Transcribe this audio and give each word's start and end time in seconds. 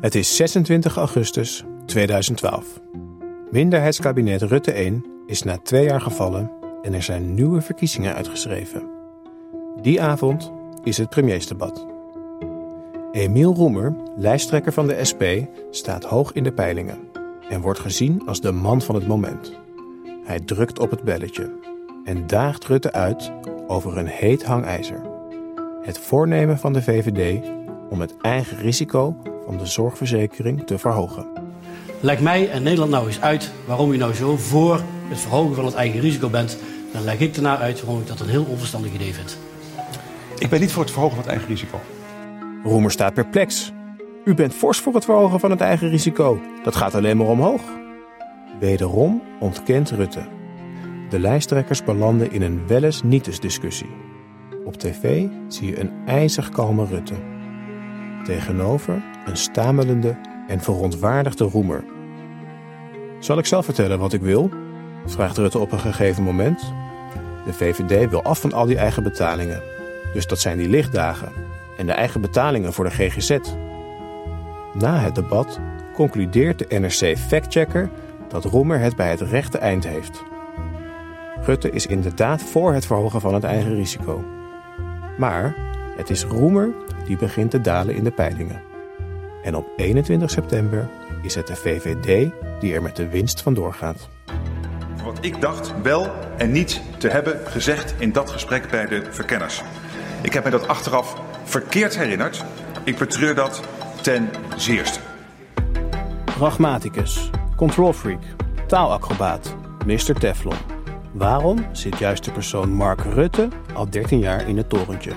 Het 0.00 0.14
is 0.14 0.36
26 0.36 0.96
augustus 0.96 1.64
2012. 1.86 2.80
Minderheidskabinet 3.50 4.42
Rutte 4.42 4.72
1 4.72 5.04
is 5.26 5.42
na 5.42 5.58
twee 5.62 5.84
jaar 5.84 6.00
gevallen 6.00 6.50
en 6.82 6.94
er 6.94 7.02
zijn 7.02 7.34
nieuwe 7.34 7.60
verkiezingen 7.60 8.14
uitgeschreven. 8.14 8.82
Die 9.82 10.02
avond 10.02 10.52
is 10.84 10.96
het 10.98 11.08
premiersdebat. 11.08 11.86
Emiel 13.12 13.54
Roemer, 13.54 13.96
lijsttrekker 14.16 14.72
van 14.72 14.86
de 14.86 15.04
SP, 15.10 15.22
staat 15.70 16.04
hoog 16.04 16.32
in 16.32 16.42
de 16.42 16.52
peilingen 16.52 16.98
en 17.48 17.60
wordt 17.60 17.80
gezien 17.80 18.22
als 18.26 18.40
de 18.40 18.52
man 18.52 18.82
van 18.82 18.94
het 18.94 19.06
moment. 19.06 19.52
Hij 20.24 20.40
drukt 20.40 20.78
op 20.78 20.90
het 20.90 21.02
belletje 21.02 21.52
en 22.04 22.26
daagt 22.26 22.64
Rutte 22.64 22.92
uit 22.92 23.32
over 23.66 23.98
een 23.98 24.06
heet 24.06 24.44
hangijzer. 24.44 25.00
Het 25.82 25.98
voornemen 25.98 26.58
van 26.58 26.72
de 26.72 26.82
VVD 26.82 27.50
om 27.90 28.00
het 28.00 28.16
eigen 28.20 28.56
risico 28.56 29.16
van 29.48 29.58
de 29.58 29.66
zorgverzekering 29.66 30.66
te 30.66 30.78
verhogen. 30.78 31.26
Leg 32.00 32.20
mij 32.20 32.50
en 32.50 32.62
Nederland 32.62 32.90
nou 32.90 33.06
eens 33.06 33.20
uit 33.20 33.52
waarom 33.66 33.92
je 33.92 33.98
nou 33.98 34.14
zo 34.14 34.36
voor 34.36 34.80
het 35.08 35.18
verhogen 35.18 35.54
van 35.54 35.64
het 35.64 35.74
eigen 35.74 36.00
risico 36.00 36.28
bent. 36.28 36.58
Dan 36.92 37.02
leg 37.02 37.18
ik 37.18 37.34
daarna 37.34 37.58
uit 37.58 37.80
waarom 37.80 38.00
ik 38.00 38.06
dat 38.06 38.20
een 38.20 38.28
heel 38.28 38.44
onverstandig 38.44 38.92
idee 38.92 39.14
vind. 39.14 39.38
Ik 40.38 40.48
ben 40.48 40.60
niet 40.60 40.72
voor 40.72 40.82
het 40.82 40.92
verhogen 40.92 41.16
van 41.16 41.24
het 41.24 41.34
eigen 41.34 41.54
risico. 41.54 41.80
Roemer 42.64 42.90
staat 42.90 43.14
perplex. 43.14 43.72
U 44.24 44.34
bent 44.34 44.54
fors 44.54 44.78
voor 44.78 44.94
het 44.94 45.04
verhogen 45.04 45.40
van 45.40 45.50
het 45.50 45.60
eigen 45.60 45.88
risico. 45.88 46.40
Dat 46.62 46.76
gaat 46.76 46.94
alleen 46.94 47.16
maar 47.16 47.26
omhoog. 47.26 47.62
Wederom 48.60 49.22
ontkent 49.40 49.90
Rutte. 49.90 50.26
De 51.10 51.18
lijsttrekkers 51.18 51.84
belanden 51.84 52.32
in 52.32 52.42
een 52.42 52.66
welles 52.66 53.02
nietes 53.02 53.40
discussie. 53.40 53.90
Op 54.64 54.76
tv 54.76 55.26
zie 55.48 55.68
je 55.68 55.80
een 55.80 55.92
ijzig 56.06 56.48
kalme 56.48 56.86
Rutte. 56.86 57.14
Tegenover 58.24 59.02
een 59.28 59.36
stamelende 59.36 60.16
en 60.46 60.60
verontwaardigde 60.60 61.44
Roemer. 61.44 61.84
Zal 63.18 63.38
ik 63.38 63.46
zelf 63.46 63.64
vertellen 63.64 63.98
wat 63.98 64.12
ik 64.12 64.20
wil? 64.20 64.50
vraagt 65.06 65.38
Rutte 65.38 65.58
op 65.58 65.72
een 65.72 65.78
gegeven 65.78 66.22
moment. 66.22 66.72
De 67.44 67.52
VVD 67.52 68.10
wil 68.10 68.22
af 68.22 68.40
van 68.40 68.52
al 68.52 68.66
die 68.66 68.76
eigen 68.76 69.02
betalingen. 69.02 69.62
Dus 70.12 70.26
dat 70.26 70.40
zijn 70.40 70.58
die 70.58 70.68
lichtdagen 70.68 71.32
en 71.76 71.86
de 71.86 71.92
eigen 71.92 72.20
betalingen 72.20 72.72
voor 72.72 72.84
de 72.84 72.90
GGZ. 72.90 73.38
Na 74.74 74.98
het 74.98 75.14
debat 75.14 75.60
concludeert 75.94 76.58
de 76.58 76.78
NRC 76.78 77.18
factchecker 77.18 77.90
dat 78.28 78.44
Roemer 78.44 78.80
het 78.80 78.96
bij 78.96 79.10
het 79.10 79.20
rechte 79.20 79.58
eind 79.58 79.86
heeft. 79.86 80.22
Rutte 81.42 81.70
is 81.70 81.86
inderdaad 81.86 82.42
voor 82.42 82.72
het 82.72 82.86
verhogen 82.86 83.20
van 83.20 83.34
het 83.34 83.44
eigen 83.44 83.74
risico. 83.74 84.24
Maar 85.18 85.54
het 85.96 86.10
is 86.10 86.24
Roemer 86.24 86.74
die 87.04 87.16
begint 87.16 87.50
te 87.50 87.60
dalen 87.60 87.94
in 87.94 88.04
de 88.04 88.10
peilingen. 88.10 88.67
En 89.48 89.56
op 89.56 89.66
21 89.76 90.30
september 90.30 90.88
is 91.22 91.34
het 91.34 91.46
de 91.46 91.56
VVD 91.56 92.30
die 92.60 92.74
er 92.74 92.82
met 92.82 92.96
de 92.96 93.08
winst 93.08 93.42
vandoor 93.42 93.74
gaat. 93.74 94.08
Wat 95.04 95.18
ik 95.20 95.40
dacht 95.40 95.72
wel 95.82 96.10
en 96.36 96.52
niet 96.52 96.80
te 96.98 97.08
hebben 97.08 97.40
gezegd 97.46 97.94
in 97.98 98.12
dat 98.12 98.30
gesprek 98.30 98.70
bij 98.70 98.86
de 98.86 99.06
verkenners. 99.10 99.62
Ik 100.22 100.32
heb 100.32 100.44
me 100.44 100.50
dat 100.50 100.68
achteraf 100.68 101.16
verkeerd 101.44 101.96
herinnerd. 101.96 102.44
Ik 102.84 102.98
betreur 102.98 103.34
dat 103.34 103.62
ten 104.02 104.28
zeerste. 104.56 105.00
Pragmaticus, 106.24 107.30
control 107.56 107.92
freak, 107.92 108.22
taalacrobaat, 108.66 109.54
Mr. 109.86 110.14
Teflon. 110.18 110.56
Waarom 111.12 111.66
zit 111.72 111.98
juist 111.98 112.24
de 112.24 112.30
persoon 112.32 112.70
Mark 112.70 113.00
Rutte 113.00 113.48
al 113.74 113.90
13 113.90 114.18
jaar 114.18 114.48
in 114.48 114.56
het 114.56 114.68
torentje? 114.68 115.12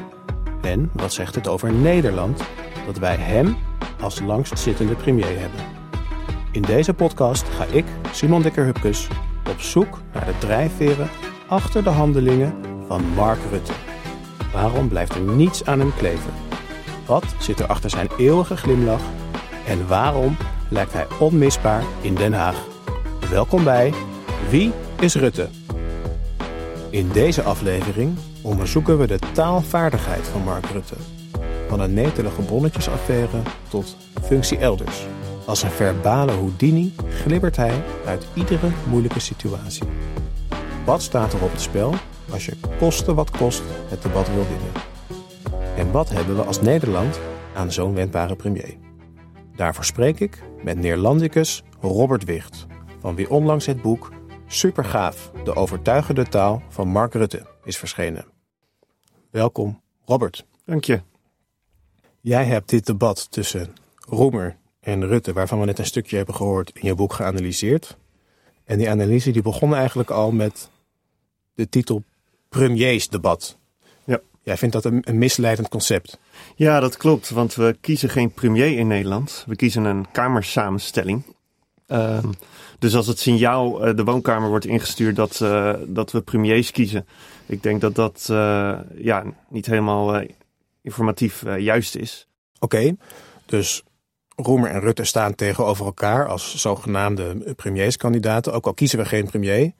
En 0.61 0.89
wat 0.93 1.13
zegt 1.13 1.35
het 1.35 1.47
over 1.47 1.73
Nederland 1.73 2.41
dat 2.85 2.97
wij 2.97 3.15
hem 3.15 3.57
als 4.01 4.19
langstzittende 4.19 4.95
premier 4.95 5.39
hebben? 5.39 5.59
In 6.51 6.61
deze 6.61 6.93
podcast 6.93 7.47
ga 7.47 7.65
ik, 7.65 7.85
Simon 8.11 8.41
Dikker-Hupkes, 8.41 9.07
op 9.49 9.59
zoek 9.59 10.01
naar 10.13 10.25
de 10.25 10.37
drijfveren 10.37 11.09
achter 11.47 11.83
de 11.83 11.89
handelingen 11.89 12.53
van 12.87 13.03
Mark 13.15 13.39
Rutte. 13.52 13.71
Waarom 14.53 14.87
blijft 14.87 15.15
er 15.15 15.21
niets 15.21 15.65
aan 15.65 15.80
hem 15.80 15.93
kleven? 15.97 16.33
Wat 17.05 17.25
zit 17.39 17.59
er 17.59 17.67
achter 17.67 17.89
zijn 17.89 18.08
eeuwige 18.17 18.58
glimlach? 18.58 19.02
En 19.67 19.87
waarom 19.87 20.37
lijkt 20.70 20.93
hij 20.93 21.08
onmisbaar 21.20 21.83
in 22.02 22.15
Den 22.15 22.33
Haag? 22.33 22.65
Welkom 23.30 23.64
bij 23.64 23.93
Wie 24.49 24.71
is 24.99 25.15
Rutte? 25.15 25.49
In 26.89 27.09
deze 27.09 27.41
aflevering 27.41 28.17
onderzoeken 28.41 28.97
we 28.97 29.08
de 29.08 29.20
taalvaardigheid 29.33 30.27
van 30.27 30.43
Mark 30.43 30.65
Rutte. 30.65 30.95
Van 31.71 31.80
een 31.80 31.93
netelige 31.93 32.42
bonnetjesaffaire 32.42 33.42
tot 33.70 33.98
functie 34.21 34.58
elders. 34.58 35.05
Als 35.45 35.64
een 35.64 35.71
verbale 35.71 36.32
Houdini 36.32 36.93
glibbert 37.09 37.55
hij 37.55 37.83
uit 38.05 38.27
iedere 38.33 38.70
moeilijke 38.89 39.20
situatie. 39.20 39.87
Wat 40.86 41.02
staat 41.02 41.33
er 41.33 41.43
op 41.43 41.52
het 41.52 41.61
spel 41.61 41.93
als 42.32 42.45
je 42.45 42.58
koste 42.80 43.14
wat 43.14 43.32
kost 43.32 43.61
het 43.89 44.02
debat 44.02 44.27
wil 44.27 44.45
winnen? 44.48 44.71
En 45.77 45.92
wat 45.92 46.09
hebben 46.09 46.36
we 46.36 46.43
als 46.43 46.61
Nederland 46.61 47.20
aan 47.55 47.71
zo'n 47.71 47.93
wendbare 47.93 48.36
premier? 48.36 48.77
Daarvoor 49.55 49.86
spreek 49.86 50.20
ik 50.20 50.43
met 50.64 50.77
Neerlandicus 50.77 51.64
Robert 51.82 52.23
Wicht, 52.23 52.65
van 52.99 53.15
wie 53.15 53.30
onlangs 53.30 53.65
het 53.65 53.82
boek 53.82 54.11
Supergaaf, 54.48 55.32
de 55.43 55.55
overtuigende 55.55 56.27
taal 56.27 56.61
van 56.70 56.88
Mark 56.88 57.14
Rutte 57.14 57.45
is 57.64 57.77
verschenen. 57.77 58.26
Welkom, 59.30 59.82
Robert. 60.05 60.45
Dank 60.65 60.83
je. 60.83 61.02
Jij 62.21 62.45
hebt 62.45 62.70
dit 62.70 62.86
debat 62.86 63.32
tussen 63.32 63.73
Roemer 63.95 64.58
en 64.80 65.08
Rutte, 65.08 65.33
waarvan 65.33 65.59
we 65.59 65.65
net 65.65 65.80
een 65.80 65.86
stukje 65.86 66.15
hebben 66.15 66.36
gehoord, 66.36 66.71
in 66.73 66.87
je 66.87 66.95
boek 66.95 67.14
geanalyseerd. 67.14 67.98
En 68.64 68.77
die 68.77 68.89
analyse 68.89 69.32
die 69.32 69.42
begon 69.42 69.76
eigenlijk 69.76 70.09
al 70.09 70.32
met 70.32 70.70
de 71.54 71.70
titel 71.70 72.04
Premiersdebat. 72.49 73.58
Ja. 74.04 74.20
Jij 74.43 74.58
vindt 74.58 74.73
dat 74.73 74.86
een, 74.86 75.02
een 75.02 75.17
misleidend 75.17 75.70
concept. 75.70 76.20
Ja, 76.55 76.80
dat 76.80 76.98
klopt, 76.98 77.30
want 77.30 77.55
we 77.55 77.77
kiezen 77.82 78.09
geen 78.09 78.32
premier 78.32 78.77
in 78.77 78.88
Nederland. 78.88 79.43
We 79.48 79.55
kiezen 79.55 79.83
een 79.83 80.11
kamersamenstelling. 80.11 81.23
Ehm, 81.88 82.32
dus 82.80 82.95
als 82.95 83.08
het 83.08 83.20
signaal 83.20 83.88
uh, 83.88 83.95
de 83.95 84.03
woonkamer 84.03 84.49
wordt 84.49 84.65
ingestuurd 84.65 85.15
dat, 85.15 85.39
uh, 85.43 85.73
dat 85.88 86.11
we 86.11 86.21
premiers 86.21 86.71
kiezen, 86.71 87.08
ik 87.45 87.64
denk 87.64 87.82
dat 87.82 87.95
dat 87.95 88.27
uh, 88.32 88.80
ja, 88.95 89.23
niet 89.49 89.65
helemaal 89.65 90.21
informatief 90.81 91.43
juist 91.58 91.95
is. 91.95 92.27
Oké, 92.59 92.75
okay, 92.75 92.97
dus 93.45 93.83
Roemer 94.36 94.69
en 94.69 94.80
Rutte 94.80 95.03
staan 95.03 95.36
tegenover 95.36 95.86
elkaar 95.86 96.27
als 96.27 96.55
zogenaamde 96.55 97.53
premierskandidaten, 97.55 98.53
ook 98.53 98.65
al 98.65 98.73
kiezen 98.73 98.99
we 98.99 99.05
geen 99.05 99.25
premier. 99.25 99.71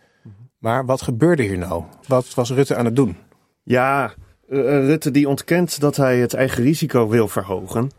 Maar 0.58 0.86
wat 0.86 1.02
gebeurde 1.02 1.44
hier 1.44 1.58
nou? 1.58 1.84
Wat 2.08 2.34
was 2.34 2.52
Rutte 2.52 2.76
aan 2.76 2.86
het 2.86 2.96
doen? 2.96 3.18
Ja, 3.64 4.14
Rutte 4.48 5.12
die 5.12 5.30
ontkent 5.30 5.80
dat 5.80 5.96
hij 5.96 6.20
het 6.20 6.34
eigen 6.34 6.64
risico 6.64 7.08
wil 7.08 7.28
verhogen. 7.28 7.92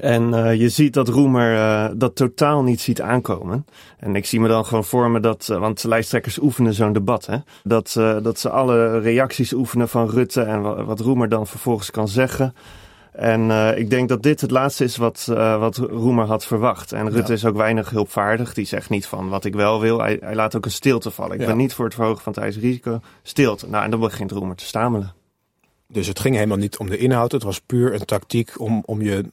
En 0.00 0.28
uh, 0.28 0.54
je 0.54 0.68
ziet 0.68 0.94
dat 0.94 1.08
Roemer 1.08 1.54
uh, 1.54 1.88
dat 1.94 2.16
totaal 2.16 2.62
niet 2.62 2.80
ziet 2.80 3.00
aankomen. 3.00 3.66
En 3.98 4.16
ik 4.16 4.26
zie 4.26 4.40
me 4.40 4.48
dan 4.48 4.64
gewoon 4.64 4.84
voor 4.84 5.10
me 5.10 5.20
dat, 5.20 5.48
uh, 5.50 5.58
want 5.58 5.84
lijsttrekkers 5.84 6.38
oefenen 6.38 6.74
zo'n 6.74 6.92
debat, 6.92 7.26
hè. 7.26 7.36
Dat, 7.64 7.92
dat 8.22 8.38
ze 8.38 8.50
alle 8.50 8.98
reacties 8.98 9.52
oefenen 9.52 9.88
van 9.88 10.10
Rutte 10.10 10.42
en 10.42 10.86
wat 10.86 11.00
Roemer 11.00 11.28
dan 11.28 11.46
vervolgens 11.46 11.90
kan 11.90 12.08
zeggen. 12.08 12.54
En 13.12 13.50
ik 13.78 13.90
denk 13.90 14.08
dat 14.08 14.22
dit 14.22 14.40
het 14.40 14.50
laatste 14.50 14.84
is 14.84 14.96
wat, 14.96 15.24
wat 15.58 15.76
Roemer 15.76 16.24
had 16.24 16.46
verwacht. 16.46 16.92
En 16.92 17.10
Rutte 17.10 17.28
ja. 17.28 17.34
is 17.34 17.44
ook 17.44 17.56
weinig 17.56 17.90
hulpvaardig. 17.90 18.54
Die 18.54 18.64
zegt 18.64 18.90
niet 18.90 19.06
van 19.06 19.28
wat 19.28 19.44
ik 19.44 19.54
wel 19.54 19.80
wil. 19.80 20.00
Hij, 20.00 20.18
hij 20.20 20.34
laat 20.34 20.56
ook 20.56 20.64
een 20.64 20.70
stilte 20.70 21.10
vallen. 21.10 21.34
Ik 21.34 21.40
ja. 21.40 21.46
ben 21.46 21.56
niet 21.56 21.74
voor 21.74 21.84
het 21.84 21.94
verhogen 21.94 22.22
van 22.22 22.32
het 22.32 22.42
ijzerrisico. 22.42 23.00
Stilte. 23.22 23.68
Nou, 23.68 23.84
en 23.84 23.90
dan 23.90 24.00
begint 24.00 24.30
Roemer 24.30 24.56
te 24.56 24.64
stamelen. 24.64 25.12
Dus 25.86 26.06
het 26.06 26.20
ging 26.20 26.34
helemaal 26.34 26.56
niet 26.56 26.78
om 26.78 26.88
de 26.88 26.98
inhoud. 26.98 27.32
Het 27.32 27.42
was 27.42 27.60
puur 27.60 27.94
een 27.94 28.04
tactiek 28.04 28.60
om, 28.60 28.82
om 28.86 29.02
je 29.02 29.24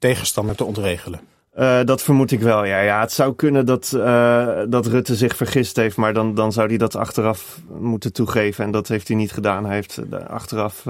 tegenstander 0.00 0.56
te 0.56 0.64
ontregelen. 0.64 1.20
Uh, 1.58 1.80
dat 1.84 2.02
vermoed 2.02 2.30
ik 2.30 2.40
wel, 2.40 2.64
ja. 2.64 2.80
ja 2.80 3.00
het 3.00 3.12
zou 3.12 3.34
kunnen 3.34 3.66
dat, 3.66 3.92
uh, 3.96 4.58
dat 4.68 4.86
Rutte 4.86 5.16
zich 5.16 5.36
vergist 5.36 5.76
heeft, 5.76 5.96
maar 5.96 6.12
dan, 6.12 6.34
dan 6.34 6.52
zou 6.52 6.68
hij 6.68 6.76
dat 6.76 6.96
achteraf 6.96 7.60
moeten 7.78 8.12
toegeven. 8.12 8.64
En 8.64 8.70
dat 8.70 8.88
heeft 8.88 9.08
hij 9.08 9.16
niet 9.16 9.32
gedaan. 9.32 9.64
Hij 9.64 9.74
heeft 9.74 10.00
uh, 10.10 10.26
achteraf 10.26 10.84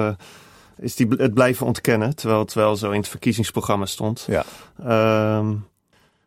is 0.77 0.99
hij 0.99 1.07
het 1.17 1.35
blijven 1.35 1.67
ontkennen, 1.67 2.17
terwijl 2.17 2.41
het 2.41 2.55
wel 2.55 2.77
zo 2.77 2.91
in 2.91 2.99
het 2.99 3.09
verkiezingsprogramma 3.09 3.87
stond. 3.87 4.27
Ja. 4.29 4.45
Ehm, 4.85 5.55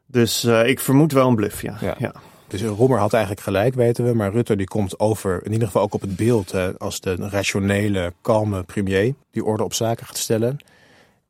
dus 0.06 0.44
ik 0.44 0.80
vermoed 0.80 1.12
wel 1.12 1.28
een 1.28 1.36
bluff, 1.36 1.62
ja. 1.62 1.78
ja. 1.82 1.96
ja. 2.00 2.14
Dus 2.48 2.62
Roemer 2.62 3.00
had 3.00 3.14
eigenlijk 3.14 3.44
gelijk, 3.44 3.74
weten 3.74 4.06
we. 4.06 4.14
Maar 4.14 4.32
Rutte 4.32 4.56
die 4.56 4.68
komt 4.68 5.00
over, 5.00 5.46
in 5.46 5.52
ieder 5.52 5.68
geval 5.68 5.82
ook 5.82 5.94
op 5.94 6.02
het 6.02 6.16
beeld, 6.16 6.54
als 6.78 7.00
de 7.00 7.16
rationele, 7.16 8.14
kalme 8.22 8.64
premier. 8.64 9.14
Die 9.32 9.46
orde 9.46 9.64
op 9.64 9.74
zaken 9.74 10.06
gaat 10.06 10.18
stellen. 10.18 10.58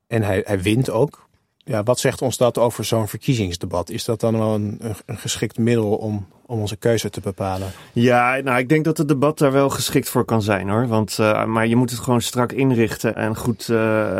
En 0.08 0.24
hij, 0.24 0.42
hij 0.46 0.62
wint 0.62 0.90
ook. 0.90 1.24
Ja, 1.66 1.84
wat 1.84 2.00
zegt 2.00 2.22
ons 2.22 2.38
dat 2.38 2.58
over 2.58 2.86
zo'n 2.86 3.08
verkiezingsdebat? 3.08 3.90
Is 3.90 4.06
dat 4.06 4.20
dan 4.20 4.38
wel 4.38 4.54
een, 4.54 4.80
een, 5.06 5.18
geschikt 5.18 5.58
middel 5.58 5.96
om, 5.96 6.28
om 6.46 6.60
onze 6.60 6.76
keuze 6.76 7.10
te 7.10 7.22
bepalen? 7.22 7.72
Ja, 7.94 8.40
nou, 8.44 8.60
ik 8.60 8.70
denk 8.70 8.86
dat 8.86 8.98
het 8.98 9.08
debat 9.08 9.38
daar 9.38 9.52
wel 9.52 9.70
geschikt 9.70 10.10
voor 10.10 10.26
kan 10.26 10.42
zijn 10.42 10.70
hoor. 10.70 10.88
Want, 10.88 11.18
uh, 11.20 11.46
maar 11.46 11.68
je 11.68 11.76
moet 11.76 11.90
het 11.90 12.00
gewoon 12.00 12.22
strak 12.22 12.52
inrichten 12.52 13.16
en 13.16 13.36
goed 13.36 13.68
uh, 13.68 13.78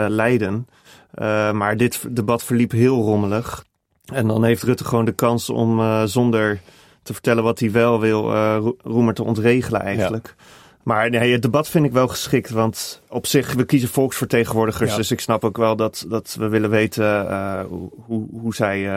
leiden. 0.08 0.68
Uh, 1.16 1.52
maar 1.52 1.78
dit 1.78 2.06
debat 2.10 2.44
verliep 2.44 2.72
heel 2.72 3.02
rommelig. 3.02 3.66
En 4.06 4.28
dan 4.28 4.44
heeft 4.44 4.64
Rutte 4.64 4.86
gewoon 4.86 5.06
de 5.06 5.12
kans 5.12 5.50
om 5.50 6.08
zonder 6.08 6.60
te 7.04 7.14
vertellen 7.14 7.44
wat 7.44 7.60
hij 7.60 7.72
wel 7.72 8.00
wil, 8.00 8.34
Roemer 8.82 9.14
te 9.14 9.24
ontregelen 9.24 9.82
eigenlijk. 9.82 10.36
Maar 10.84 11.10
nee, 11.10 11.32
het 11.32 11.42
debat 11.42 11.70
vind 11.70 11.86
ik 11.86 11.92
wel 11.92 12.08
geschikt, 12.08 12.50
want 12.50 13.02
op 13.10 13.26
zich, 13.26 13.54
we 13.54 13.66
kiezen 13.66 13.90
volksvertegenwoordigers. 13.90 14.96
Dus 14.96 15.12
ik 15.12 15.20
snap 15.20 15.44
ook 15.44 15.58
wel 15.58 15.76
dat, 15.76 16.06
dat 16.08 16.36
we 16.40 16.48
willen 16.48 16.70
weten 16.70 17.26
uh, 17.26 17.62
hoe, 18.06 18.28
hoe 18.32 18.56
zij 18.56 18.90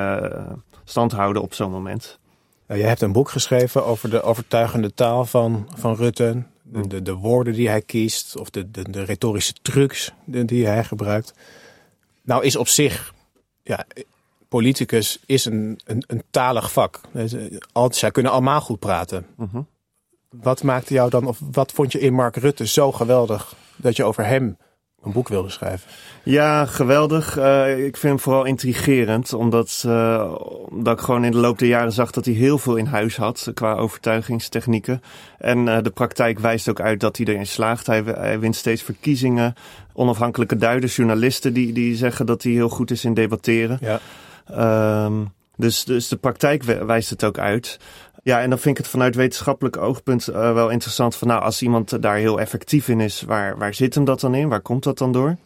stand 0.84 1.12
houden 1.12 1.42
op 1.42 1.54
zo'n 1.54 1.70
moment. 1.70 2.18
Je 2.66 2.74
hebt 2.74 3.00
een 3.00 3.12
boek 3.12 3.30
geschreven 3.30 3.84
over 3.84 4.10
de 4.10 4.22
overtuigende 4.22 4.94
taal 4.94 5.24
van, 5.24 5.68
van 5.74 5.94
Rutte. 5.94 6.42
De, 6.62 6.86
de, 6.86 7.02
de 7.02 7.14
woorden 7.14 7.52
die 7.52 7.68
hij 7.68 7.82
kiest, 7.82 8.36
of 8.38 8.50
de, 8.50 8.70
de, 8.70 8.90
de 8.90 9.02
retorische 9.02 9.52
trucs 9.62 10.12
die 10.24 10.66
hij 10.66 10.84
gebruikt. 10.84 11.32
Nou 12.22 12.44
is 12.44 12.56
op 12.56 12.68
zich, 12.68 13.14
ja, 13.62 13.86
politicus 14.48 15.18
is 15.26 15.44
een, 15.44 15.80
een, 15.84 16.04
een 16.06 16.22
talig 16.30 16.72
vak. 16.72 17.00
Zij 17.88 18.10
kunnen 18.10 18.32
allemaal 18.32 18.60
goed 18.60 18.78
praten. 18.78 19.26
Uh 19.38 19.46
Wat 20.42 20.62
maakte 20.62 20.94
jou 20.94 21.10
dan, 21.10 21.26
of 21.26 21.38
wat 21.50 21.72
vond 21.72 21.92
je 21.92 22.00
in 22.00 22.12
Mark 22.12 22.36
Rutte 22.36 22.66
zo 22.66 22.92
geweldig 22.92 23.54
dat 23.76 23.96
je 23.96 24.04
over 24.04 24.26
hem 24.26 24.56
een 25.02 25.12
boek 25.12 25.28
wilde 25.28 25.50
schrijven? 25.50 25.90
Ja, 26.22 26.66
geweldig. 26.66 27.38
Uh, 27.38 27.84
ik 27.84 27.96
vind 27.96 28.12
hem 28.12 28.20
vooral 28.20 28.44
intrigerend, 28.44 29.32
omdat, 29.32 29.82
uh, 29.86 30.34
omdat 30.68 30.98
ik 30.98 31.04
gewoon 31.04 31.24
in 31.24 31.30
de 31.30 31.38
loop 31.38 31.58
der 31.58 31.68
jaren 31.68 31.92
zag 31.92 32.10
dat 32.10 32.24
hij 32.24 32.34
heel 32.34 32.58
veel 32.58 32.76
in 32.76 32.86
huis 32.86 33.16
had 33.16 33.50
qua 33.54 33.74
overtuigingstechnieken. 33.74 35.02
En 35.38 35.58
uh, 35.66 35.78
de 35.82 35.90
praktijk 35.90 36.38
wijst 36.38 36.68
ook 36.68 36.80
uit 36.80 37.00
dat 37.00 37.16
hij 37.16 37.26
erin 37.26 37.46
slaagt. 37.46 37.86
Hij, 37.86 38.02
hij 38.02 38.38
wint 38.38 38.56
steeds 38.56 38.82
verkiezingen. 38.82 39.54
Onafhankelijke 39.92 40.56
duiders, 40.56 40.96
journalisten 40.96 41.52
die, 41.52 41.72
die 41.72 41.96
zeggen 41.96 42.26
dat 42.26 42.42
hij 42.42 42.52
heel 42.52 42.68
goed 42.68 42.90
is 42.90 43.04
in 43.04 43.14
debatteren. 43.14 43.78
Ja. 43.80 44.00
Um, 45.04 45.34
dus, 45.56 45.84
dus 45.84 46.08
de 46.08 46.16
praktijk 46.16 46.62
wijst 46.62 47.10
het 47.10 47.24
ook 47.24 47.38
uit. 47.38 47.78
Ja, 48.26 48.40
en 48.40 48.50
dan 48.50 48.58
vind 48.58 48.78
ik 48.78 48.84
het 48.84 48.92
vanuit 48.92 49.14
wetenschappelijk 49.14 49.76
oogpunt 49.76 50.28
uh, 50.28 50.34
wel 50.52 50.70
interessant 50.70 51.16
van 51.16 51.28
nou, 51.28 51.42
als 51.42 51.62
iemand 51.62 52.02
daar 52.02 52.16
heel 52.16 52.40
effectief 52.40 52.88
in 52.88 53.00
is, 53.00 53.22
waar, 53.22 53.58
waar 53.58 53.74
zit 53.74 53.94
hem 53.94 54.04
dat 54.04 54.20
dan 54.20 54.34
in? 54.34 54.48
Waar 54.48 54.60
komt 54.60 54.82
dat 54.82 54.98
dan 54.98 55.12
door? 55.12 55.36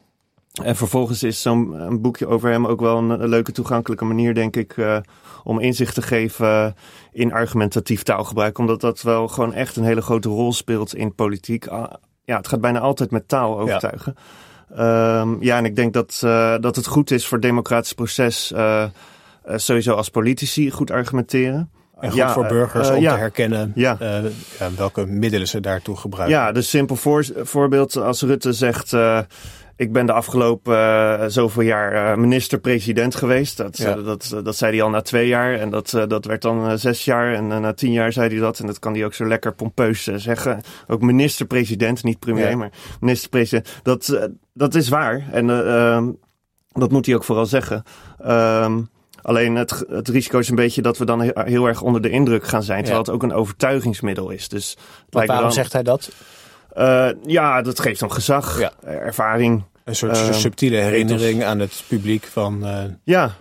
En 0.63 0.77
vervolgens 0.77 1.23
is 1.23 1.43
zo'n 1.43 1.99
boekje 2.01 2.27
over 2.27 2.51
hem 2.51 2.67
ook 2.67 2.81
wel 2.81 2.99
een, 2.99 3.29
leuke 3.29 3.53
toegankelijke 3.53 4.05
manier, 4.05 4.35
denk 4.35 4.57
ik, 4.57 4.77
uh, 4.77 4.99
om 5.45 5.59
inzicht 5.59 5.95
te 5.95 6.03
geven 6.03 6.75
in 7.13 7.33
argumentatief 7.33 8.03
taalgebruik. 8.03 8.59
Omdat 8.59 8.81
dat 8.81 9.03
wel 9.03 9.29
gewoon 9.29 9.55
echt 9.55 9.77
een 9.77 9.85
hele 9.85 10.03
grote 10.03 10.29
rol 10.29 10.53
speelt 10.53 10.95
in 10.95 11.15
politiek. 11.15 11.67
Uh, 11.67 11.85
ja, 12.25 12.37
het 12.37 12.49
gaat 12.49 12.61
bijna 12.61 12.79
altijd 12.79 13.11
met 13.11 13.29
taal 13.29 13.59
overtuigen. 13.59 14.15
Ja, 14.75 15.21
um, 15.21 15.37
ja 15.41 15.57
en 15.57 15.65
ik 15.65 15.77
denk 15.77 15.93
dat, 15.93 16.21
uh, 16.25 16.57
dat 16.61 16.77
het 16.77 16.87
goed 16.87 17.11
is 17.11 17.27
voor 17.27 17.39
het 17.39 17.47
democratisch 17.47 17.93
proces, 17.93 18.55
sowieso 19.45 19.95
als 19.95 20.09
politici 20.09 20.71
goed 20.71 20.91
argumenteren. 20.91 21.71
En 22.01 22.11
goed 22.11 22.31
voor 22.31 22.47
burgers 22.47 22.89
uh, 22.89 22.97
om 22.97 23.03
ja. 23.03 23.13
te 23.13 23.19
herkennen 23.19 23.73
ja. 23.75 23.97
Uh, 24.03 24.67
welke 24.77 25.07
middelen 25.07 25.49
ze 25.49 25.61
daartoe 25.61 25.97
gebruiken. 25.97 26.39
Ja, 26.39 26.53
dus 26.53 26.71
simpel 26.71 26.97
voor, 26.97 27.25
voorbeeld 27.37 27.97
als 27.97 28.23
Rutte 28.23 28.53
zegt... 28.53 28.93
Uh, 28.93 29.21
ik 29.77 29.93
ben 29.93 30.07
de 30.07 30.13
afgelopen 30.13 31.33
zoveel 31.33 31.63
jaar 31.63 32.19
minister-president 32.19 33.15
geweest. 33.15 33.57
Dat, 33.57 33.77
ja. 33.77 33.95
dat, 33.95 34.41
dat 34.45 34.57
zei 34.57 34.73
hij 34.73 34.83
al 34.83 34.91
na 34.91 35.01
twee 35.01 35.29
jaar. 35.29 35.55
En 35.55 35.71
dat, 35.71 35.91
dat 36.09 36.25
werd 36.25 36.43
dan 36.43 36.79
zes 36.79 37.05
jaar. 37.05 37.35
En 37.35 37.47
na 37.47 37.73
tien 37.73 37.93
jaar 37.93 38.13
zei 38.13 38.29
hij 38.29 38.39
dat. 38.39 38.59
En 38.59 38.67
dat 38.67 38.79
kan 38.79 38.95
hij 38.95 39.05
ook 39.05 39.15
zo 39.15 39.27
lekker 39.27 39.55
pompeus 39.55 40.03
zeggen. 40.03 40.61
Ook 40.87 41.01
minister-president, 41.01 42.03
niet 42.03 42.19
premier, 42.19 42.59
maar 42.59 42.71
minister-president. 43.01 43.81
Dat, 43.83 44.31
dat 44.53 44.75
is 44.75 44.89
waar. 44.89 45.25
En 45.33 45.51
ehm, 45.51 46.11
dat 46.69 46.91
moet 46.91 47.07
hij 47.07 47.15
ook 47.15 47.25
vooral 47.25 47.47
zeggen. 47.47 47.83
Um, 48.27 48.89
Alleen 49.23 49.55
het, 49.55 49.85
het 49.89 50.09
risico 50.09 50.39
is 50.39 50.49
een 50.49 50.55
beetje 50.55 50.83
dat 50.83 50.99
we 50.99 51.05
dan 51.05 51.21
heel, 51.21 51.67
erg 51.67 51.83
onder 51.83 52.03
de 52.03 52.11
indruk 52.11 52.47
gaan 52.47 52.63
zijn. 52.63 52.79
Terwijl 52.79 53.05
het 53.05 53.13
ook 53.13 53.23
een 53.23 53.33
overtuigingsmiddel 53.33 54.31
is. 54.31 54.49
Dus 54.49 54.77
waarom 55.11 55.37
dan, 55.37 55.53
zegt 55.53 55.73
hij 55.73 55.83
dat? 55.83 56.11
Uh, 56.77 57.09
ja, 57.27 57.63
dat 57.63 57.81
geeft 57.81 58.01
hem 58.01 58.11
gezag, 58.11 58.59
ja. 58.59 58.73
ervaring. 58.85 59.63
Een 59.85 59.97
soort 59.97 60.17
uh, 60.17 60.33
subtiele 60.33 60.77
herinnering 60.77 61.45
aan 61.45 61.59
het 61.59 61.85
publiek 61.89 62.25
van. 62.25 62.67
Uh, 62.67 62.83
ja, 63.05 63.37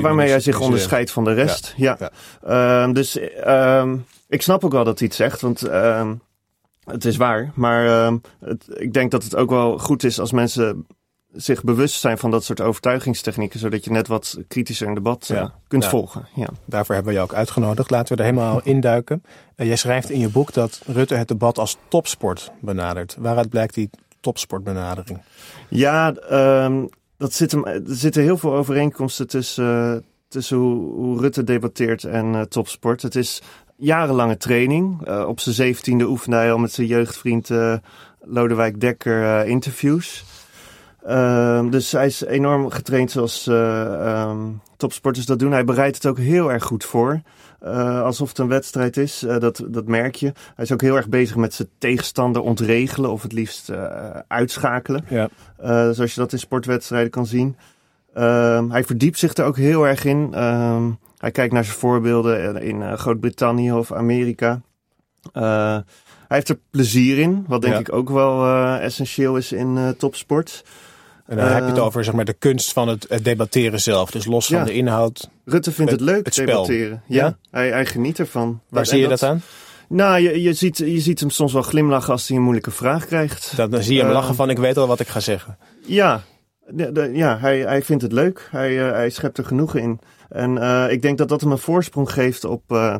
waarmee 0.00 0.28
hij 0.28 0.40
zich 0.40 0.60
onderscheidt 0.60 1.10
van 1.10 1.24
de 1.24 1.32
rest. 1.32 1.74
Ja. 1.76 1.96
ja. 1.98 2.10
Ehm, 2.82 2.92
dus 2.92 3.18
ehm, 3.18 3.96
ik 4.28 4.42
snap 4.42 4.64
ook 4.64 4.72
wel 4.72 4.84
dat 4.84 4.98
hij 4.98 5.08
het 5.08 5.16
zegt, 5.16 5.40
want 5.40 5.62
ehm, 5.62 6.14
het 6.84 7.04
is 7.04 7.16
waar. 7.16 7.50
Maar 7.54 8.12
het, 8.40 8.64
ik 8.68 8.92
denk 8.92 9.10
dat 9.10 9.24
het 9.24 9.36
ook 9.36 9.50
wel 9.50 9.78
goed 9.78 10.04
is 10.04 10.20
als 10.20 10.32
mensen 10.32 10.86
zich 11.40 11.62
bewust 11.62 12.00
zijn 12.00 12.18
van 12.18 12.30
dat 12.30 12.44
soort 12.44 12.60
overtuigingstechnieken, 12.60 13.60
zodat 13.60 13.84
je 13.84 13.90
net 13.90 14.06
wat 14.08 14.38
kritischer 14.48 14.88
een 14.88 14.94
debat 14.94 15.28
uh, 15.32 15.44
kunt 15.68 15.84
volgen. 15.84 16.26
Ja. 16.34 16.48
Daarvoor 16.64 16.94
hebben 16.94 17.12
we 17.12 17.18
je 17.18 17.24
ook 17.24 17.34
uitgenodigd. 17.34 17.90
Laten 17.90 18.16
we 18.16 18.22
er 18.22 18.28
helemaal 18.28 18.60
induiken. 18.74 19.22
Uh, 19.56 19.66
jij 19.66 19.76
schrijft 19.76 20.10
in 20.10 20.18
je 20.18 20.28
boek 20.28 20.52
dat 20.52 20.80
Rutte 20.86 21.14
het 21.14 21.28
debat 21.28 21.58
als 21.58 21.76
topsport 21.88 22.52
benadert. 22.60 23.16
Waaruit 23.18 23.48
blijkt 23.48 23.74
die 23.74 23.90
topsportbenadering? 24.20 25.20
Ja, 25.68 26.14
um, 26.64 26.88
dat 27.16 27.32
zit 27.32 27.52
hem, 27.52 27.66
er 27.66 27.80
zitten 27.84 28.22
heel 28.22 28.38
veel 28.38 28.54
overeenkomsten 28.54 29.26
tussen, 29.26 30.04
tussen 30.28 30.56
hoe, 30.56 30.92
hoe 30.94 31.20
Rutte 31.20 31.44
debatteert 31.44 32.04
en 32.04 32.34
uh, 32.34 32.40
topsport. 32.40 33.02
Het 33.02 33.14
is 33.14 33.42
jarenlange 33.76 34.36
training. 34.36 35.08
op 35.26 35.40
zijn 35.40 35.54
zeventiende 35.54 36.08
oefende 36.08 36.36
hij 36.36 36.52
al 36.52 36.58
met 36.58 36.72
zijn 36.72 36.86
jeugdvriend 36.86 37.50
Lodewijk 38.20 38.80
Dekker 38.80 39.46
interviews. 39.46 40.24
Uh, 41.08 41.70
dus 41.70 41.92
hij 41.92 42.06
is 42.06 42.24
enorm 42.24 42.70
getraind 42.70 43.10
zoals 43.10 43.46
uh, 43.46 44.26
um, 44.28 44.60
topsporters 44.76 45.26
dat 45.26 45.38
doen. 45.38 45.52
Hij 45.52 45.64
bereidt 45.64 45.96
het 45.96 46.06
ook 46.06 46.18
heel 46.18 46.52
erg 46.52 46.64
goed 46.64 46.84
voor. 46.84 47.20
Uh, 47.64 48.02
alsof 48.02 48.28
het 48.28 48.38
een 48.38 48.48
wedstrijd 48.48 48.96
is, 48.96 49.22
uh, 49.22 49.38
dat, 49.38 49.64
dat 49.68 49.86
merk 49.86 50.14
je. 50.14 50.32
Hij 50.54 50.64
is 50.64 50.72
ook 50.72 50.80
heel 50.80 50.96
erg 50.96 51.08
bezig 51.08 51.36
met 51.36 51.54
zijn 51.54 51.68
tegenstander 51.78 52.42
ontregelen 52.42 53.10
of 53.10 53.22
het 53.22 53.32
liefst 53.32 53.72
uitschakelen. 54.26 55.04
Ja. 55.08 55.28
zoals 55.92 56.14
je 56.14 56.20
dat 56.20 56.32
in 56.32 56.38
sportwedstrijden 56.38 57.10
kan 57.10 57.26
zien. 57.26 57.56
Ehm, 58.14 58.70
hij 58.70 58.84
verdiept 58.84 59.18
zich 59.18 59.34
er 59.34 59.44
ook 59.44 59.56
heel 59.56 59.86
erg 59.86 60.04
in. 60.04 60.34
Ehm, 60.34 60.90
hij 61.18 61.30
kijkt 61.30 61.52
naar 61.52 61.64
zijn 61.64 61.76
voorbeelden 61.76 62.62
in 62.62 62.98
Groot-Brittannië 62.98 63.72
of 63.72 63.92
Amerika. 63.92 64.60
hij 65.32 65.84
heeft 66.28 66.48
er 66.48 66.58
plezier 66.70 67.18
in, 67.18 67.44
wat 67.46 67.60
denk 67.60 67.74
ja. 67.74 67.80
ik 67.80 67.92
ook 67.92 68.10
wel 68.10 68.46
essentieel 68.78 69.36
is 69.36 69.52
in 69.52 69.94
topsport. 69.98 70.64
En 71.28 71.36
dan 71.36 71.46
heb 71.46 71.62
je 71.62 71.68
het 71.68 71.76
eh, 71.76 71.84
over 71.84 72.04
zeg 72.04 72.14
maar, 72.14 72.24
de 72.24 72.32
kunst 72.32 72.72
van 72.72 72.88
het, 72.88 73.18
debatteren 73.22 73.80
zelf. 73.80 74.10
Dus 74.10 74.24
los 74.24 74.46
van 74.46 74.64
de 74.64 74.72
inhoud. 74.72 75.30
Rutte 75.44 75.72
vindt 75.72 75.90
het, 75.90 76.00
leuk, 76.00 76.24
het 76.24 76.34
debatteren. 76.34 77.02
Ja, 77.06 77.24
ja? 77.24 77.38
Hij, 77.50 77.68
hij, 77.68 77.86
geniet 77.86 78.18
ervan. 78.18 78.60
Waar 78.68 78.86
zie 78.86 79.00
je 79.00 79.08
dat, 79.08 79.22
aan? 79.22 79.42
Nou, 79.88 80.20
je, 80.20 80.42
je, 80.42 80.52
ziet, 80.52 80.78
je 80.78 81.00
ziet 81.00 81.20
hem 81.20 81.30
soms 81.30 81.52
wel 81.52 81.62
glimlachen 81.62 82.12
als 82.12 82.28
hij 82.28 82.36
een 82.36 82.42
moeilijke 82.42 82.70
vraag 82.70 83.06
krijgt. 83.06 83.56
Dan, 83.56 83.70
dan 83.70 83.82
zie 83.82 83.94
je 83.94 84.02
hem 84.02 84.12
lachen 84.12 84.34
van, 84.34 84.50
ik 84.50 84.58
weet 84.58 84.76
al 84.76 84.86
wat 84.86 85.00
ik 85.00 85.08
ga 85.08 85.20
zeggen. 85.20 85.58
Ja, 85.86 86.22
de, 86.66 87.10
ja 87.12 87.38
hij, 87.38 87.58
hij 87.60 87.82
vindt 87.82 88.02
het 88.02 88.12
leuk. 88.12 88.48
Hij, 88.50 88.70
uh, 88.70 88.90
hij 88.90 89.10
schept 89.10 89.38
er 89.38 89.44
genoegen 89.44 89.80
in. 89.80 90.00
En 90.28 90.56
uh, 90.56 90.90
ik 90.90 91.02
denk 91.02 91.18
dat 91.18 91.28
dat 91.28 91.40
hem 91.40 91.50
een 91.50 91.58
voorsprong 91.58 92.12
geeft 92.12 92.44
op, 92.44 92.62
uh, 92.72 92.96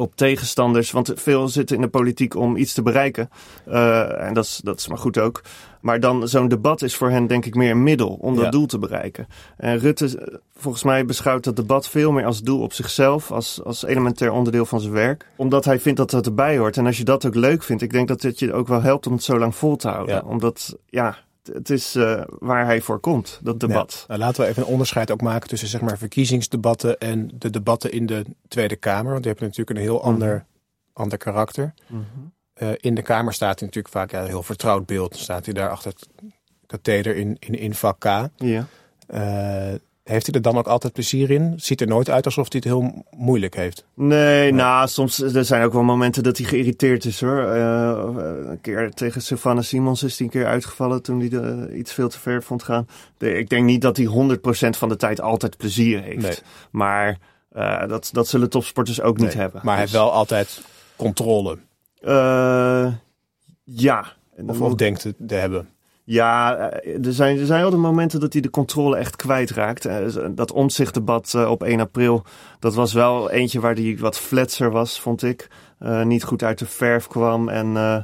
op 0.00 0.16
tegenstanders. 0.16 0.90
Want 0.90 1.12
veel 1.14 1.48
zitten 1.48 1.76
in 1.76 1.82
de 1.82 1.88
politiek 1.88 2.34
om 2.34 2.56
iets 2.56 2.72
te 2.72 2.82
bereiken. 2.82 3.30
Uh, 3.68 4.22
en 4.26 4.34
dat 4.34 4.44
is, 4.44 4.60
dat 4.64 4.78
is 4.78 4.88
maar 4.88 4.98
goed 4.98 5.18
ook. 5.18 5.42
Maar 5.80 6.00
dan 6.00 6.28
zo'n 6.28 6.48
debat 6.48 6.82
is 6.82 6.96
voor 6.96 7.10
hen 7.10 7.26
denk 7.26 7.46
ik 7.46 7.54
meer 7.54 7.70
een 7.70 7.82
middel 7.82 8.18
om 8.20 8.36
dat 8.36 8.52
doel 8.52 8.66
te 8.66 8.78
bereiken. 8.78 9.26
En 9.56 9.78
Rutte, 9.78 10.18
eh, 10.18 10.34
volgens 10.56 10.82
mij 10.82 11.04
beschouwt 11.04 11.44
dat 11.44 11.56
debat 11.56 11.88
veel 11.88 12.12
meer 12.12 12.24
als 12.24 12.42
doel 12.42 12.60
op 12.60 12.72
zichzelf, 12.72 13.30
als, 13.30 13.64
als 13.64 13.84
elementair 13.84 14.32
onderdeel 14.32 14.66
van 14.66 14.80
zijn 14.80 14.92
werk. 14.92 15.26
Omdat 15.36 15.64
hij 15.64 15.80
vindt 15.80 15.98
dat 15.98 16.10
dat 16.10 16.26
erbij 16.26 16.58
hoort. 16.58 16.76
En 16.76 16.86
als 16.86 16.96
je 16.98 17.04
dat 17.04 17.26
ook 17.26 17.34
leuk 17.34 17.62
vindt, 17.62 17.82
ik 17.82 17.92
denk 17.92 18.08
dat 18.08 18.22
het 18.22 18.38
je 18.38 18.52
ook 18.52 18.68
wel 18.68 18.82
helpt 18.82 19.06
om 19.06 19.12
het 19.12 19.22
zo 19.22 19.38
lang 19.38 19.54
vol 19.54 19.76
te 19.76 19.88
houden. 19.88 20.14
Ja. 20.14 20.22
Omdat, 20.26 20.76
ja, 20.86 21.16
het 21.52 21.70
is 21.70 21.96
uh, 21.96 22.22
waar 22.38 22.64
hij 22.64 22.80
voor 22.80 22.98
komt, 22.98 23.40
dat 23.42 23.60
debat. 23.60 23.92
Ja. 23.98 24.04
Nou, 24.06 24.20
laten 24.20 24.42
we 24.42 24.48
even 24.48 24.62
een 24.62 24.68
onderscheid 24.68 25.10
ook 25.10 25.20
maken 25.20 25.48
tussen 25.48 25.68
zeg 25.68 25.80
maar, 25.80 25.98
verkiezingsdebatten 25.98 26.98
en 26.98 27.30
de 27.34 27.50
debatten 27.50 27.92
in 27.92 28.06
de 28.06 28.24
Tweede 28.48 28.76
Kamer. 28.76 29.10
Want 29.10 29.22
die 29.22 29.32
hebben 29.32 29.48
natuurlijk 29.48 29.78
een 29.78 29.84
heel 29.84 29.98
mhm. 29.98 30.06
ander, 30.06 30.44
ander 30.92 31.18
karakter. 31.18 31.74
Mm 31.86 32.06
-hmm. 32.14 32.32
uh, 32.68 32.74
in 32.76 32.94
de 32.94 33.02
Kamer 33.02 33.32
staat 33.32 33.58
hij 33.58 33.68
natuurlijk 33.68 33.94
vaak 33.94 34.10
ja, 34.10 34.20
een 34.20 34.26
heel 34.26 34.42
vertrouwd 34.42 34.86
beeld. 34.86 35.10
Dan 35.10 35.20
staat 35.20 35.44
hij 35.44 35.54
daar 35.54 35.70
achter 35.70 35.90
het 35.90 36.08
katheder 36.66 37.16
in, 37.16 37.36
in, 37.38 37.54
in 37.54 37.74
vak 37.74 37.98
K. 37.98 38.04
Ja. 38.36 38.66
Uh, 39.14 39.74
heeft 40.10 40.26
hij 40.26 40.34
er 40.34 40.42
dan 40.42 40.58
ook 40.58 40.66
altijd 40.66 40.92
plezier 40.92 41.30
in? 41.30 41.52
Ziet 41.56 41.80
er 41.80 41.86
nooit 41.86 42.10
uit 42.10 42.24
alsof 42.24 42.52
hij 42.52 42.60
het 42.64 42.72
heel 42.72 43.04
moeilijk 43.16 43.54
heeft. 43.54 43.84
Nee, 43.94 44.52
nou, 44.52 44.88
soms 44.88 45.20
er 45.20 45.44
zijn 45.44 45.64
ook 45.64 45.72
wel 45.72 45.82
momenten 45.82 46.22
dat 46.22 46.36
hij 46.36 46.46
geïrriteerd 46.46 47.04
is 47.04 47.20
hoor. 47.20 47.56
Uh, 47.56 48.02
een 48.46 48.60
keer 48.60 48.90
tegen 48.90 49.22
Sylvana 49.22 49.62
Simons 49.62 50.02
is 50.02 50.18
hij 50.18 50.26
een 50.26 50.32
keer 50.32 50.46
uitgevallen 50.46 51.02
toen 51.02 51.20
hij 51.20 51.28
de, 51.28 51.70
iets 51.74 51.92
veel 51.92 52.08
te 52.08 52.18
ver 52.18 52.42
vond 52.42 52.62
gaan. 52.62 52.88
De, 53.18 53.38
ik 53.38 53.48
denk 53.48 53.64
niet 53.64 53.82
dat 53.82 53.96
hij 53.96 54.06
100% 54.06 54.08
van 54.70 54.88
de 54.88 54.96
tijd 54.96 55.20
altijd 55.20 55.56
plezier 55.56 56.02
heeft. 56.02 56.22
Nee. 56.22 56.36
Maar 56.70 57.18
uh, 57.56 57.88
dat, 57.88 58.08
dat 58.12 58.28
zullen 58.28 58.50
topsporters 58.50 59.00
ook 59.00 59.16
nee, 59.16 59.26
niet 59.26 59.34
hebben. 59.34 59.60
Maar 59.64 59.72
hij 59.72 59.82
heeft 59.82 59.92
wel 59.92 60.12
altijd 60.12 60.62
controle. 60.96 61.58
Ja. 63.64 64.12
Of, 64.46 64.60
of 64.60 64.74
denkt 64.74 65.12
te 65.26 65.34
hebben. 65.34 65.68
Ja, 66.10 66.56
eh, 66.58 67.06
er 67.06 67.12
zijn, 67.12 67.38
er 67.38 67.46
zijn 67.46 67.60
wel 67.60 67.70
de 67.70 67.76
momenten 67.76 68.20
dat 68.20 68.32
hij 68.32 68.42
de 68.42 68.50
controle 68.50 68.96
echt 68.96 69.16
kwijtraakt. 69.16 69.84
Eh, 69.84 70.06
Dat 70.30 70.52
omzichtdebat 70.52 71.34
eh, 71.34 71.50
op 71.50 71.62
1 71.62 71.80
april, 71.80 72.24
dat 72.58 72.74
was 72.74 72.92
wel 72.92 73.30
eentje 73.30 73.60
waar 73.60 73.74
hij 73.74 73.96
wat 73.98 74.18
fletser 74.18 74.70
was, 74.70 75.00
vond 75.00 75.22
ik. 75.22 75.48
Uh, 75.80 76.02
niet 76.02 76.24
goed 76.24 76.42
uit 76.42 76.58
de 76.58 76.66
verf 76.66 77.06
kwam 77.06 77.48
en 77.48 77.66
uh, 77.66 77.96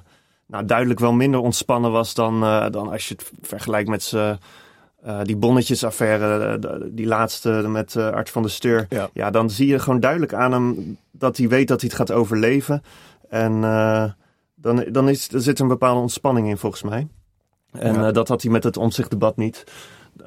nou, 0.46 0.64
duidelijk 0.64 1.00
wel 1.00 1.12
minder 1.12 1.40
ontspannen 1.40 1.90
was 1.92 2.14
dan, 2.14 2.42
uh, 2.42 2.66
dan 2.70 2.88
als 2.88 3.08
je 3.08 3.14
het 3.14 3.30
vergelijkt 3.40 3.88
met 3.88 4.12
uh, 4.14 4.30
die 5.22 5.36
bonnetjesaffaire, 5.36 6.58
die 6.92 7.06
laatste 7.06 7.50
met 7.50 7.94
uh, 7.94 8.10
Art 8.10 8.30
van 8.30 8.42
der 8.42 8.50
Steur. 8.50 8.86
Ja. 8.88 9.08
ja. 9.12 9.30
dan 9.30 9.50
zie 9.50 9.66
je 9.66 9.78
gewoon 9.78 10.00
duidelijk 10.00 10.34
aan 10.34 10.52
hem 10.52 10.96
dat 11.10 11.36
hij 11.36 11.48
weet 11.48 11.68
dat 11.68 11.80
hij 11.80 11.88
het 11.88 11.98
gaat 11.98 12.12
overleven. 12.12 12.82
En 13.28 13.60
dan, 14.54 14.84
dan, 14.90 15.08
is, 15.08 15.32
er 15.32 15.40
zit 15.40 15.58
een 15.58 15.68
bepaalde 15.68 16.00
ontspanning 16.00 16.48
in, 16.48 16.56
volgens 16.56 16.82
mij. 16.82 17.08
En 17.78 17.94
ja. 17.94 18.12
dat 18.12 18.28
had 18.28 18.42
hij 18.42 18.50
met 18.50 18.64
het 18.64 18.76
omzichtdebat 18.76 19.36
niet. 19.36 19.64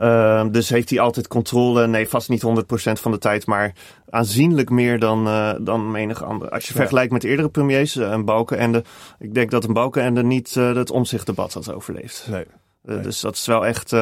Uh, 0.01 0.46
dus 0.51 0.70
heeft 0.70 0.89
hij 0.89 1.00
altijd 1.00 1.27
controle. 1.27 1.88
Nee, 1.88 2.10
vast 2.10 2.29
niet 2.29 2.46
100% 2.46 2.48
van 2.91 3.12
de 3.12 3.18
tijd, 3.18 3.46
maar 3.46 3.74
aanzienlijk 4.10 4.70
meer 4.70 5.00
dan, 5.00 5.27
uh, 5.27 5.51
dan 5.62 5.91
menig 5.91 6.24
ander. 6.24 6.50
Als 6.50 6.65
je 6.65 6.74
ja. 6.74 6.79
vergelijkt 6.79 7.12
met 7.12 7.24
eerdere 7.24 7.50
premiers, 7.50 7.96
uh, 7.96 8.12
een 8.12 8.25
Balkenende. 8.25 8.84
Ik 9.20 9.34
denk 9.34 9.51
dat 9.51 9.63
een 9.63 9.74
Balkenende 9.74 10.24
niet 10.24 10.53
het 10.53 10.91
omzichtdebat 10.91 11.53
had 11.53 11.74
overleefd. 11.74 12.27
Nee. 12.29 12.46
nee. 12.84 13.00
Dus 13.00 13.20
dat 13.20 13.36
is 13.36 13.46
wel 13.46 13.65
echt... 13.65 13.94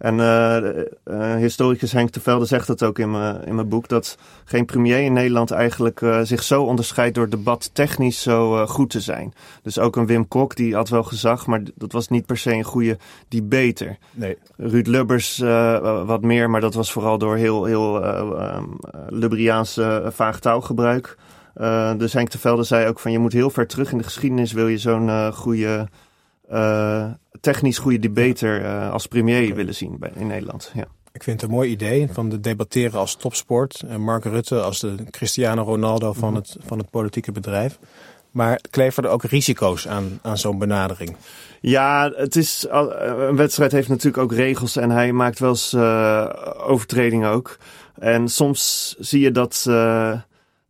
En 0.00 0.18
uh, 0.18 0.56
uh, 1.04 1.34
historicus 1.34 1.92
Henk 1.92 2.12
de 2.12 2.20
Velde 2.20 2.44
zegt 2.44 2.68
het 2.68 2.82
ook 2.82 2.98
in 2.98 3.10
mijn 3.10 3.44
in 3.44 3.54
mijn 3.54 3.68
boek 3.68 3.88
dat 3.88 4.18
geen 4.44 4.64
premier 4.64 5.00
in 5.00 5.12
Nederland 5.12 5.50
eigenlijk 5.50 6.00
uh, 6.00 6.20
zich 6.22 6.42
zo 6.42 6.62
onderscheidt 6.62 7.14
door 7.14 7.28
debat 7.28 7.70
technisch 7.72 8.22
zo 8.22 8.66
goed 8.66 8.90
te 8.90 9.00
zijn. 9.00 9.34
Dus 9.62 9.78
ook 9.78 9.96
een 9.96 10.06
Wim 10.06 10.28
Kok 10.28 10.56
die 10.56 10.74
had 10.74 10.88
wel 10.88 11.02
gezag, 11.02 11.46
maar 11.46 11.62
dat 11.74 11.92
was 11.92 12.08
niet 12.08 12.26
per 12.26 12.36
se 12.36 12.52
een 12.52 12.64
goede 12.64 12.98
debater. 13.28 13.98
Nee. 14.12 14.36
Ruud 14.56 14.86
Lubbers 14.86 15.38
wat 16.06 16.22
meer, 16.22 16.50
maar 16.50 16.60
dat 16.60 16.74
was 16.74 16.92
vooral 16.92 17.18
door 17.18 17.36
heel 17.36 17.64
heel 17.64 18.04
um, 18.04 18.78
Lubriaanse 19.08 20.10
vaag 20.12 20.40
taalgebruik. 20.40 21.16
dus 21.96 22.12
Henk 22.12 22.30
de 22.30 22.38
Velde 22.38 22.62
zei 22.62 22.88
ook 22.88 22.98
van 22.98 23.12
je 23.12 23.18
moet 23.18 23.32
heel 23.32 23.50
ver 23.50 23.66
terug 23.66 23.92
in 23.92 23.98
de 23.98 24.04
geschiedenis 24.04 24.52
wil 24.52 24.68
je 24.68 24.78
zo'n 24.78 25.32
goede 25.32 25.88
technisch 27.40 27.78
goede 27.78 27.98
debater 27.98 28.62
uh, 28.62 28.92
als 28.92 29.06
premier 29.06 29.42
okay. 29.42 29.54
willen 29.54 29.74
zien 29.74 29.98
bij, 29.98 30.12
in 30.14 30.26
Nederland. 30.26 30.70
Ja. 30.74 30.86
Ik 31.12 31.22
vind 31.22 31.40
het 31.40 31.50
een 31.50 31.56
mooi 31.56 31.70
idee 31.70 32.08
van 32.12 32.28
de 32.28 32.40
debatteren 32.40 33.00
als 33.00 33.16
topsport. 33.16 33.82
En 33.88 34.00
Mark 34.00 34.24
Rutte 34.24 34.60
als 34.60 34.80
de 34.80 34.94
Cristiano 35.10 35.62
Ronaldo 35.62 36.12
van, 36.12 36.34
het, 36.34 36.56
van 36.60 36.78
het 36.78 36.90
politieke 36.90 37.32
bedrijf. 37.32 37.78
Maar 38.30 38.60
kleven 38.70 39.04
er 39.04 39.10
ook 39.10 39.24
risico's 39.24 39.88
aan, 39.88 40.18
aan 40.22 40.38
zo'n 40.38 40.58
benadering? 40.58 41.16
Ja, 41.60 42.12
het 42.14 42.36
is, 42.36 42.66
een 42.70 43.36
wedstrijd 43.36 43.72
heeft 43.72 43.88
natuurlijk 43.88 44.22
ook 44.22 44.32
regels 44.32 44.76
en 44.76 44.90
hij 44.90 45.12
maakt 45.12 45.38
wel 45.38 45.50
eens 45.50 45.72
uh, 45.72 46.28
overtredingen 46.56 47.30
ook. 47.30 47.56
En 47.98 48.28
soms 48.28 48.94
zie 48.98 49.20
je 49.20 49.30
dat, 49.30 49.64
uh, 49.68 50.20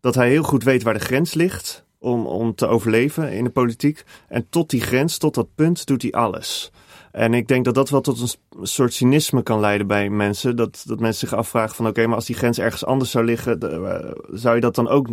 dat 0.00 0.14
hij 0.14 0.28
heel 0.28 0.42
goed 0.42 0.64
weet 0.64 0.82
waar 0.82 0.94
de 0.94 1.00
grens 1.00 1.34
ligt 1.34 1.84
om, 2.00 2.26
om 2.26 2.54
te 2.54 2.66
overleven 2.66 3.32
in 3.32 3.44
de 3.44 3.50
politiek. 3.50 4.04
En 4.28 4.46
tot 4.48 4.70
die 4.70 4.80
grens, 4.80 5.18
tot 5.18 5.34
dat 5.34 5.54
punt, 5.54 5.86
doet 5.86 6.02
hij 6.02 6.12
alles. 6.12 6.72
En 7.12 7.34
ik 7.34 7.48
denk 7.48 7.64
dat 7.64 7.74
dat 7.74 7.90
wel 7.90 8.00
tot 8.00 8.20
een 8.20 8.66
soort 8.66 8.92
cynisme 8.92 9.42
kan 9.42 9.60
leiden 9.60 9.86
bij 9.86 10.10
mensen. 10.10 10.56
Dat, 10.56 10.82
dat 10.86 11.00
mensen 11.00 11.28
zich 11.28 11.38
afvragen 11.38 11.76
van 11.76 11.84
oké, 11.84 11.94
okay, 11.94 12.06
maar 12.06 12.16
als 12.16 12.26
die 12.26 12.36
grens 12.36 12.58
ergens 12.58 12.84
anders 12.84 13.10
zou 13.10 13.24
liggen, 13.24 13.60
de, 13.60 14.26
zou 14.32 14.54
je 14.54 14.60
dat 14.60 14.74
dan 14.74 14.88
ook 14.88 15.08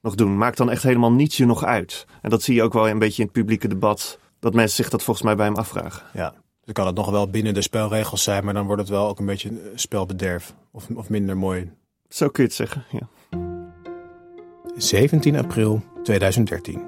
nog 0.00 0.14
doen? 0.14 0.36
Maakt 0.36 0.56
dan 0.56 0.70
echt 0.70 0.82
helemaal 0.82 1.12
niets 1.12 1.36
je 1.36 1.46
nog 1.46 1.64
uit? 1.64 2.06
En 2.22 2.30
dat 2.30 2.42
zie 2.42 2.54
je 2.54 2.62
ook 2.62 2.72
wel 2.72 2.88
een 2.88 2.98
beetje 2.98 3.22
in 3.22 3.28
het 3.28 3.36
publieke 3.36 3.68
debat. 3.68 4.18
Dat 4.38 4.54
mensen 4.54 4.76
zich 4.76 4.90
dat 4.90 5.02
volgens 5.02 5.26
mij 5.26 5.36
bij 5.36 5.46
hem 5.46 5.56
afvragen. 5.56 6.02
Ja, 6.12 6.34
dus 6.64 6.72
kan 6.72 6.86
het 6.86 6.96
nog 6.96 7.10
wel 7.10 7.30
binnen 7.30 7.54
de 7.54 7.62
spelregels 7.62 8.22
zijn, 8.22 8.44
maar 8.44 8.54
dan 8.54 8.66
wordt 8.66 8.80
het 8.80 8.90
wel 8.90 9.08
ook 9.08 9.18
een 9.18 9.26
beetje 9.26 9.72
spelbederf. 9.74 10.54
Of, 10.72 10.86
of 10.94 11.08
minder 11.08 11.36
mooi. 11.36 11.70
Zo 12.08 12.28
kun 12.28 12.42
je 12.42 12.48
het 12.48 12.58
zeggen, 12.58 12.84
ja. 12.90 13.08
17 14.76 15.36
april 15.36 15.82
2013. 16.02 16.82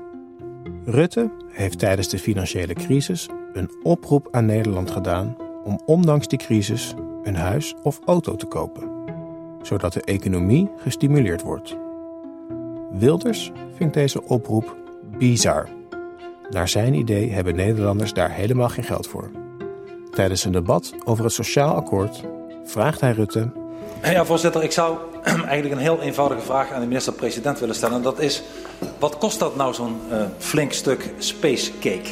Rutte 0.84 1.30
heeft 1.48 1.78
tijdens 1.78 2.08
de 2.08 2.18
financiële 2.18 2.74
crisis 2.74 3.28
een 3.52 3.70
oproep 3.82 4.28
aan 4.30 4.46
Nederland 4.46 4.90
gedaan 4.90 5.36
om 5.64 5.80
ondanks 5.84 6.28
die 6.28 6.38
crisis 6.38 6.94
een 7.22 7.34
huis 7.34 7.74
of 7.82 8.00
auto 8.04 8.36
te 8.36 8.46
kopen, 8.46 8.90
zodat 9.62 9.92
de 9.92 10.02
economie 10.02 10.70
gestimuleerd 10.76 11.42
wordt. 11.42 11.76
Wilders 12.90 13.52
vindt 13.74 13.94
deze 13.94 14.22
oproep 14.22 14.76
bizar. 15.18 15.68
Naar 16.50 16.68
zijn 16.68 16.94
idee 16.94 17.30
hebben 17.30 17.54
Nederlanders 17.54 18.12
daar 18.12 18.30
helemaal 18.30 18.68
geen 18.68 18.84
geld 18.84 19.06
voor. 19.06 19.30
Tijdens 20.10 20.44
een 20.44 20.52
debat 20.52 20.94
over 21.04 21.24
het 21.24 21.32
sociaal 21.32 21.74
akkoord 21.74 22.24
vraagt 22.64 23.00
hij 23.00 23.12
Rutte 23.12 23.52
ja, 24.02 24.24
voorzitter, 24.24 24.62
ik 24.62 24.72
zou 24.72 24.96
eigenlijk 25.24 25.70
een 25.74 25.78
heel 25.78 26.00
eenvoudige 26.00 26.40
vraag 26.40 26.72
aan 26.72 26.80
de 26.80 26.86
minister-president 26.86 27.58
willen 27.58 27.74
stellen. 27.74 27.96
En 27.96 28.02
dat 28.02 28.20
is, 28.20 28.42
wat 28.98 29.18
kost 29.18 29.38
dat 29.38 29.56
nou 29.56 29.74
zo'n 29.74 30.00
uh, 30.10 30.22
flink 30.38 30.72
stuk 30.72 31.10
space 31.18 31.70
cake? 31.80 32.10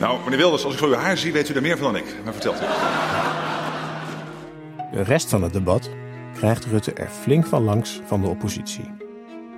Nou, 0.00 0.18
meneer 0.24 0.38
Wilders, 0.38 0.64
als 0.64 0.72
ik 0.72 0.78
zo 0.78 0.86
uw 0.86 0.94
haar 0.94 1.16
zie, 1.16 1.32
weet 1.32 1.48
u 1.48 1.54
er 1.54 1.62
meer 1.62 1.78
van 1.78 1.92
dan 1.92 2.02
ik. 2.02 2.16
Maar 2.24 2.32
vertelt 2.32 2.56
u. 2.56 2.64
De 4.96 5.02
rest 5.02 5.28
van 5.28 5.42
het 5.42 5.52
debat 5.52 5.90
krijgt 6.34 6.64
Rutte 6.64 6.92
er 6.92 7.08
flink 7.08 7.46
van 7.46 7.64
langs 7.64 8.00
van 8.06 8.20
de 8.20 8.28
oppositie. 8.28 8.90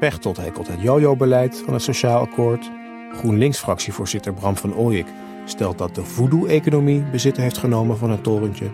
Pechtold 0.01 0.37
hekelt 0.37 0.69
het 0.69 0.83
jojo-beleid 0.83 1.63
van 1.65 1.73
het 1.75 1.83
sociaal 1.83 2.21
akkoord. 2.21 2.71
GroenLinks-fractievoorzitter 3.13 4.35
Bram 4.35 4.57
van 4.57 4.75
Ooyek 4.75 5.07
stelt 5.45 5.79
dat 5.79 5.95
de 5.95 6.05
voodoo-economie 6.05 7.03
bezit 7.03 7.37
heeft 7.37 7.59
genomen 7.59 7.99
van 7.99 8.11
het 8.11 8.23
torentje. 8.23 8.71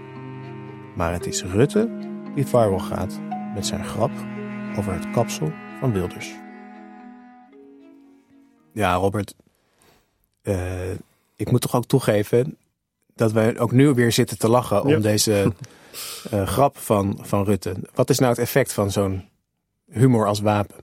Maar 0.99 1.13
het 1.13 1.27
is 1.27 1.43
Rutte 1.43 1.89
die 2.35 2.47
viral 2.47 2.79
gaat 2.79 3.21
met 3.55 3.67
zijn 3.67 3.85
grap 3.85 4.11
over 4.77 4.93
het 4.93 5.11
kapsel 5.11 5.53
van 5.81 5.93
Wilders. 5.93 6.35
Ja, 8.73 8.95
Robert. 8.95 9.35
Uh, 10.43 10.91
ik 11.37 11.51
moet 11.51 11.61
toch 11.61 11.75
ook 11.75 11.87
toegeven 11.87 12.57
dat 13.15 13.33
wij 13.33 13.59
ook 13.59 13.73
nu 13.73 13.95
weer 13.95 14.13
zitten 14.13 14.39
te 14.39 14.49
lachen 14.49 14.83
om 14.83 14.89
ja. 14.89 14.99
deze 14.99 15.53
uh, 16.33 16.47
grap 16.55 16.79
van, 16.79 17.19
van 17.23 17.45
Rutte. 17.45 17.75
Wat 17.95 18.11
is 18.11 18.19
nou 18.19 18.31
het 18.31 18.41
effect 18.41 18.73
van 18.73 18.91
zo'n 18.91 19.29
humor 19.91 20.27
als 20.27 20.41
wapen? 20.41 20.77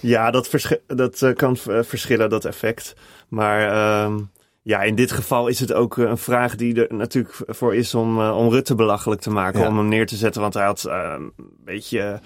Ja, 0.00 0.30
dat, 0.30 0.48
vers 0.48 0.74
dat 0.86 1.20
uh, 1.20 1.34
kan 1.34 1.56
verschillen, 1.56 2.30
dat 2.30 2.44
effect. 2.44 2.94
Maar 3.28 3.72
uh, 3.72 4.16
ja, 4.62 4.82
in 4.82 4.94
dit 4.94 5.12
geval 5.12 5.48
is 5.48 5.60
het 5.60 5.72
ook 5.72 5.96
een 5.96 6.18
vraag 6.18 6.56
die 6.56 6.86
er 6.86 6.96
natuurlijk 6.96 7.34
voor 7.46 7.74
is 7.74 7.94
om, 7.94 8.18
uh, 8.18 8.36
om 8.36 8.50
Rutte 8.50 8.74
belachelijk 8.74 9.20
te 9.20 9.30
maken. 9.30 9.60
Ja. 9.60 9.66
Om 9.66 9.76
hem 9.76 9.88
neer 9.88 10.06
te 10.06 10.16
zetten. 10.16 10.40
Want 10.40 10.54
hij 10.54 10.64
had 10.64 10.84
uh, 10.86 11.14
een 11.16 11.32
beetje 11.64 12.20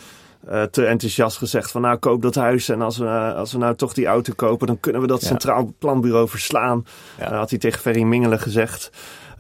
uh, 0.49 0.63
te 0.63 0.87
enthousiast 0.87 1.37
gezegd 1.37 1.71
van 1.71 1.81
nou 1.81 1.97
koop 1.97 2.23
dat 2.23 2.35
huis. 2.35 2.69
En 2.69 2.83
als 2.83 2.99
we, 2.99 3.09
als 3.37 3.53
we 3.53 3.59
nou 3.59 3.75
toch 3.75 3.93
die 3.93 4.07
auto 4.07 4.33
kopen, 4.37 4.67
dan 4.67 4.81
kunnen 4.81 5.01
we 5.01 5.07
dat 5.07 5.21
ja. 5.21 5.27
Centraal 5.27 5.75
Planbureau 5.79 6.29
verslaan. 6.29 6.87
Ja. 7.19 7.37
had 7.37 7.51
hij 7.51 7.59
tegen 7.59 7.81
Ferry 7.81 8.03
Mingelen 8.03 8.41
gezegd. 8.41 8.91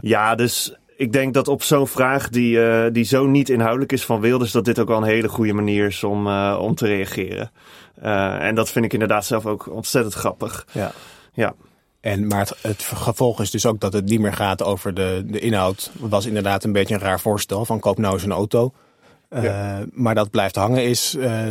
Ja, 0.00 0.34
dus 0.34 0.76
ik 0.96 1.12
denk 1.12 1.34
dat 1.34 1.48
op 1.48 1.62
zo'n 1.62 1.88
vraag 1.88 2.28
die, 2.28 2.56
uh, 2.56 2.84
die 2.92 3.04
zo 3.04 3.26
niet 3.26 3.48
inhoudelijk 3.48 3.92
is 3.92 4.04
van 4.04 4.20
Wilders, 4.20 4.52
dat 4.52 4.64
dit 4.64 4.78
ook 4.78 4.88
wel 4.88 4.96
een 4.96 5.02
hele 5.02 5.28
goede 5.28 5.52
manier 5.52 5.86
is 5.86 6.04
om, 6.04 6.26
uh, 6.26 6.58
om 6.60 6.74
te 6.74 6.86
reageren. 6.86 7.50
Uh, 8.02 8.46
en 8.46 8.54
dat 8.54 8.70
vind 8.70 8.84
ik 8.84 8.92
inderdaad 8.92 9.24
zelf 9.24 9.46
ook 9.46 9.70
ontzettend 9.70 10.14
grappig. 10.14 10.66
Ja. 10.72 10.92
ja. 11.32 11.54
En, 12.04 12.26
maar 12.26 12.38
het, 12.38 12.54
het, 12.60 12.82
gevolg 12.82 13.40
is 13.40 13.50
dus 13.50 13.66
ook 13.66 13.80
dat 13.80 13.92
het 13.92 14.04
niet 14.04 14.20
meer 14.20 14.32
gaat 14.32 14.62
over 14.62 14.94
de, 14.94 15.22
de 15.26 15.38
inhoud. 15.38 15.90
Het 16.00 16.10
was 16.10 16.26
inderdaad 16.26 16.64
een 16.64 16.72
beetje 16.72 16.94
een 16.94 17.00
raar 17.00 17.20
voorstel 17.20 17.64
van 17.64 17.80
koop 17.80 17.98
nou 17.98 18.14
eens 18.14 18.22
een 18.24 18.32
auto. 18.32 18.72
Ja. 19.30 19.78
Uh, 19.80 19.86
maar 19.92 20.14
dat 20.14 20.30
blijft 20.30 20.56
hangen 20.56 20.84
is... 20.84 21.14
Uh, 21.14 21.50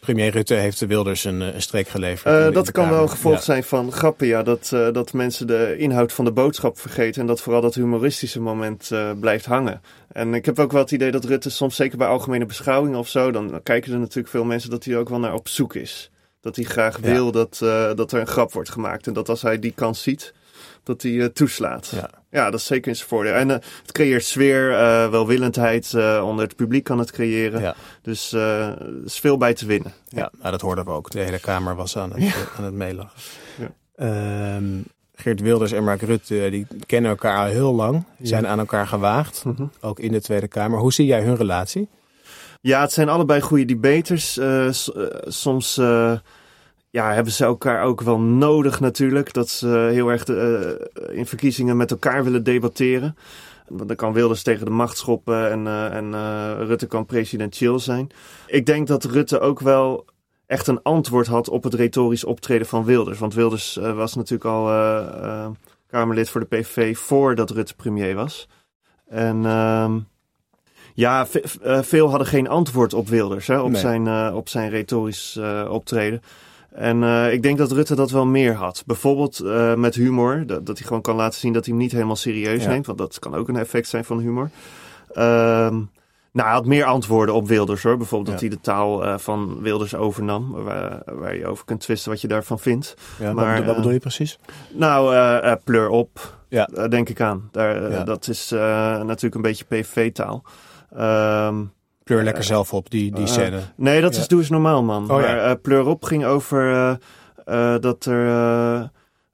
premier 0.00 0.30
Rutte 0.30 0.54
heeft 0.54 0.78
de 0.78 0.86
Wilders 0.86 1.24
een, 1.24 1.40
een 1.40 1.62
streek 1.62 1.88
geleverd. 1.88 2.46
Uh, 2.46 2.54
dat 2.54 2.70
kan 2.72 2.88
wel 2.88 3.02
een 3.02 3.10
gevolg 3.10 3.34
ja. 3.34 3.40
zijn 3.40 3.64
van 3.64 3.92
grappen, 3.92 4.26
ja. 4.26 4.42
Dat, 4.42 4.68
dat 4.68 5.12
mensen 5.12 5.46
de 5.46 5.76
inhoud 5.78 6.12
van 6.12 6.24
de 6.24 6.32
boodschap 6.32 6.78
vergeten. 6.78 7.20
En 7.20 7.26
dat 7.26 7.40
vooral 7.40 7.60
dat 7.60 7.74
humoristische 7.74 8.40
moment 8.40 8.90
blijft 9.20 9.44
hangen. 9.44 9.80
En 10.12 10.34
ik 10.34 10.44
heb 10.44 10.58
ook 10.58 10.72
wel 10.72 10.80
het 10.80 10.90
idee 10.90 11.10
dat 11.10 11.24
Rutte 11.24 11.50
soms, 11.50 11.76
zeker 11.76 11.98
bij 11.98 12.08
algemene 12.08 12.46
beschouwingen 12.46 12.98
of 12.98 13.08
zo... 13.08 13.30
dan 13.30 13.60
kijken 13.62 13.92
er 13.92 13.98
natuurlijk 13.98 14.28
veel 14.28 14.44
mensen 14.44 14.70
dat 14.70 14.84
hij 14.84 14.96
ook 14.96 15.08
wel 15.08 15.18
naar 15.18 15.34
op 15.34 15.48
zoek 15.48 15.74
is. 15.74 16.10
Dat 16.44 16.56
hij 16.56 16.64
graag 16.64 16.96
ja. 17.02 17.12
wil 17.12 17.32
dat, 17.32 17.60
uh, 17.62 17.94
dat 17.94 18.12
er 18.12 18.20
een 18.20 18.26
grap 18.26 18.52
wordt 18.52 18.70
gemaakt. 18.70 19.06
En 19.06 19.12
dat 19.12 19.28
als 19.28 19.42
hij 19.42 19.58
die 19.58 19.72
kans 19.72 20.02
ziet, 20.02 20.34
dat 20.82 21.02
hij 21.02 21.10
uh, 21.10 21.24
toeslaat. 21.24 21.92
Ja. 21.94 22.10
ja, 22.30 22.50
dat 22.50 22.60
is 22.60 22.66
zeker 22.66 22.88
in 22.88 22.96
zijn 22.96 23.08
voordeel. 23.08 23.32
En 23.32 23.48
uh, 23.48 23.54
het 23.54 23.92
creëert 23.92 24.24
sfeer, 24.24 24.68
welwillendheid. 25.10 25.94
onder 26.22 26.44
het 26.44 26.56
publiek 26.56 26.84
kan 26.84 26.98
het 26.98 27.12
creëren. 27.12 27.60
Ja. 27.60 27.74
Dus 28.02 28.32
er 28.32 29.04
is 29.04 29.18
veel 29.18 29.36
bij 29.36 29.54
te 29.54 29.66
winnen. 29.66 29.92
Ja, 30.08 30.30
nou, 30.38 30.50
dat 30.50 30.60
hoorden 30.60 30.84
we 30.84 30.90
ook. 30.90 31.10
De 31.10 31.20
hele 31.20 31.40
Kamer 31.40 31.74
was 31.74 31.96
aan 31.96 32.12
het, 32.12 32.34
aan 32.56 32.64
het 32.64 32.74
meelachen. 32.74 33.20
Um, 33.96 34.84
Geert 35.14 35.40
Wilders 35.40 35.72
en 35.72 35.84
Mark 35.84 36.02
Rutte 36.02 36.48
die 36.50 36.66
kennen 36.86 37.10
elkaar 37.10 37.38
al 37.38 37.52
heel 37.52 37.74
lang. 37.74 38.04
Zijn 38.22 38.46
aan 38.46 38.58
elkaar 38.58 38.86
gewaagd. 38.86 39.44
Mhm. 39.44 39.66
Ook 39.80 39.98
in 39.98 40.12
de 40.12 40.20
Tweede 40.20 40.48
Kamer. 40.48 40.78
Hoe 40.78 40.92
zie 40.92 41.06
jij 41.06 41.22
hun 41.22 41.36
relatie? 41.36 41.88
Ja, 42.64 42.80
het 42.80 42.92
zijn 42.92 43.08
allebei 43.08 43.40
goede 43.40 43.64
debaters. 43.64 44.38
Uh, 44.38 44.68
soms 45.26 45.78
uh, 45.78 46.18
ja, 46.90 47.12
hebben 47.12 47.32
ze 47.32 47.44
elkaar 47.44 47.84
ook 47.84 48.00
wel 48.00 48.20
nodig 48.20 48.80
natuurlijk. 48.80 49.32
Dat 49.32 49.48
ze 49.48 49.68
heel 49.68 50.08
erg 50.08 50.24
in 51.10 51.26
verkiezingen 51.26 51.76
met 51.76 51.90
elkaar 51.90 52.24
willen 52.24 52.44
debatteren. 52.44 53.16
Dan 53.68 53.96
kan 53.96 54.12
Wilders 54.12 54.42
tegen 54.42 54.64
de 54.64 54.70
macht 54.70 54.96
schoppen 54.96 55.50
en, 55.50 55.66
en 55.92 56.14
Rutte 56.66 56.86
kan 56.86 57.06
presidentieel 57.06 57.78
zijn. 57.78 58.08
Ik 58.46 58.66
denk 58.66 58.86
dat 58.86 59.04
Rutte 59.04 59.40
ook 59.40 59.60
wel 59.60 60.04
echt 60.46 60.66
een 60.66 60.82
antwoord 60.82 61.26
had 61.26 61.48
op 61.48 61.62
het 61.62 61.74
retorisch 61.74 62.24
optreden 62.24 62.66
van 62.66 62.84
Wilders. 62.84 63.18
Want 63.18 63.34
Wilders 63.34 63.76
was 63.76 64.14
natuurlijk 64.14 64.50
al 64.50 64.64
Kamerlid 65.86 66.30
voor 66.30 66.40
de 66.40 66.56
PVV 66.56 66.96
voordat 66.96 67.50
Rutte 67.50 67.74
premier 67.74 68.14
was. 68.14 68.48
En 69.06 69.44
ehm, 70.94 71.38
ja, 71.62 71.82
veel 71.82 72.08
hadden 72.08 72.26
geen 72.26 72.48
antwoord 72.48 72.94
op 72.94 73.08
Wilders, 73.08 73.46
hè, 73.46 73.60
op, 73.60 73.70
nee. 73.70 73.80
zijn, 73.80 74.34
op 74.34 74.48
zijn 74.48 74.70
retorisch 74.70 75.40
optreden. 75.68 76.22
En 76.74 77.02
uh, 77.02 77.32
ik 77.32 77.42
denk 77.42 77.58
dat 77.58 77.72
Rutte 77.72 77.94
dat 77.94 78.10
wel 78.10 78.26
meer 78.26 78.54
had. 78.54 78.82
Bijvoorbeeld 78.86 79.40
uh, 79.44 79.74
met 79.74 79.94
humor. 79.94 80.46
Dat, 80.46 80.66
dat, 80.66 80.78
hij 80.78 80.86
gewoon 80.86 81.02
kan 81.02 81.16
laten 81.16 81.40
zien 81.40 81.52
dat 81.52 81.64
hij 81.64 81.74
hem 81.74 81.82
niet 81.82 81.92
helemaal 81.92 82.16
serieus 82.16 82.62
ja. 82.62 82.68
neemt. 82.68 82.86
Want 82.86 82.98
dat 82.98 83.18
kan 83.18 83.34
ook 83.34 83.48
een 83.48 83.56
effect 83.56 83.88
zijn 83.88 84.04
van 84.04 84.18
humor. 84.18 84.50
Uh, 85.10 85.24
nou, 86.32 86.48
hij 86.48 86.52
had 86.52 86.66
meer 86.66 86.84
antwoorden 86.84 87.34
op 87.34 87.48
Wilders 87.48 87.82
hoor. 87.82 87.96
Bijvoorbeeld 87.96 88.26
ja. 88.26 88.32
dat 88.32 88.40
hij 88.40 88.50
de 88.50 88.60
taal 88.60 89.04
uh, 89.04 89.18
van 89.18 89.58
Wilders 89.60 89.94
overnam. 89.94 90.50
Waar, 90.50 91.02
waar, 91.04 91.36
je 91.36 91.46
over 91.46 91.64
kunt 91.64 91.80
twisten 91.80 92.10
wat 92.10 92.20
je 92.20 92.28
daarvan 92.28 92.58
vindt. 92.58 92.96
Ja, 93.18 93.32
maar, 93.32 93.56
wat, 93.56 93.66
wat 93.66 93.76
bedoel 93.76 93.90
je 93.90 93.98
precies? 93.98 94.38
Nou, 94.72 95.56
pleur 95.64 95.88
op. 95.88 96.36
Ja. 96.48 96.64
denk 96.88 97.08
ik 97.08 97.20
aan. 97.20 97.48
Daar, 97.52 98.04
Dat 98.04 98.28
is 98.28 98.50
natuurlijk 98.50 99.34
een 99.34 99.42
beetje 99.42 99.64
PVV-taal. 99.64 100.44
Ehm, 100.96 101.64
Pleur 102.04 102.22
lekker 102.22 102.42
uh, 102.42 102.48
zelf 102.48 102.72
op, 102.72 102.90
die, 102.90 103.12
die 103.12 103.26
scène. 103.26 103.60
nee, 103.76 104.00
dat 104.00 104.14
is. 104.16 104.28
Doe 104.28 104.38
eens 104.38 104.50
Normaal, 104.50 104.82
man. 104.82 105.02
Oh, 105.02 105.08
maar 105.08 105.36
ja. 105.36 105.54
Pleur 105.54 105.86
op 105.86 106.04
ging 106.04 106.24
over 106.24 106.72
uh, 107.46 107.74
dat 107.80 108.04
er... 108.04 108.90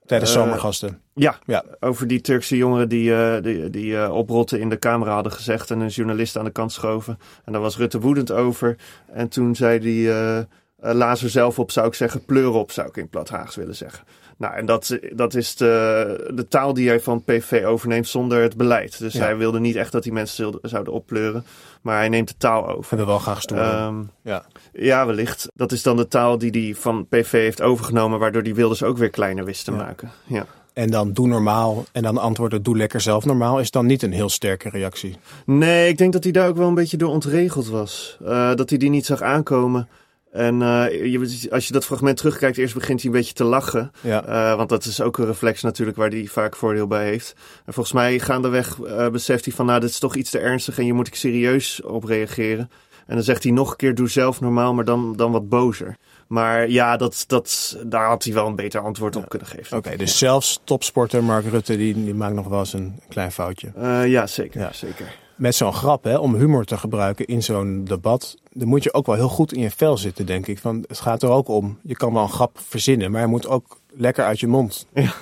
Tijdens 0.06 0.32
zomergasten. 0.32 1.00
Ja, 1.14 1.38
ja, 1.46 1.64
over 1.80 2.06
die 2.06 2.20
Turkse 2.20 2.56
jongeren 2.56 2.88
die, 2.88 3.40
die, 3.40 3.70
die 3.70 4.12
oprotten 4.12 4.60
in 4.60 4.68
de 4.68 4.78
camera 4.78 5.12
hadden 5.12 5.32
gezegd... 5.32 5.70
en 5.70 5.80
een 5.80 5.88
journalist 5.88 6.36
aan 6.36 6.44
de 6.44 6.50
kant 6.50 6.72
schoven. 6.72 7.18
En 7.44 7.52
daar 7.52 7.60
was 7.60 7.76
Rutte 7.76 8.00
woedend 8.00 8.32
over. 8.32 8.76
En 9.12 9.28
toen 9.28 9.54
zei 9.54 9.78
hij... 9.78 10.46
Lazer 10.82 11.30
zelf 11.30 11.58
op, 11.58 11.70
zou 11.70 11.86
ik 11.86 11.94
zeggen. 11.94 12.24
Pleur 12.24 12.50
op, 12.50 12.70
zou 12.70 12.88
ik 12.88 12.96
in 12.96 13.08
plat 13.08 13.28
Haags 13.28 13.56
willen 13.56 13.76
zeggen. 13.76 14.04
Nou, 14.40 14.54
en 14.54 14.66
dat, 14.66 14.98
dat 15.12 15.34
is 15.34 15.56
de, 15.56 16.30
de 16.34 16.48
taal 16.48 16.74
die 16.74 16.88
hij 16.88 17.00
van 17.00 17.24
PV 17.24 17.62
overneemt 17.66 18.08
zonder 18.08 18.42
het 18.42 18.56
beleid. 18.56 18.98
Dus 18.98 19.12
ja. 19.12 19.20
hij 19.20 19.36
wilde 19.36 19.60
niet 19.60 19.76
echt 19.76 19.92
dat 19.92 20.02
die 20.02 20.12
mensen 20.12 20.58
zouden 20.62 20.92
oppleuren. 20.92 21.44
Maar 21.80 21.96
hij 21.96 22.08
neemt 22.08 22.28
de 22.28 22.34
taal 22.38 22.68
over. 22.68 22.88
Hebben 22.88 23.06
wel 23.06 23.18
graag 23.18 23.36
gestoord. 23.36 23.72
Um, 23.72 24.10
ja. 24.22 24.44
ja, 24.72 25.06
wellicht. 25.06 25.48
Dat 25.54 25.72
is 25.72 25.82
dan 25.82 25.96
de 25.96 26.08
taal 26.08 26.38
die 26.38 26.50
hij 26.50 26.74
van 26.74 27.06
PV 27.08 27.30
heeft 27.30 27.62
overgenomen, 27.62 28.18
waardoor 28.18 28.42
die 28.42 28.54
Wilders 28.54 28.82
ook 28.82 28.98
weer 28.98 29.10
kleiner 29.10 29.44
wist 29.44 29.64
te 29.64 29.70
ja. 29.70 29.76
maken. 29.76 30.10
Ja. 30.26 30.46
En 30.72 30.90
dan 30.90 31.12
doe 31.12 31.26
normaal 31.28 31.84
en 31.92 32.02
dan 32.02 32.18
antwoorden 32.18 32.62
doe 32.62 32.76
lekker 32.76 33.00
zelf 33.00 33.24
normaal 33.24 33.60
is 33.60 33.70
dan 33.70 33.86
niet 33.86 34.02
een 34.02 34.12
heel 34.12 34.28
sterke 34.28 34.68
reactie. 34.68 35.16
Nee, 35.46 35.88
ik 35.88 35.98
denk 35.98 36.12
dat 36.12 36.22
hij 36.22 36.32
daar 36.32 36.48
ook 36.48 36.56
wel 36.56 36.68
een 36.68 36.74
beetje 36.74 36.96
door 36.96 37.10
ontregeld 37.10 37.68
was. 37.68 38.18
Uh, 38.22 38.54
dat 38.54 38.70
hij 38.70 38.78
die 38.78 38.90
niet 38.90 39.06
zag 39.06 39.22
aankomen. 39.22 39.88
En 40.30 40.60
uh, 40.60 41.04
je, 41.12 41.48
als 41.50 41.66
je 41.66 41.72
dat 41.72 41.84
fragment 41.84 42.16
terugkijkt, 42.16 42.58
eerst 42.58 42.74
begint 42.74 43.02
hij 43.02 43.10
een 43.10 43.16
beetje 43.16 43.32
te 43.32 43.44
lachen. 43.44 43.90
Ja. 44.00 44.28
Uh, 44.28 44.56
want 44.56 44.68
dat 44.68 44.84
is 44.84 45.00
ook 45.00 45.18
een 45.18 45.26
reflex 45.26 45.62
natuurlijk 45.62 45.96
waar 45.96 46.08
hij 46.08 46.26
vaak 46.26 46.56
voordeel 46.56 46.86
bij 46.86 47.04
heeft. 47.04 47.34
En 47.64 47.72
volgens 47.72 47.94
mij 47.94 48.18
gaandeweg 48.18 48.78
uh, 48.78 49.08
beseft 49.08 49.44
hij 49.44 49.54
van, 49.54 49.66
nou, 49.66 49.80
dit 49.80 49.90
is 49.90 49.98
toch 49.98 50.14
iets 50.14 50.30
te 50.30 50.38
ernstig 50.38 50.78
en 50.78 50.86
je 50.86 50.92
moet 50.92 51.06
ik 51.06 51.14
serieus 51.14 51.82
op 51.82 52.04
reageren. 52.04 52.70
En 53.06 53.14
dan 53.14 53.24
zegt 53.24 53.42
hij 53.42 53.52
nog 53.52 53.70
een 53.70 53.76
keer, 53.76 53.94
doe 53.94 54.08
zelf 54.08 54.40
normaal, 54.40 54.74
maar 54.74 54.84
dan, 54.84 55.16
dan 55.16 55.32
wat 55.32 55.48
bozer. 55.48 55.96
Maar 56.26 56.68
ja, 56.68 56.96
dat, 56.96 57.24
dat, 57.26 57.78
daar 57.86 58.06
had 58.06 58.24
hij 58.24 58.34
wel 58.34 58.46
een 58.46 58.56
beter 58.56 58.80
antwoord 58.80 59.16
op 59.16 59.22
ja. 59.22 59.28
kunnen 59.28 59.48
geven. 59.48 59.76
Oké, 59.76 59.86
okay, 59.86 59.98
dus 59.98 60.18
zelfs 60.18 60.60
topsporter 60.64 61.24
Mark 61.24 61.46
Rutte, 61.46 61.76
die, 61.76 61.94
die 61.94 62.14
maakt 62.14 62.34
nog 62.34 62.48
wel 62.48 62.58
eens 62.58 62.72
een 62.72 63.00
klein 63.08 63.32
foutje. 63.32 63.72
ja, 64.06 64.26
zeker, 64.26 64.60
ja. 64.60 64.72
zeker 64.72 65.28
met 65.40 65.54
zo'n 65.54 65.72
grap, 65.72 66.04
hè, 66.04 66.16
om 66.16 66.34
humor 66.34 66.64
te 66.64 66.78
gebruiken 66.78 67.26
in 67.26 67.42
zo'n 67.42 67.84
debat, 67.84 68.36
dan 68.52 68.68
moet 68.68 68.82
je 68.82 68.94
ook 68.94 69.06
wel 69.06 69.14
heel 69.14 69.28
goed 69.28 69.52
in 69.52 69.60
je 69.60 69.70
vel 69.70 69.98
zitten, 69.98 70.26
denk 70.26 70.46
ik. 70.46 70.58
Van, 70.58 70.84
het 70.88 71.00
gaat 71.00 71.22
er 71.22 71.28
ook 71.28 71.48
om, 71.48 71.78
je 71.82 71.96
kan 71.96 72.12
wel 72.12 72.22
een 72.22 72.28
grap 72.28 72.58
verzinnen, 72.68 73.10
maar 73.10 73.20
hij 73.20 73.30
moet 73.30 73.48
ook 73.48 73.78
lekker 73.88 74.24
uit 74.24 74.40
je 74.40 74.46
mond 74.46 74.86
ja. 74.94 75.12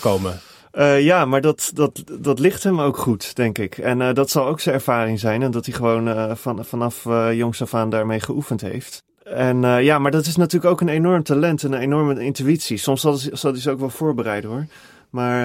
komen. 0.00 0.40
Uh, 0.72 1.00
ja, 1.00 1.24
maar 1.24 1.40
dat, 1.40 1.70
dat, 1.74 2.02
dat 2.20 2.38
ligt 2.38 2.62
hem 2.62 2.80
ook 2.80 2.96
goed, 2.96 3.36
denk 3.36 3.58
ik. 3.58 3.78
En 3.78 4.00
uh, 4.00 4.12
dat 4.12 4.30
zal 4.30 4.46
ook 4.46 4.60
zijn 4.60 4.74
ervaring 4.74 5.20
zijn. 5.20 5.42
En 5.42 5.50
dat 5.50 5.66
hij 5.66 5.74
gewoon 5.74 6.08
uh, 6.08 6.34
van, 6.34 6.64
vanaf 6.64 7.04
jongs 7.32 7.62
af 7.62 7.74
aan 7.74 7.90
daarmee 7.90 8.20
geoefend 8.20 8.60
heeft. 8.60 9.04
En 9.24 9.60
ja, 9.60 9.98
maar 9.98 10.10
dat 10.10 10.26
is 10.26 10.36
natuurlijk 10.36 10.72
ook 10.72 10.80
een 10.80 10.88
enorm 10.88 11.22
talent 11.22 11.64
en 11.64 11.72
een 11.72 11.80
enorme 11.80 12.24
intuïtie. 12.24 12.76
Soms 12.76 13.00
zal, 13.00 13.16
zal 13.16 13.52
hij 13.52 13.60
ze 13.60 13.70
ook 13.70 13.78
wel 13.78 13.90
voorbereiden 13.90 14.50
hoor. 14.50 14.66
Maar 15.10 15.40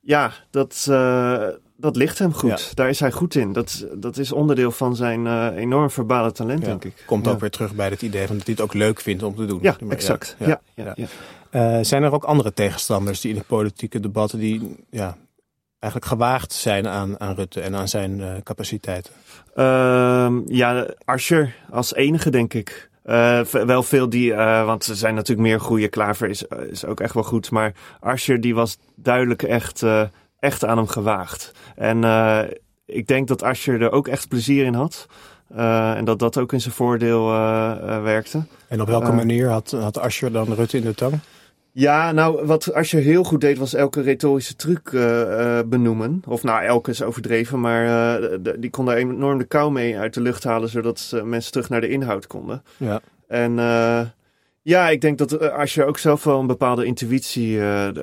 ja, 0.00 0.32
dat 0.50 0.86
dat 1.80 1.96
ligt 1.96 2.18
hem 2.18 2.32
goed. 2.34 2.60
Ja. 2.60 2.74
Daar 2.74 2.88
is 2.88 3.00
hij 3.00 3.12
goed 3.12 3.34
in. 3.34 3.52
Dat, 3.52 3.86
dat 3.94 4.16
is 4.16 4.32
onderdeel 4.32 4.70
van 4.70 4.96
zijn 4.96 5.26
uh, 5.26 5.46
enorm 5.56 5.90
verbale 5.90 6.32
talent, 6.32 6.60
ja. 6.60 6.66
denk 6.66 6.84
ik. 6.84 7.02
Komt 7.06 7.28
ook 7.28 7.40
weer 7.40 7.50
terug 7.50 7.74
bij 7.74 7.88
het 7.88 8.02
idee 8.02 8.26
van 8.26 8.36
dat 8.36 8.46
hij 8.46 8.54
het 8.54 8.64
ook 8.64 8.74
leuk 8.74 9.00
vindt 9.00 9.22
om 9.22 9.34
te 9.34 9.46
doen. 9.46 9.58
Ja, 9.62 9.76
exact. 9.88 10.36
Ja. 10.38 10.60
Ja. 10.74 10.94
Uh, 11.50 11.78
zijn 11.82 12.02
er 12.02 12.12
ook 12.12 12.24
andere 12.24 12.52
tegenstanders 12.52 13.20
die 13.20 13.30
in 13.32 13.38
de 13.38 13.44
politieke 13.46 14.00
debatten 14.00 14.38
die 14.38 14.76
ja, 14.90 15.16
eigenlijk 15.78 16.12
gewaagd 16.12 16.52
zijn 16.52 16.88
aan, 16.88 17.20
aan 17.20 17.34
Rutte 17.34 17.60
en 17.60 17.74
aan 17.74 17.88
zijn 17.88 18.18
uh, 18.18 18.32
capaciteiten? 18.44 19.12
Ehm, 19.54 20.40
ja, 20.46 20.86
Asscher 21.04 21.54
als 21.70 21.94
enige, 21.94 22.30
denk 22.30 22.54
ik. 22.54 22.90
Uh, 23.04 23.40
wel 23.44 23.82
veel 23.82 24.08
die, 24.08 24.32
uh, 24.32 24.64
want 24.64 24.86
er 24.86 24.96
zijn 24.96 25.14
natuurlijk 25.14 25.48
meer 25.48 25.60
goede. 25.60 25.88
Klaver 25.88 26.28
is, 26.28 26.44
is 26.70 26.84
ook 26.84 27.00
echt 27.00 27.14
wel 27.14 27.22
goed. 27.22 27.50
Maar 27.50 27.72
Asscher 28.00 28.40
die 28.40 28.54
was 28.54 28.78
duidelijk 28.94 29.42
echt 29.42 29.82
uh, 29.82 30.02
echt 30.40 30.64
aan 30.64 30.76
hem 30.76 30.86
gewaagd. 30.86 31.52
En 31.76 32.02
uh, 32.02 32.42
ik 32.86 33.06
denk 33.06 33.28
dat 33.28 33.42
Ascher 33.42 33.82
er 33.82 33.92
ook 33.92 34.08
echt 34.08 34.28
plezier 34.28 34.64
in 34.64 34.74
had. 34.74 35.06
Uh, 35.56 35.96
en 35.96 36.04
dat 36.04 36.18
dat 36.18 36.38
ook 36.38 36.52
in 36.52 36.60
zijn 36.60 36.74
voordeel 36.74 37.32
uh, 37.32 38.02
werkte. 38.02 38.42
En 38.68 38.80
op 38.80 38.86
welke 38.86 39.12
manier 39.12 39.48
had, 39.48 39.70
had 39.70 39.98
Ascher 39.98 40.32
dan 40.32 40.54
Rutte 40.54 40.76
in 40.76 40.82
de 40.82 40.94
tang? 40.94 41.18
Ja, 41.72 42.12
nou, 42.12 42.46
wat 42.46 42.72
Ascher 42.72 43.00
heel 43.00 43.24
goed 43.24 43.40
deed, 43.40 43.58
was 43.58 43.74
elke 43.74 44.00
retorische 44.00 44.56
truc 44.56 44.90
benoemen. 45.68 46.22
Of 46.26 46.42
nou, 46.42 46.64
elke 46.64 46.90
is 46.90 47.02
overdreven, 47.02 47.60
maar 47.60 48.30
die 48.58 48.70
kon 48.70 48.84
daar 48.84 48.96
enorm 48.96 49.38
de 49.38 49.44
kou 49.44 49.72
mee 49.72 49.98
uit 49.98 50.14
de 50.14 50.20
lucht 50.20 50.44
halen, 50.44 50.68
zodat 50.68 51.20
mensen 51.24 51.52
terug 51.52 51.68
naar 51.68 51.80
de 51.80 51.88
inhoud 51.88 52.26
konden. 52.26 52.62
Ja. 52.76 53.00
En 53.28 53.54
ja, 54.62 54.88
ik 54.88 55.00
denk 55.00 55.18
dat 55.18 55.40
Ascher 55.50 55.86
ook 55.86 55.98
zelf 55.98 56.24
wel 56.24 56.40
een 56.40 56.46
bepaalde 56.46 56.84
intuïtie 56.84 57.60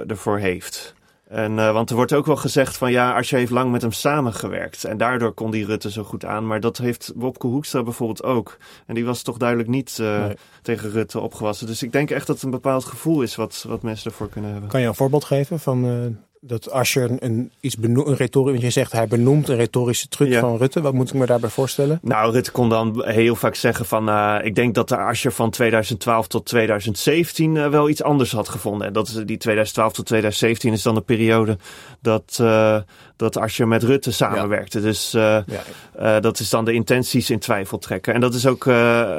ervoor 0.08 0.38
heeft. 0.38 0.96
En, 1.30 1.52
uh, 1.52 1.72
want 1.72 1.90
er 1.90 1.96
wordt 1.96 2.14
ook 2.14 2.26
wel 2.26 2.36
gezegd 2.36 2.78
van 2.78 2.92
ja, 2.92 3.16
als 3.16 3.30
je 3.30 3.36
heeft 3.36 3.52
lang 3.52 3.72
met 3.72 3.82
hem 3.82 3.92
samengewerkt. 3.92 4.84
En 4.84 4.98
daardoor 4.98 5.34
kon 5.34 5.52
die 5.52 5.66
Rutte 5.66 5.92
zo 5.92 6.04
goed 6.04 6.26
aan. 6.26 6.48
Maar 6.48 6.60
dat 6.60 6.78
heeft 6.78 7.12
Wopke 7.16 7.48
Hoekstra 7.48 7.84
bijvoorbeeld 7.84 8.24
ook. 8.24 8.58
En 8.86 8.96
die 8.96 9.06
was 9.06 9.22
toch 9.22 9.38
duidelijk 9.38 9.70
niet 9.70 9.98
uh, 10.02 10.26
nee. 10.26 10.38
tegen 10.62 10.92
Rutte 10.92 11.20
opgewassen. 11.20 11.68
Dus 11.68 11.84
ik 11.84 11.92
denk 11.92 12.10
echt 12.10 12.28
dat 12.28 12.36
het 12.36 12.46
een 12.46 12.52
bepaald 12.52 12.86
gevoel 12.86 13.22
is 13.22 13.36
wat, 13.36 13.66
wat 13.68 13.82
mensen 13.82 14.12
ervoor 14.12 14.30
kunnen 14.30 14.52
hebben. 14.52 14.70
Kan 14.70 14.82
je 14.82 14.88
een 14.88 14.96
voorbeeld 14.96 15.26
geven 15.26 15.60
van 15.60 15.86
uh, 15.86 16.06
dat 16.42 16.72
Asscher 16.72 17.12
een, 17.20 17.52
iets 17.60 17.78
benoemt, 17.78 18.08
een 18.08 18.16
retorisch, 18.16 18.52
want 18.52 18.64
je 18.64 18.70
zegt 18.70 18.92
hij 18.92 19.08
benoemt 19.08 19.50
een 19.50 19.56
retorische 19.56 20.08
truc 20.08 20.30
ja. 20.30 20.40
van 20.40 20.58
Rutte. 20.58 20.82
Wat 20.82 20.94
moet 20.94 21.10
ik 21.10 21.14
me 21.14 21.26
daarbij 21.26 21.50
voorstellen? 21.50 22.00
Nou, 22.02 22.32
Rutte 22.32 22.52
kon 22.52 22.70
dan 22.70 23.04
heel 23.06 23.36
vaak 23.36 23.56
zeggen 23.56 23.86
van, 23.86 24.10
uh, 24.10 24.38
ik 24.42 24.56
denk 24.56 24.76
dat 24.76 24.90
de 24.90 24.98
Asscher 24.98 25.32
van 25.32 25.50
2012 25.50 26.28
tot 26.28 26.46
2017 26.46 27.56
uh, 27.56 27.68
wel 27.68 27.90
iets 27.90 28.04
anders 28.04 28.32
had 28.32 28.50
gevonden. 28.50 28.88
En 28.88 28.94
dat 28.94 29.08
is 29.08 29.14
die 29.14 29.38
2012 29.38 29.94
tot 29.94 30.06
2017 30.06 30.74
is 30.74 30.82
dan 30.82 30.96
de 30.96 31.02
periode 31.02 31.58
dat, 32.02 32.38
uh, 32.42 32.78
dat 33.16 33.38
Asscher 33.38 33.68
met 33.68 33.84
Rutte 33.84 34.12
samenwerkte. 34.12 34.80
Ja. 34.80 34.86
Dus 34.86 35.12
ja. 35.12 36.20
dat 36.20 36.40
is 36.40 36.50
dan 36.50 36.66
de 36.66 36.74
intenties 36.74 37.30
in 37.30 37.40
twijfel 37.40 37.78
trekken. 37.78 38.14
En 38.14 38.22
dat 38.22 38.34
is 38.34 38.46
ook 38.46 38.64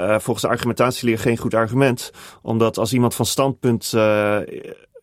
volgens 0.08 0.40
de 0.40 0.48
argumentatieleer 0.48 1.18
geen 1.18 1.36
goed 1.36 1.54
argument. 1.54 2.10
Omdat 2.42 2.78
als 2.78 2.92
iemand 2.92 3.14
van 3.14 3.26
standpunt 3.26 3.92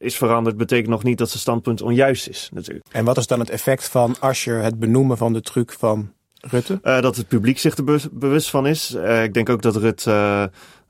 is 0.06 0.18
veranderd, 0.18 0.58
betekent 0.58 0.90
nog 0.90 1.04
niet 1.04 1.18
dat 1.18 1.30
zijn 1.30 1.40
standpunt 1.40 1.82
onjuist 1.82 2.28
is, 2.28 2.50
natuurlijk. 2.54 2.86
En 2.92 3.06
wat 3.06 3.18
is 3.18 3.28
dan 3.28 3.40
het 3.40 3.50
effect 3.50 3.90
van 3.90 4.16
Ascher 4.20 4.62
het 4.62 4.80
benoemen 4.80 5.18
van 5.18 5.34
de 5.34 5.42
truc 5.42 5.72
van 5.72 6.12
Rutte? 6.42 6.80
Uh, 6.84 7.02
dat 7.02 7.16
het 7.16 7.28
publiek 7.28 7.60
zich 7.60 7.78
er 7.78 7.84
be 7.84 8.00
bewust 8.12 8.50
van 8.50 8.68
is. 8.68 8.96
Uh, 8.96 9.24
ik 9.24 9.34
denk 9.34 9.50
ook 9.50 9.62
dat 9.62 9.76
Rutte 9.76 10.10
uh, 10.12 10.44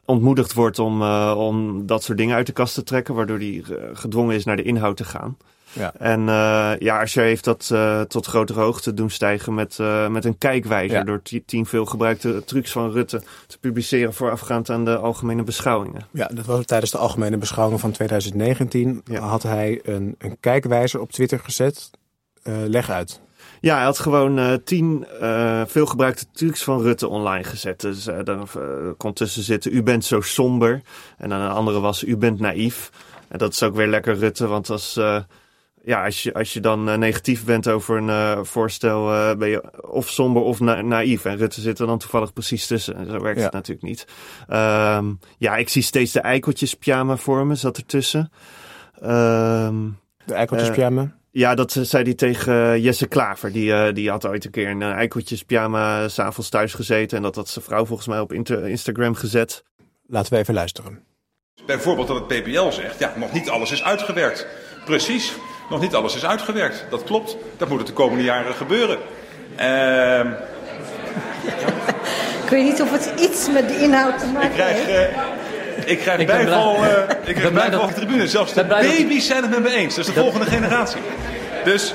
ontmoedigd 0.05 0.53
wordt 0.53 0.79
om, 0.79 1.01
om 1.31 1.85
dat 1.85 2.03
soort 2.03 2.17
dingen 2.17 2.35
uit 2.35 2.45
de 2.45 2.53
kast 2.53 2.73
te 2.73 2.83
trekken, 2.83 3.15
waardoor 3.15 3.37
hij 3.37 3.63
gedwongen 3.93 4.35
is 4.35 4.45
naar 4.45 4.55
de 4.55 4.63
inhoud 4.63 4.97
te 4.97 5.03
gaan. 5.03 5.37
Ja. 5.75 5.93
En 5.97 6.19
uh, 6.19 6.71
ja, 6.79 7.01
Asscher 7.01 7.23
heeft 7.23 7.43
dat 7.43 7.69
uh, 7.73 8.01
tot 8.01 8.25
grotere 8.25 8.59
hoogte 8.59 8.93
doen 8.93 9.09
stijgen 9.09 9.53
met, 9.53 9.77
uh, 9.81 10.07
met 10.07 10.25
een 10.25 10.37
kijkwijzer. 10.37 10.97
Ja. 10.97 11.03
Door 11.03 11.21
tien 11.45 11.65
veel 11.65 11.85
gebruikte 11.85 12.43
trucs 12.43 12.71
van 12.71 12.91
Rutte 12.91 13.21
te 13.47 13.59
publiceren 13.59 14.13
voorafgaand 14.13 14.69
aan 14.69 14.85
de 14.85 14.97
algemene 14.97 15.43
beschouwingen. 15.43 16.07
Ja, 16.11 16.27
dat 16.33 16.45
was 16.45 16.65
tijdens 16.65 16.91
de 16.91 16.97
algemene 16.97 17.37
beschouwingen 17.37 17.79
van 17.79 17.91
2019. 17.91 19.01
Ja. 19.05 19.19
Had 19.19 19.43
hij 19.43 19.79
een, 19.83 20.15
een 20.17 20.37
kijkwijzer 20.39 20.99
op 20.99 21.11
Twitter 21.11 21.39
gezet. 21.39 21.91
leg 22.43 22.89
uit. 22.89 23.21
Ja, 23.61 23.75
hij 23.75 23.83
had 23.83 23.99
gewoon 23.99 24.39
uh, 24.39 24.53
tien 24.63 25.05
uh, 25.21 25.61
veelgebruikte 25.65 26.25
trucs 26.31 26.63
van 26.63 26.81
Rutte 26.81 27.07
online 27.07 27.43
gezet. 27.43 27.81
Dus 27.81 28.07
uh, 28.07 28.17
dan 28.23 28.47
kon 28.97 29.13
tussen 29.13 29.43
zitten, 29.43 29.75
u 29.75 29.83
bent 29.83 30.05
zo 30.05 30.21
somber. 30.21 30.81
En 31.17 31.29
dan 31.29 31.39
een 31.39 31.51
andere 31.51 31.79
was, 31.79 32.03
u 32.03 32.17
bent 32.17 32.39
naïef. 32.39 32.91
En 33.27 33.37
dat 33.37 33.51
is 33.53 33.63
ook 33.63 33.75
weer 33.75 33.87
lekker 33.87 34.17
Rutte, 34.17 34.47
want 34.47 34.69
als, 34.69 34.99
ja, 35.85 36.05
als, 36.05 36.23
je, 36.23 36.33
als 36.33 36.53
je 36.53 36.59
dan 36.59 36.99
negatief 36.99 37.45
bent 37.45 37.67
over 37.67 37.97
een 37.97 38.45
voorstel, 38.45 39.35
ben 39.37 39.49
je 39.49 39.81
of 39.81 40.09
somber 40.09 40.41
of 40.41 40.59
na 40.59 40.81
naïef. 40.81 41.25
En 41.25 41.37
Rutte 41.37 41.61
zit 41.61 41.79
er 41.79 41.87
dan 41.87 41.97
toevallig 41.97 42.33
precies 42.33 42.67
tussen. 42.67 42.95
En 42.95 43.05
zo 43.05 43.19
werkt 43.19 43.37
ja. 43.37 43.43
het 43.43 43.53
natuurlijk 43.53 43.87
niet. 43.87 44.05
Um, 44.49 45.19
ja, 45.37 45.55
ik 45.55 45.69
zie 45.69 45.81
steeds 45.81 46.11
de 46.11 46.19
eikeltjes 46.19 46.73
pyjama 46.73 47.17
voor 47.17 47.45
me, 47.45 47.55
zat 47.55 47.77
ertussen. 47.77 48.31
Um, 49.03 49.97
de 50.25 50.33
eikeltjes 50.33 50.69
pyjama? 50.69 51.15
Ja, 51.31 51.55
dat 51.55 51.77
zei 51.81 52.03
hij 52.03 52.13
tegen 52.13 52.81
Jesse 52.81 53.07
Klaver. 53.07 53.51
Die, 53.51 53.69
uh, 53.69 53.93
die 53.93 54.09
had 54.09 54.25
ooit 54.25 54.45
een 54.45 54.51
keer 54.51 54.69
een 54.69 54.81
eikeltjes 54.81 55.43
pyjama 55.43 56.07
s'avonds 56.07 56.49
thuis 56.49 56.73
gezeten. 56.73 57.17
En 57.17 57.23
dat 57.23 57.35
had 57.35 57.47
zijn 57.47 57.65
vrouw 57.65 57.85
volgens 57.85 58.07
mij 58.07 58.19
op 58.19 58.33
Instagram 58.33 59.15
gezet. 59.15 59.63
Laten 60.07 60.33
we 60.33 60.39
even 60.39 60.53
luisteren. 60.53 61.03
Bijvoorbeeld 61.65 62.07
dat 62.07 62.17
het 62.17 62.27
PPL 62.27 62.69
zegt, 62.69 62.99
ja, 62.99 63.13
nog 63.17 63.31
niet 63.31 63.49
alles 63.49 63.71
is 63.71 63.83
uitgewerkt. 63.83 64.47
Precies, 64.85 65.33
nog 65.69 65.81
niet 65.81 65.95
alles 65.95 66.15
is 66.15 66.25
uitgewerkt. 66.25 66.85
Dat 66.89 67.03
klopt. 67.03 67.37
Dat 67.57 67.69
moet 67.69 67.77
het 67.77 67.87
de 67.87 67.93
komende 67.93 68.23
jaren 68.23 68.55
gebeuren. 68.55 68.97
Uh... 69.59 70.19
Ik 72.43 72.51
weet 72.51 72.63
niet 72.63 72.81
of 72.81 72.91
het 72.91 73.11
iets 73.19 73.49
met 73.49 73.67
de 73.67 73.79
inhoud 73.79 74.19
te 74.19 74.25
maken 74.25 74.49
ik 74.49 74.53
krijg, 74.53 74.85
heeft. 74.85 75.11
Uh, 75.77 75.91
ik 75.91 75.99
krijg 75.99 76.19
ik 76.19 76.27
bijval, 76.27 76.75
uh, 76.75 76.89
ik 77.23 77.35
krijg 77.35 77.53
bijval 77.53 77.81
op 77.81 77.87
de 77.87 77.93
tribune. 77.93 78.27
Zelfs 78.27 78.53
de 78.53 78.65
baby's 78.65 79.27
zijn 79.27 79.41
het 79.41 79.51
met 79.51 79.63
me 79.63 79.69
eens. 79.69 79.95
Dat 79.95 80.07
is 80.07 80.13
de 80.13 80.19
volgende 80.19 80.45
generatie. 80.45 81.01
Dus 81.63 81.93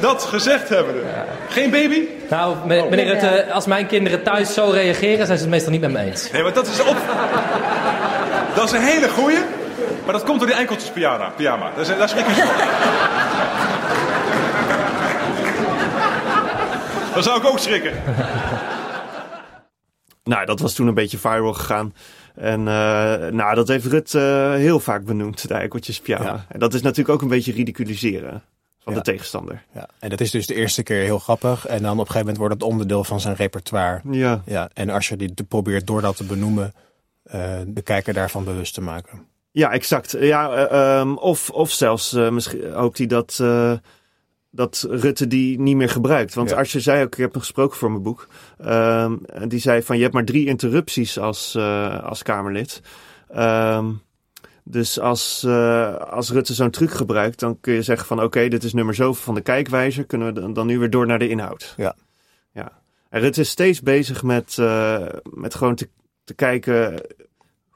dat 0.00 0.22
gezegd 0.22 0.68
hebben 0.68 0.94
we. 0.94 1.02
Geen 1.48 1.70
baby? 1.70 2.02
Nou, 2.30 2.56
meneer 2.66 3.06
Rutte, 3.06 3.52
als 3.52 3.66
mijn 3.66 3.86
kinderen 3.86 4.22
thuis 4.22 4.54
zo 4.54 4.70
reageren, 4.70 5.26
zijn 5.26 5.38
ze 5.38 5.44
het 5.44 5.52
meestal 5.52 5.72
niet 5.72 5.80
met 5.80 5.90
me 5.90 5.98
eens. 5.98 6.30
Nee, 6.30 6.42
maar 6.42 6.52
dat 6.52 6.66
is 6.66 6.80
op. 6.80 6.96
Dat 8.54 8.64
is 8.64 8.72
een 8.72 8.84
hele 8.84 9.08
goeie. 9.08 9.38
Maar 10.08 10.16
dat 10.16 10.26
komt 10.26 10.38
door 10.38 10.48
die 10.48 10.58
enkeltjes 10.58 10.90
pyjama. 10.90 11.28
pyjama. 11.28 11.70
Daar, 11.76 11.98
daar 11.98 12.08
schrik 12.08 12.26
je 12.26 12.32
van. 12.32 12.46
Dan 17.14 17.22
zou 17.22 17.40
ik 17.40 17.46
ook 17.46 17.58
schrikken. 17.58 17.92
Nou, 20.24 20.46
dat 20.46 20.60
was 20.60 20.74
toen 20.74 20.86
een 20.86 20.94
beetje 20.94 21.18
viral 21.18 21.52
gegaan. 21.52 21.94
En 22.34 22.60
uh, 22.60 22.66
nou, 23.26 23.54
dat 23.54 23.68
heeft 23.68 23.86
Rut 23.86 24.12
uh, 24.12 24.52
heel 24.52 24.80
vaak 24.80 25.04
benoemd, 25.04 25.48
de 25.48 25.54
eikeltjes 25.54 26.00
Ja. 26.04 26.44
En 26.48 26.58
dat 26.58 26.74
is 26.74 26.82
natuurlijk 26.82 27.08
ook 27.08 27.22
een 27.22 27.28
beetje 27.28 27.52
ridiculiseren 27.52 28.42
van 28.78 28.92
ja. 28.92 28.98
de 28.98 29.04
tegenstander. 29.04 29.64
Ja. 29.74 29.88
En 29.98 30.10
dat 30.10 30.20
is 30.20 30.30
dus 30.30 30.46
de 30.46 30.54
eerste 30.54 30.82
keer 30.82 31.02
heel 31.02 31.18
grappig. 31.18 31.66
En 31.66 31.82
dan 31.82 31.92
op 31.92 31.98
een 31.98 31.98
gegeven 31.98 32.20
moment 32.20 32.36
wordt 32.36 32.54
het 32.54 32.62
onderdeel 32.62 33.04
van 33.04 33.20
zijn 33.20 33.36
repertoire. 33.36 34.00
Ja. 34.10 34.42
ja. 34.46 34.70
En 34.74 34.90
als 34.90 35.08
je 35.08 35.16
dit 35.16 35.48
probeert 35.48 35.86
door 35.86 36.00
dat 36.00 36.16
te 36.16 36.24
benoemen, 36.24 36.74
uh, 37.34 37.56
de 37.66 37.82
kijker 37.82 38.14
daarvan 38.14 38.44
bewust 38.44 38.74
te 38.74 38.80
maken. 38.80 39.26
Ja, 39.58 39.72
exact. 39.72 40.16
Ja, 40.20 41.00
um, 41.00 41.16
of, 41.16 41.50
of 41.50 41.70
zelfs 41.70 42.12
misschien 42.12 42.72
hoopt 42.72 42.98
hij 42.98 43.06
dat 43.06 43.42
dat 44.50 44.86
Rutte 44.90 45.26
die 45.26 45.60
niet 45.60 45.76
meer 45.76 45.88
gebruikt. 45.88 46.34
Want 46.34 46.50
ja. 46.50 46.64
je 46.66 46.80
zei 46.80 47.04
ook, 47.04 47.12
ik 47.12 47.18
heb 47.18 47.32
hem 47.32 47.40
gesproken 47.40 47.76
voor 47.76 47.90
mijn 47.90 48.02
boek. 48.02 48.28
Um, 48.66 49.20
die 49.48 49.60
zei 49.60 49.82
van 49.82 49.96
je 49.96 50.02
hebt 50.02 50.14
maar 50.14 50.24
drie 50.24 50.46
interrupties 50.46 51.18
als, 51.18 51.56
als 52.02 52.22
Kamerlid. 52.22 52.82
Um, 53.36 54.02
dus 54.64 55.00
als, 55.00 55.46
als 56.10 56.30
Rutte 56.30 56.54
zo'n 56.54 56.70
truc 56.70 56.90
gebruikt, 56.90 57.40
dan 57.40 57.60
kun 57.60 57.72
je 57.74 57.82
zeggen 57.82 58.06
van 58.06 58.16
oké, 58.16 58.26
okay, 58.26 58.48
dit 58.48 58.64
is 58.64 58.72
nummer 58.72 58.94
zoveel 58.94 59.22
van 59.22 59.34
de 59.34 59.40
kijkwijzer. 59.40 60.04
Kunnen 60.04 60.34
we 60.34 60.52
dan 60.52 60.66
nu 60.66 60.78
weer 60.78 60.90
door 60.90 61.06
naar 61.06 61.18
de 61.18 61.28
inhoud. 61.28 61.74
Ja. 61.76 61.94
ja. 62.52 62.72
En 63.08 63.20
Rutte 63.20 63.40
is 63.40 63.48
steeds 63.48 63.80
bezig 63.80 64.22
met, 64.22 64.56
met 65.34 65.54
gewoon 65.54 65.74
te, 65.74 65.88
te 66.24 66.34
kijken 66.34 67.00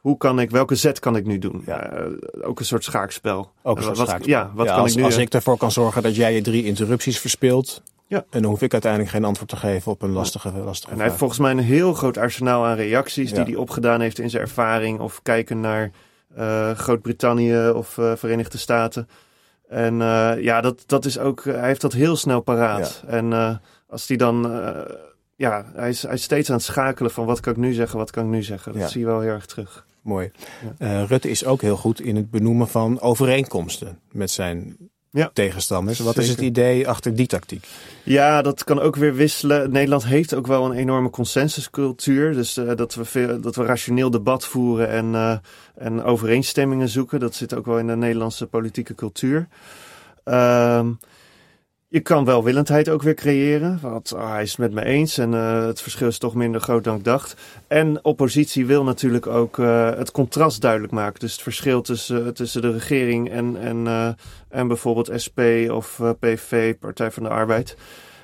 hoe 0.03 0.17
kan 0.17 0.41
ik, 0.41 0.51
welke 0.51 0.75
zet 0.75 0.99
kan 0.99 1.17
ik 1.17 1.27
nu 1.27 1.39
doen? 1.39 1.63
Ja. 1.67 1.99
Uh, 1.99 2.07
ook 2.43 2.59
een 2.59 2.65
soort 2.65 2.85
schaakspel. 2.85 3.53
Ook 3.63 3.77
een 3.77 3.83
soort 3.83 3.97
wat, 3.97 4.07
schaakspel. 4.07 4.33
Ja, 4.33 4.51
wat 4.55 4.67
ja, 4.67 4.73
kan 4.73 4.83
als, 4.83 4.91
ik 4.91 4.97
nu? 4.97 5.05
Als 5.05 5.17
ik 5.17 5.35
ervoor 5.35 5.57
kan 5.57 5.73
zorgen 5.73 6.03
dat 6.03 6.17
jij 6.17 6.35
je 6.35 6.41
drie 6.41 6.65
interrupties 6.65 7.19
verspeelt. 7.19 7.83
Ja. 8.07 8.25
En 8.31 8.43
dan 8.43 8.51
hoef 8.51 8.63
ik 8.63 8.73
uiteindelijk 8.73 9.13
geen 9.13 9.25
antwoord 9.25 9.49
te 9.49 9.57
geven 9.57 9.93
op 9.93 10.03
een 10.03 10.11
lastige, 10.11 10.53
lastige 10.53 10.93
En 10.93 10.99
hij 10.99 11.07
heeft 11.07 11.19
volgens 11.19 11.39
mij 11.39 11.51
een 11.51 11.59
heel 11.59 11.95
groot 11.95 12.17
arsenaal 12.17 12.65
aan 12.65 12.77
reacties 12.77 13.31
ja. 13.31 13.37
die 13.37 13.45
hij 13.45 13.63
opgedaan 13.63 14.01
heeft 14.01 14.19
in 14.19 14.31
zijn 14.31 14.43
ervaring. 14.43 15.01
Of 15.01 15.23
kijken 15.23 15.61
naar 15.61 15.91
uh, 16.39 16.71
Groot-Brittannië 16.71 17.69
of 17.69 17.97
uh, 17.97 18.13
Verenigde 18.17 18.59
Staten. 18.59 19.09
En 19.69 19.97
ja, 20.41 20.61
dat, 20.61 20.83
dat 20.87 21.05
is 21.05 21.19
ook, 21.19 21.45
hij 21.45 21.67
heeft 21.67 21.81
dat 21.81 21.93
heel 21.93 22.17
snel 22.17 22.41
paraat. 22.41 23.03
En 23.07 23.61
als 23.89 24.09
hij 24.09 24.17
dan 24.17 24.47
ja, 25.37 25.65
hij 25.75 25.89
is, 25.89 26.03
hij 26.03 26.15
is 26.15 26.23
steeds 26.23 26.49
aan 26.49 26.57
het 26.57 26.65
schakelen 26.65 27.11
van 27.11 27.27
wat 27.27 27.41
kan 27.41 27.53
ik 27.53 27.59
nu 27.59 27.73
zeggen, 27.73 27.99
wat 27.99 28.11
kan 28.11 28.25
ik 28.25 28.31
nu 28.31 28.43
zeggen. 28.43 28.73
Dat 28.73 28.83
ja. 28.83 28.89
zie 28.89 29.01
je 29.01 29.07
wel 29.07 29.21
heel 29.21 29.31
erg 29.31 29.47
terug. 29.47 29.87
Mooi. 30.03 30.31
Ja. 30.79 31.03
Uh, 31.03 31.09
Rutte 31.09 31.31
is 31.31 31.45
ook 31.45 31.61
heel 31.61 31.77
goed 31.77 32.01
in 32.01 32.17
het 32.17 32.31
benoemen 32.31 32.69
van 32.69 33.01
overeenkomsten 33.01 33.99
met 34.11 34.31
zijn 34.31 34.77
ja. 35.13 35.31
tegenstanders. 35.33 35.99
Wat 35.99 36.15
Zeker. 36.15 36.23
is 36.23 36.37
het 36.37 36.41
idee 36.47 36.89
achter 36.89 37.15
die 37.15 37.27
tactiek? 37.27 37.67
Ja, 38.03 38.43
dat 38.43 38.65
kan 38.65 38.81
ook 38.81 38.97
weer 38.97 39.15
wisselen. 39.15 39.73
Nederland 39.73 40.05
heeft 40.05 40.35
ook 40.35 40.47
wel 40.47 40.65
een 40.65 40.77
enorme 40.77 41.11
consensuscultuur. 41.11 42.33
Dus 42.33 42.59
uh, 42.59 42.71
dat, 42.77 42.95
we 42.95 43.05
veel, 43.05 43.41
dat 43.41 43.57
we 43.57 43.65
rationeel 43.65 44.11
debat 44.11 44.45
voeren 44.45 44.89
en, 44.89 45.13
uh, 45.13 45.37
en 45.75 46.03
overeenstemmingen 46.03 46.89
zoeken. 46.89 47.21
Dat 47.21 47.35
zit 47.35 47.55
ook 47.55 47.67
wel 47.67 47.79
in 47.79 47.87
de 47.87 47.97
Nederlandse 47.97 48.47
politieke 48.47 48.95
cultuur. 48.95 49.49
Uh, 50.25 50.87
je 51.93 52.01
kan 52.01 52.25
welwillendheid 52.25 52.89
ook 52.89 53.03
weer 53.03 53.15
creëren. 53.15 53.79
Want 53.81 54.13
oh, 54.13 54.31
hij 54.31 54.43
is 54.43 54.51
het 54.51 54.59
met 54.59 54.73
me 54.73 54.85
eens 54.85 55.19
en 55.19 55.33
uh, 55.33 55.67
het 55.67 55.83
verschil 55.83 56.09
is 56.09 56.19
toch 56.19 56.35
minder 56.35 56.61
groot 56.61 56.85
dan 56.85 56.97
ik 56.97 57.05
dacht. 57.05 57.37
En 57.67 58.05
oppositie 58.05 58.67
wil 58.67 58.85
natuurlijk 58.85 59.27
ook 59.27 59.59
uh, 59.59 59.91
het 59.91 60.11
contrast 60.11 60.61
duidelijk 60.61 60.93
maken. 60.93 61.21
Dus 61.21 61.33
het 61.33 61.43
verschil 61.43 61.83
tussen, 61.83 62.35
tussen 62.35 62.63
de 62.63 62.73
regering 62.73 63.31
en, 63.31 63.57
en, 63.57 63.77
uh, 63.77 64.09
en 64.49 64.69
bijvoorbeeld 64.69 65.13
SP 65.25 65.41
of 65.71 66.01
PV, 66.19 66.77
Partij 66.79 67.11
van 67.11 67.23
de 67.23 67.29
Arbeid. 67.29 67.77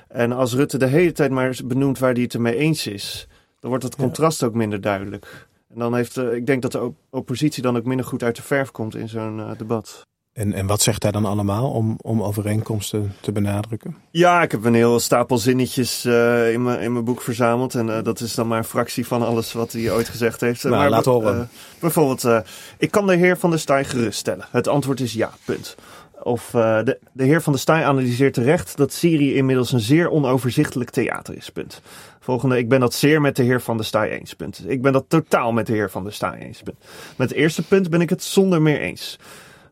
En 0.07 0.31
als 0.31 0.53
Rutte 0.53 0.77
de 0.77 0.87
hele 0.87 1.11
tijd 1.11 1.31
maar 1.31 1.59
benoemt 1.65 1.99
waar 1.99 2.13
hij 2.13 2.21
het 2.21 2.33
ermee 2.33 2.55
eens 2.55 2.87
is, 2.87 3.27
dan 3.59 3.69
wordt 3.69 3.85
het 3.85 3.95
contrast 3.95 4.39
ja. 4.39 4.47
ook 4.47 4.53
minder 4.53 4.81
duidelijk. 4.81 5.47
En 5.73 5.79
dan 5.79 5.95
heeft, 5.95 6.17
ik 6.17 6.45
denk 6.45 6.61
dat 6.61 6.71
de 6.71 6.91
oppositie 7.09 7.63
dan 7.63 7.77
ook 7.77 7.85
minder 7.85 8.05
goed 8.05 8.23
uit 8.23 8.35
de 8.35 8.41
verf 8.41 8.71
komt 8.71 8.95
in 8.95 9.09
zo'n 9.09 9.41
debat. 9.57 10.07
En, 10.39 10.53
en 10.53 10.67
wat 10.67 10.81
zegt 10.81 11.03
hij 11.03 11.11
dan 11.11 11.25
allemaal 11.25 11.71
om, 11.71 11.97
om 12.01 12.23
overeenkomsten 12.23 13.15
te 13.19 13.31
benadrukken? 13.31 13.95
Ja, 14.11 14.41
ik 14.41 14.51
heb 14.51 14.63
een 14.63 14.73
heel 14.73 14.99
stapel 14.99 15.37
zinnetjes 15.37 16.05
uh, 16.05 16.53
in, 16.53 16.63
mijn, 16.63 16.79
in 16.79 16.93
mijn 16.93 17.05
boek 17.05 17.21
verzameld. 17.21 17.75
En 17.75 17.87
uh, 17.87 18.03
dat 18.03 18.19
is 18.19 18.35
dan 18.35 18.47
maar 18.47 18.57
een 18.57 18.63
fractie 18.63 19.07
van 19.07 19.21
alles 19.21 19.53
wat 19.53 19.71
hij 19.71 19.91
ooit 19.91 20.09
gezegd 20.09 20.41
heeft. 20.41 20.63
Nou, 20.63 20.75
maar, 20.75 20.89
laat 20.89 21.05
horen. 21.05 21.37
Uh, 21.37 21.41
bijvoorbeeld, 21.79 22.43
ik 22.77 22.91
kan 22.91 23.07
de 23.07 23.15
heer 23.15 23.37
Van 23.37 23.49
der 23.49 23.59
Staaij 23.59 23.85
geruststellen. 23.85 24.45
Het 24.51 24.67
antwoord 24.67 24.99
is 24.99 25.13
ja, 25.13 25.31
punt. 25.45 25.75
Of 26.23 26.49
de, 26.51 26.99
de 27.11 27.23
heer 27.23 27.41
Van 27.41 27.53
der 27.53 27.61
Staaij 27.61 27.85
analyseert 27.85 28.33
terecht 28.33 28.77
dat 28.77 28.93
Syrië 28.93 29.35
inmiddels 29.35 29.71
een 29.71 29.79
zeer 29.79 30.09
onoverzichtelijk 30.09 30.89
theater 30.89 31.35
is, 31.35 31.49
punt. 31.49 31.81
Volgende, 32.19 32.57
ik 32.57 32.69
ben 32.69 32.79
dat 32.79 32.93
zeer 32.93 33.21
met 33.21 33.35
de 33.35 33.43
heer 33.43 33.61
Van 33.61 33.77
der 33.77 33.85
Staaij 33.85 34.09
eens, 34.09 34.33
punt. 34.33 34.63
Ik 34.67 34.81
ben 34.81 34.93
dat 34.93 35.05
totaal 35.07 35.51
met 35.51 35.67
de 35.67 35.73
heer 35.73 35.89
Van 35.89 36.03
der 36.03 36.13
Staaij 36.13 36.39
eens, 36.39 36.61
punt. 36.61 36.77
Met 37.15 37.29
het 37.29 37.37
eerste 37.37 37.63
punt 37.63 37.89
ben 37.89 38.01
ik 38.01 38.09
het 38.09 38.23
zonder 38.23 38.61
meer 38.61 38.79
eens. 38.79 39.17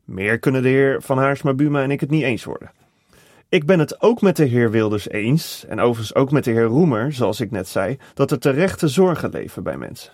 Meer 0.08 0.40
kunnen 0.40 0.62
de 0.62 0.68
heer 0.68 1.02
Van 1.02 1.18
Haarsma 1.18 1.54
Buma 1.54 1.84
en 1.84 1.92
ik 1.92 2.00
het 2.00 2.10
niet 2.10 2.24
eens 2.24 2.44
worden. 2.44 2.72
Ik 3.50 3.66
ben 3.66 3.80
het 3.80 4.02
ook 4.02 4.22
met 4.22 4.36
de 4.36 4.46
heer 4.46 4.72
Wilders 4.72 5.10
eens, 5.10 5.66
en 5.68 5.80
overigens 5.80 6.16
ook 6.16 6.32
met 6.32 6.44
de 6.44 6.52
heer 6.52 6.64
Roemer, 6.64 7.14
zoals 7.14 7.40
ik 7.40 7.52
net 7.52 7.68
zei, 7.68 7.98
dat 8.14 8.32
er 8.32 8.40
terechte 8.40 8.88
zorgen 8.88 9.30
leven 9.30 9.64
bij 9.64 9.78
mensen. 9.78 10.14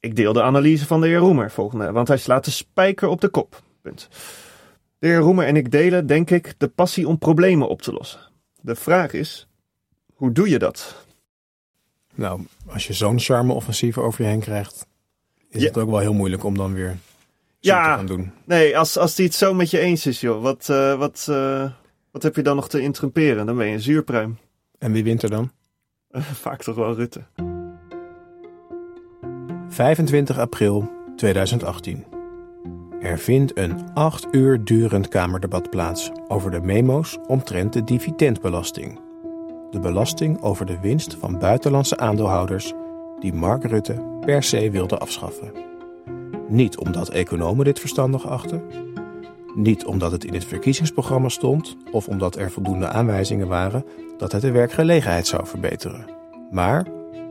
Ik 0.00 0.16
deel 0.16 0.32
de 0.32 0.42
analyse 0.42 0.86
van 0.86 1.00
de 1.00 1.06
heer 1.06 1.16
Roemer, 1.16 1.50
volgende, 1.50 1.92
want 1.92 2.08
hij 2.08 2.16
slaat 2.16 2.44
de 2.44 2.50
spijker 2.50 3.08
op 3.08 3.20
de 3.20 3.28
kop. 3.28 3.62
Punt. 3.82 4.08
De 4.98 5.06
heer 5.06 5.18
Roemer 5.18 5.46
en 5.46 5.56
ik 5.56 5.70
delen, 5.70 6.06
denk 6.06 6.30
ik, 6.30 6.54
de 6.58 6.68
passie 6.68 7.08
om 7.08 7.18
problemen 7.18 7.68
op 7.68 7.82
te 7.82 7.92
lossen. 7.92 8.20
De 8.60 8.74
vraag 8.74 9.12
is, 9.12 9.48
hoe 10.14 10.32
doe 10.32 10.48
je 10.48 10.58
dat? 10.58 11.04
Nou, 12.14 12.40
als 12.66 12.86
je 12.86 12.92
zo'n 12.92 13.20
charme-offensief 13.20 13.98
over 13.98 14.22
je 14.22 14.30
heen 14.30 14.40
krijgt, 14.40 14.86
is 15.48 15.60
ja. 15.60 15.66
het 15.66 15.78
ook 15.78 15.90
wel 15.90 15.98
heel 15.98 16.14
moeilijk 16.14 16.44
om 16.44 16.56
dan 16.56 16.72
weer 16.72 16.96
ja, 17.60 17.96
gaan 17.96 18.06
doen. 18.06 18.32
Nee, 18.44 18.78
als, 18.78 18.96
als 18.96 19.14
die 19.14 19.26
het 19.26 19.34
zo 19.34 19.54
met 19.54 19.70
je 19.70 19.78
eens 19.78 20.06
is, 20.06 20.20
joh, 20.20 20.42
wat, 20.42 20.68
uh, 20.70 20.98
wat, 20.98 21.26
uh, 21.30 21.70
wat 22.10 22.22
heb 22.22 22.36
je 22.36 22.42
dan 22.42 22.56
nog 22.56 22.68
te 22.68 22.80
interrumperen? 22.80 23.46
Dan 23.46 23.56
ben 23.56 23.66
je 23.66 23.72
een 23.72 23.80
zuurpruim. 23.80 24.38
En 24.78 24.92
wie 24.92 25.04
wint 25.04 25.22
er 25.22 25.30
dan? 25.30 25.50
Vaak 26.42 26.62
toch 26.62 26.76
wel 26.76 26.94
Rutte. 26.94 27.24
25 29.68 30.38
april 30.38 30.90
2018. 31.16 32.04
Er 33.00 33.18
vindt 33.18 33.58
een 33.58 33.94
acht 33.94 34.26
uur 34.30 34.64
durend 34.64 35.08
Kamerdebat 35.08 35.70
plaats 35.70 36.10
over 36.28 36.50
de 36.50 36.60
memo's 36.60 37.18
omtrent 37.26 37.72
de 37.72 37.84
dividendbelasting. 37.84 39.00
De 39.70 39.80
belasting 39.80 40.42
over 40.42 40.66
de 40.66 40.80
winst 40.80 41.16
van 41.20 41.38
buitenlandse 41.38 41.96
aandeelhouders 41.96 42.72
die 43.20 43.32
Mark 43.32 43.64
Rutte 43.64 44.18
per 44.20 44.42
se 44.42 44.70
wilde 44.70 44.98
afschaffen. 44.98 45.67
Niet 46.48 46.78
omdat 46.78 47.08
economen 47.08 47.64
dit 47.64 47.80
verstandig 47.80 48.26
achten. 48.26 48.62
Niet 49.54 49.84
omdat 49.84 50.12
het 50.12 50.24
in 50.24 50.34
het 50.34 50.44
verkiezingsprogramma 50.44 51.28
stond 51.28 51.76
of 51.90 52.08
omdat 52.08 52.36
er 52.36 52.50
voldoende 52.50 52.88
aanwijzingen 52.88 53.48
waren 53.48 53.84
dat 54.18 54.32
het 54.32 54.42
de 54.42 54.50
werkgelegenheid 54.50 55.26
zou 55.26 55.46
verbeteren, 55.46 56.06
maar 56.50 56.86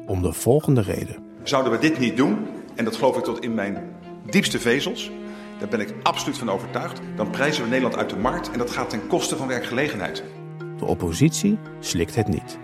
om 0.05 0.21
de 0.21 0.33
volgende 0.33 0.81
reden. 0.81 1.15
Zouden 1.43 1.71
we 1.71 1.79
dit 1.79 1.99
niet 1.99 2.17
doen, 2.17 2.37
en 2.75 2.85
dat 2.85 2.95
geloof 2.95 3.17
ik 3.17 3.23
tot 3.23 3.43
in 3.43 3.53
mijn 3.53 3.95
diepste 4.29 4.59
vezels, 4.59 5.11
daar 5.59 5.67
ben 5.69 5.79
ik 5.79 5.93
absoluut 6.03 6.37
van 6.37 6.49
overtuigd, 6.49 7.01
dan 7.15 7.29
prijzen 7.29 7.63
we 7.63 7.69
Nederland 7.69 7.97
uit 7.97 8.09
de 8.09 8.17
markt 8.17 8.51
en 8.51 8.57
dat 8.57 8.71
gaat 8.71 8.89
ten 8.89 9.07
koste 9.07 9.35
van 9.35 9.47
werkgelegenheid. 9.47 10.23
De 10.77 10.85
oppositie 10.85 11.57
slikt 11.79 12.15
het 12.15 12.27
niet. 12.27 12.57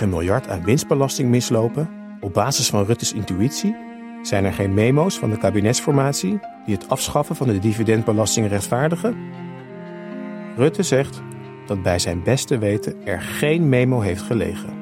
1,9 0.00 0.08
miljard 0.08 0.48
aan 0.48 0.64
winstbelasting 0.64 1.30
mislopen 1.30 1.90
op 2.20 2.32
basis 2.32 2.70
van 2.70 2.84
Rutte's 2.84 3.12
intuïtie? 3.12 3.89
Zijn 4.22 4.44
er 4.44 4.52
geen 4.52 4.74
memo's 4.74 5.18
van 5.18 5.30
de 5.30 5.36
kabinetsformatie 5.36 6.40
die 6.64 6.74
het 6.74 6.88
afschaffen 6.88 7.36
van 7.36 7.46
de 7.46 7.58
dividendbelasting 7.58 8.48
rechtvaardigen? 8.48 9.16
Rutte 10.56 10.82
zegt 10.82 11.22
dat 11.66 11.82
bij 11.82 11.98
zijn 11.98 12.22
beste 12.22 12.58
weten 12.58 13.06
er 13.06 13.20
geen 13.20 13.68
memo 13.68 14.00
heeft 14.00 14.22
gelegen. 14.22 14.78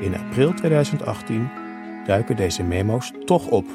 In 0.00 0.16
april 0.16 0.54
2018 0.54 1.48
duiken 2.06 2.36
deze 2.36 2.62
memo's 2.62 3.12
toch 3.24 3.46
op. 3.46 3.66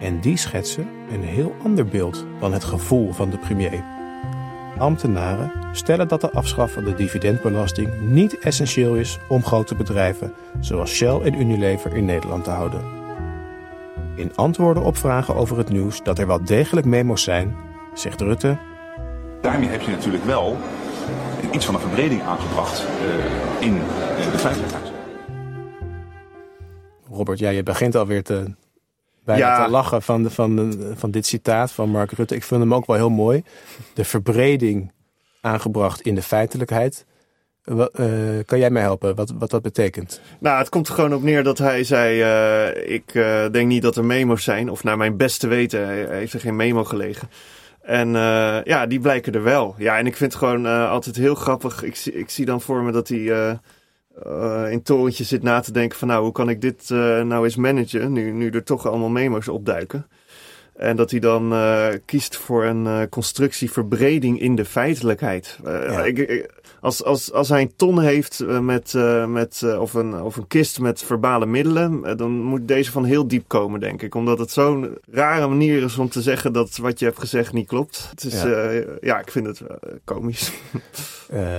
En 0.00 0.20
die 0.20 0.36
schetsen 0.36 0.88
een 1.10 1.22
heel 1.22 1.54
ander 1.64 1.84
beeld 1.84 2.26
dan 2.40 2.52
het 2.52 2.64
gevoel 2.64 3.12
van 3.12 3.30
de 3.30 3.38
premier. 3.38 3.84
Ambtenaren 4.78 5.52
stellen 5.72 6.08
dat 6.08 6.20
de 6.20 6.30
afschaf 6.30 6.72
van 6.72 6.84
de 6.84 6.94
dividendbelasting 6.94 8.00
niet 8.00 8.38
essentieel 8.38 8.94
is 8.94 9.18
om 9.28 9.44
grote 9.44 9.74
bedrijven 9.74 10.32
zoals 10.60 10.94
Shell 10.94 11.20
en 11.20 11.40
Unilever 11.40 11.96
in 11.96 12.04
Nederland 12.04 12.44
te 12.44 12.50
houden. 12.50 12.97
In 14.18 14.36
antwoorden 14.36 14.82
op 14.82 14.96
vragen 14.96 15.34
over 15.34 15.58
het 15.58 15.68
nieuws 15.68 16.02
dat 16.02 16.18
er 16.18 16.26
wel 16.26 16.44
degelijk 16.44 16.86
memo's 16.86 17.22
zijn, 17.22 17.56
zegt 17.94 18.20
Rutte. 18.20 18.58
Daarmee 19.40 19.68
heb 19.68 19.80
je 19.80 19.90
natuurlijk 19.90 20.24
wel 20.24 20.56
iets 21.52 21.64
van 21.64 21.74
een 21.74 21.80
verbreding 21.80 22.22
aangebracht 22.22 22.84
uh, 23.60 23.66
in 23.66 23.74
uh, 23.74 24.32
de 24.32 24.38
feitelijkheid. 24.38 24.86
Robert, 27.10 27.38
ja, 27.38 27.48
je 27.50 27.62
begint 27.62 27.94
alweer 27.94 28.22
te, 28.22 28.54
bijna 29.24 29.46
Ja. 29.46 29.64
te 29.64 29.70
lachen 29.70 30.02
van, 30.02 30.22
de, 30.22 30.30
van, 30.30 30.56
de- 30.56 30.92
van 30.96 31.10
dit 31.10 31.26
citaat 31.26 31.72
van 31.72 31.88
Mark 31.90 32.10
Rutte. 32.12 32.34
Ik 32.34 32.44
vind 32.44 32.60
hem 32.60 32.74
ook 32.74 32.86
wel 32.86 32.96
heel 32.96 33.10
mooi. 33.10 33.42
De 33.94 34.04
verbreding 34.04 34.92
aangebracht 35.40 36.00
in 36.00 36.14
de 36.14 36.22
feitelijkheid. 36.22 37.06
Eh, 37.68 38.04
kan 38.46 38.58
jij 38.58 38.70
mij 38.70 38.82
helpen 38.82 39.14
wat, 39.14 39.32
wat 39.38 39.50
dat 39.50 39.62
betekent? 39.62 40.20
Nou, 40.40 40.58
het 40.58 40.68
komt 40.68 40.88
er 40.88 40.94
gewoon 40.94 41.14
op 41.14 41.22
neer 41.22 41.42
dat 41.42 41.58
hij 41.58 41.84
zei: 41.84 42.20
eh, 42.22 42.92
Ik 42.94 43.14
eh, 43.14 43.44
denk 43.50 43.68
niet 43.68 43.82
dat 43.82 43.96
er 43.96 44.04
memo's 44.04 44.44
zijn. 44.44 44.70
Of 44.70 44.84
naar 44.84 44.96
mijn 44.96 45.16
beste 45.16 45.46
weten 45.48 45.86
hij- 45.86 46.06
heeft 46.18 46.32
er 46.32 46.40
geen 46.40 46.56
memo 46.56 46.84
gelegen. 46.84 47.28
En 47.82 48.08
ja, 48.64 48.86
die 48.86 49.00
blijken 49.00 49.32
er 49.34 49.42
wel. 49.42 49.74
Ja, 49.78 49.98
en 49.98 50.06
ik 50.06 50.16
vind 50.16 50.32
het 50.32 50.42
gewoon 50.42 50.66
altijd 50.88 51.16
heel 51.16 51.34
grappig. 51.34 51.82
Ik, 51.82 51.96
zie- 51.96 52.12
ik 52.12 52.30
zie 52.30 52.44
dan 52.44 52.60
voor 52.60 52.82
me 52.82 52.92
dat 52.92 53.08
hij 53.08 53.58
in 54.72 54.82
torentje 54.82 55.24
zit 55.24 55.42
na 55.42 55.60
te 55.60 55.72
denken: 55.72 55.98
van 55.98 56.08
nou, 56.08 56.22
hoe 56.22 56.32
kan 56.32 56.48
ik 56.48 56.60
dit 56.60 56.88
nou 57.24 57.44
eens 57.44 57.56
managen? 57.56 58.12
Nu, 58.12 58.30
nu 58.30 58.50
er 58.50 58.64
toch 58.64 58.86
allemaal 58.86 59.08
memo's 59.08 59.48
opduiken. 59.48 60.06
En 60.76 60.96
dat 60.96 61.10
hij 61.10 61.20
dan 61.20 61.54
kiest 62.04 62.36
voor 62.36 62.64
een 62.64 62.86
eh, 62.86 63.00
constructie 63.10 63.70
verbreding 63.72 64.40
in 64.40 64.54
de 64.54 64.64
feitelijkheid. 64.64 65.58
Ja. 65.64 66.04
ik, 66.04 66.18
ik- 66.18 66.50
als, 66.80 67.04
als, 67.04 67.32
als 67.32 67.48
hij 67.48 67.60
een 67.60 67.72
ton 67.76 68.00
heeft 68.00 68.40
eh, 68.40 68.58
met, 68.58 68.94
eh, 68.94 69.26
met, 69.26 69.62
eh, 69.64 69.80
of, 69.80 69.94
een, 69.94 70.22
of 70.22 70.36
een 70.36 70.46
kist 70.46 70.80
met 70.80 71.02
verbale 71.02 71.46
middelen, 71.46 72.16
dan 72.16 72.30
moet 72.30 72.68
deze 72.68 72.90
van 72.92 73.04
heel 73.04 73.28
diep 73.28 73.44
komen, 73.46 73.80
denk 73.80 74.02
ik. 74.02 74.14
Omdat 74.14 74.38
het 74.38 74.50
zo'n 74.50 74.98
rare 75.10 75.48
manier 75.48 75.82
is 75.82 75.98
om 75.98 76.08
te 76.08 76.22
zeggen 76.22 76.52
dat 76.52 76.76
wat 76.76 76.98
je 76.98 77.04
hebt 77.04 77.18
gezegd 77.18 77.52
niet 77.52 77.66
klopt. 77.66 78.06
Het 78.10 78.24
is, 78.24 78.42
Ja. 79.00 79.18
ik 79.20 79.30
vind 79.30 79.46
het 79.46 79.60
eh, 79.60 79.76
komisch. 80.04 80.50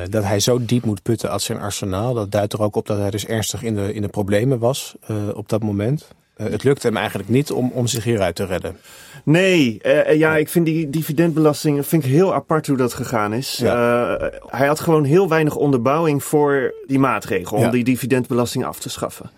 Dat 0.09 0.23
hij 0.23 0.39
zo 0.39 0.65
diep 0.65 0.83
moet 0.83 1.01
putten 1.01 1.29
als 1.29 1.43
zijn 1.45 1.59
arsenaal. 1.59 2.13
Dat 2.13 2.31
duidt 2.31 2.53
er 2.53 2.61
ook 2.61 2.75
op 2.75 2.85
dat 2.87 2.97
hij 2.97 3.09
dus 3.09 3.25
ernstig 3.25 3.63
in 3.63 3.75
de, 3.75 3.93
in 3.93 4.01
de 4.01 4.07
problemen 4.07 4.59
was 4.59 4.95
op 5.33 5.49
dat 5.49 5.61
moment. 5.63 6.07
Eh, 6.39 6.49
het 6.51 6.63
lukte 6.63 6.87
hem 6.87 6.97
eigenlijk 6.97 7.29
niet 7.29 7.51
om, 7.51 7.71
om 7.73 7.87
zich 7.87 8.03
hieruit 8.03 8.35
te 8.35 8.45
redden. 8.45 8.77
Nee, 9.23 9.79
eh, 9.81 10.17
ja, 10.17 10.35
ik 10.37 10.49
vind 10.49 10.65
die 10.65 10.89
dividendbelasting 10.89 11.85
vind 11.87 12.03
ik 12.03 12.11
heel 12.11 12.33
apart 12.33 12.67
hoe 12.67 12.77
dat 12.77 12.93
gegaan 12.93 13.33
is. 13.33 13.61
Eh, 13.61 14.13
hij 14.47 14.67
had 14.67 14.79
gewoon 14.79 15.03
heel 15.03 15.29
weinig 15.29 15.55
onderbouwing 15.55 16.23
voor 16.23 16.73
die 16.87 16.99
maatregel 16.99 17.57
om 17.57 17.63
Ja. 17.63 17.69
die 17.69 17.83
dividendbelasting 17.83 18.65
af 18.65 18.79
te 18.79 18.89
schaffen. 18.89 19.29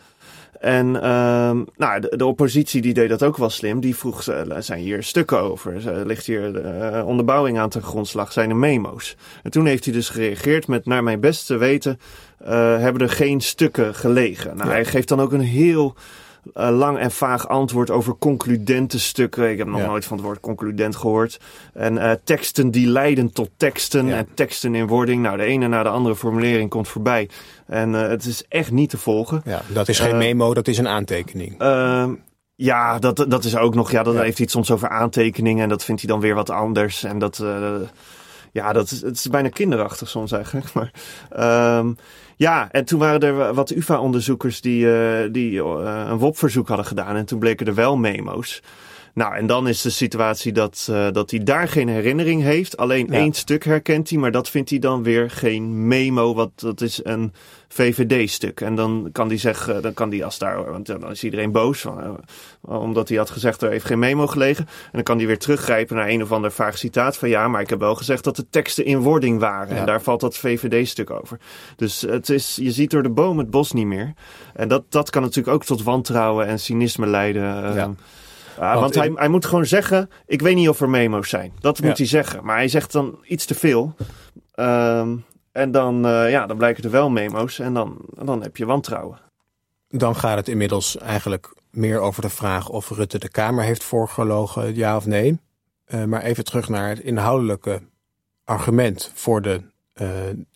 En 0.60 1.02
ehm, 1.02 1.64
nou, 1.78 2.00
de, 2.02 2.14
de 2.18 2.26
oppositie 2.26 2.82
die 2.82 2.94
deed 2.94 3.10
dat 3.10 3.24
ook 3.24 3.38
wel 3.38 3.50
slim. 3.50 3.80
Die 3.80 3.96
vroeg, 3.96 4.28
eh, 4.28 4.42
zijn 4.60 4.80
hier 4.80 5.04
stukken 5.04 5.40
over? 5.40 6.04
Ligt 6.06 6.26
hier 6.26 6.58
eh, 6.66 7.08
onderbouwing 7.08 7.60
aan 7.60 7.70
ten 7.70 7.82
grondslag? 7.84 8.32
Zijn 8.32 8.50
er 8.50 8.56
memo's? 8.56 9.16
En 9.44 9.52
toen 9.52 9.66
heeft 9.66 9.84
hij 9.86 9.94
dus 9.94 10.10
gereageerd 10.10 10.68
met, 10.68 10.86
naar 10.86 11.04
mijn 11.04 11.20
beste 11.20 11.58
weten, 11.58 12.00
eh, 12.38 12.50
hebben 12.78 13.02
er 13.02 13.10
geen 13.10 13.42
stukken 13.42 13.96
gelegen. 13.96 14.56
Nou, 14.58 14.70
Ja. 14.70 14.76
hij 14.76 14.86
geeft 14.86 15.08
dan 15.08 15.20
ook 15.22 15.32
een 15.34 15.40
heel 15.40 15.96
eh, 16.54 16.70
lang 16.78 16.98
en 16.98 17.12
vaag 17.12 17.48
antwoord 17.48 17.90
over 17.90 18.16
concludente 18.20 19.00
stukken. 19.00 19.52
Ik 19.52 19.58
heb 19.58 19.68
nog 19.68 19.80
Ja. 19.80 19.86
nooit 19.86 20.06
van 20.06 20.18
het 20.18 20.26
woord 20.26 20.40
concludent 20.40 20.96
gehoord. 20.96 21.40
En 21.74 21.98
eh, 21.98 22.12
teksten 22.24 22.72
die 22.72 22.88
leiden 22.88 23.32
tot 23.34 23.50
teksten 23.58 24.06
Ja. 24.06 24.18
en 24.18 24.28
teksten 24.34 24.76
in 24.76 24.88
wording. 24.88 25.22
Nou, 25.22 25.38
de 25.38 25.44
ene 25.44 25.68
na 25.68 25.84
de 25.84 25.90
andere 25.90 26.16
formulering 26.16 26.70
komt 26.70 26.88
voorbij. 26.88 27.30
En 27.68 27.96
eh, 27.96 28.10
het 28.10 28.26
is 28.26 28.46
echt 28.48 28.72
niet 28.72 28.90
te 28.90 28.98
volgen. 28.98 29.42
Ja, 29.46 29.62
dat 29.68 29.88
is 29.90 30.00
geen 30.00 30.18
memo, 30.18 30.54
dat 30.54 30.68
is 30.68 30.78
een 30.78 30.88
aantekening. 30.88 31.56
Ehm, 31.60 32.14
ja, 32.56 33.00
dat, 33.00 33.26
dat 33.28 33.44
is 33.44 33.58
ook 33.58 33.76
nog. 33.76 33.92
Ja, 33.92 34.04
dan 34.04 34.14
Ja. 34.14 34.22
heeft 34.22 34.38
hij 34.38 34.46
het 34.46 34.52
soms 34.56 34.72
over 34.72 34.90
aantekeningen. 34.90 35.64
En 35.64 35.70
dat 35.70 35.84
vindt 35.84 36.02
hij 36.02 36.10
dan 36.10 36.20
weer 36.20 36.36
wat 36.36 36.50
anders. 36.50 37.04
En 37.04 37.20
dat. 37.20 37.44
Ja, 38.52 38.74
dat 38.74 38.92
is, 38.92 39.02
het 39.02 39.16
is 39.16 39.28
bijna 39.28 39.50
kinderachtig 39.50 40.10
soms 40.10 40.32
eigenlijk. 40.32 40.74
Maar, 40.74 40.92
ehm, 41.30 41.94
ja, 42.36 42.72
en 42.72 42.86
toen 42.86 43.00
waren 43.00 43.20
er 43.20 43.54
wat 43.54 43.70
UvA-onderzoekers 43.70 44.62
die, 44.62 44.94
eh, 44.94 45.32
die 45.32 45.64
eh, 45.64 46.06
een 46.08 46.18
WOP-verzoek 46.18 46.68
hadden 46.68 46.86
gedaan. 46.86 47.16
En 47.16 47.26
toen 47.26 47.40
bleken 47.40 47.68
er 47.68 47.76
wel 47.76 47.98
memo's. 47.98 48.62
Nou, 49.14 49.36
en 49.36 49.46
dan 49.48 49.68
is 49.68 49.82
de 49.82 49.90
situatie 49.90 50.52
dat, 50.52 50.88
eh, 50.92 51.08
dat 51.12 51.32
hij 51.32 51.44
daar 51.44 51.68
geen 51.68 51.88
herinnering 51.88 52.42
heeft. 52.42 52.78
Alleen 52.78 53.08
Ja. 53.10 53.14
één 53.14 53.34
stuk 53.34 53.64
herkent 53.64 54.10
hij, 54.10 54.20
maar 54.20 54.32
dat 54.32 54.50
vindt 54.50 54.70
hij 54.70 54.80
dan 54.80 55.04
weer 55.04 55.30
geen 55.30 55.88
memo. 55.88 56.34
Want 56.36 56.62
dat 56.62 56.82
is 56.82 57.00
een 57.04 57.34
VVD-stuk. 57.68 58.62
En 58.62 58.76
dan 58.76 59.10
kan 59.12 59.28
hij 59.28 59.38
zeggen, 59.38 59.82
dan 59.82 59.94
kan 59.94 60.10
hij 60.10 60.24
als 60.24 60.38
daar, 60.38 60.72
want 60.72 60.86
dan 60.86 61.10
is 61.12 61.24
iedereen 61.24 61.52
boos. 61.52 61.80
van, 61.82 62.00
eh, 62.02 62.80
omdat 62.82 63.10
hij 63.10 63.18
had 63.18 63.30
gezegd, 63.30 63.62
er 63.62 63.70
heeft 63.70 63.86
geen 63.86 64.00
memo 64.00 64.28
gelegen. 64.28 64.66
En 64.68 64.90
dan 64.92 65.04
kan 65.04 65.18
hij 65.18 65.28
weer 65.28 65.40
teruggrijpen 65.40 65.96
naar 65.96 66.10
een 66.10 66.22
of 66.24 66.32
ander 66.32 66.52
vaag 66.52 66.78
citaat 66.78 67.18
van 67.18 67.30
ja, 67.30 67.48
maar 67.48 67.62
ik 67.62 67.70
heb 67.70 67.80
wel 67.80 67.96
gezegd 67.96 68.24
dat 68.24 68.36
de 68.36 68.46
teksten 68.50 68.86
in 68.86 69.00
wording 69.00 69.40
waren. 69.40 69.74
Ja. 69.74 69.80
En 69.80 69.86
daar 69.86 70.02
valt 70.02 70.20
dat 70.22 70.38
VVD-stuk 70.38 71.10
over. 71.10 71.40
Dus 71.76 72.02
het 72.02 72.30
is, 72.30 72.56
je 72.62 72.72
ziet 72.72 72.90
door 72.92 73.04
de 73.04 73.10
boom 73.10 73.38
het 73.38 73.50
bos 73.50 73.72
niet 73.72 73.86
meer. 73.86 74.14
En 74.54 74.68
dat, 74.68 74.84
dat 74.90 75.10
kan 75.10 75.22
natuurlijk 75.22 75.56
ook 75.56 75.66
tot 75.66 75.84
wantrouwen 75.84 76.48
en 76.48 76.60
cynisme 76.60 77.08
leiden. 77.08 77.64
eh, 77.64 77.76
Ja. 77.76 77.92
Ja, 78.58 78.80
want 78.80 78.96
hij, 78.96 79.12
hij 79.16 79.28
moet 79.28 79.46
gewoon 79.46 79.66
zeggen: 79.66 80.10
Ik 80.26 80.42
weet 80.42 80.56
niet 80.56 80.70
of 80.70 80.82
er 80.82 80.90
memo's 80.90 81.30
zijn. 81.30 81.54
Dat 81.60 81.78
Ja. 81.78 81.88
moet 81.88 81.98
hij 81.98 82.08
zeggen. 82.08 82.46
Maar 82.46 82.56
hij 82.56 82.68
zegt 82.68 82.92
dan 82.92 83.20
iets 83.24 83.46
te 83.46 83.56
veel. 83.56 83.96
Ehm, 84.54 85.16
en 85.52 85.72
dan, 85.72 86.06
eh, 86.06 86.30
ja, 86.30 86.46
dan 86.46 86.58
blijken 86.58 86.84
er 86.84 86.92
wel 86.92 87.10
memo's. 87.10 87.60
En 87.60 87.74
dan, 87.74 87.98
dan 88.24 88.42
heb 88.42 88.58
je 88.58 88.66
wantrouwen. 88.66 89.20
Dan 89.90 90.16
gaat 90.16 90.38
het 90.38 90.48
inmiddels 90.48 90.98
eigenlijk 90.98 91.54
meer 91.72 92.00
over 92.00 92.22
de 92.22 92.30
vraag 92.30 92.70
of 92.70 92.90
Rutte 92.90 93.20
de 93.20 93.30
Kamer 93.30 93.64
heeft 93.64 93.84
voorgelogen, 93.84 94.76
ja 94.76 94.96
of 94.96 95.06
nee. 95.06 95.40
Eh, 95.86 96.04
maar 96.04 96.22
even 96.22 96.44
terug 96.44 96.70
naar 96.70 96.90
het 96.90 97.00
inhoudelijke 97.00 97.82
argument 98.44 99.12
voor 99.14 99.42
de 99.42 99.62
eh, 99.94 100.10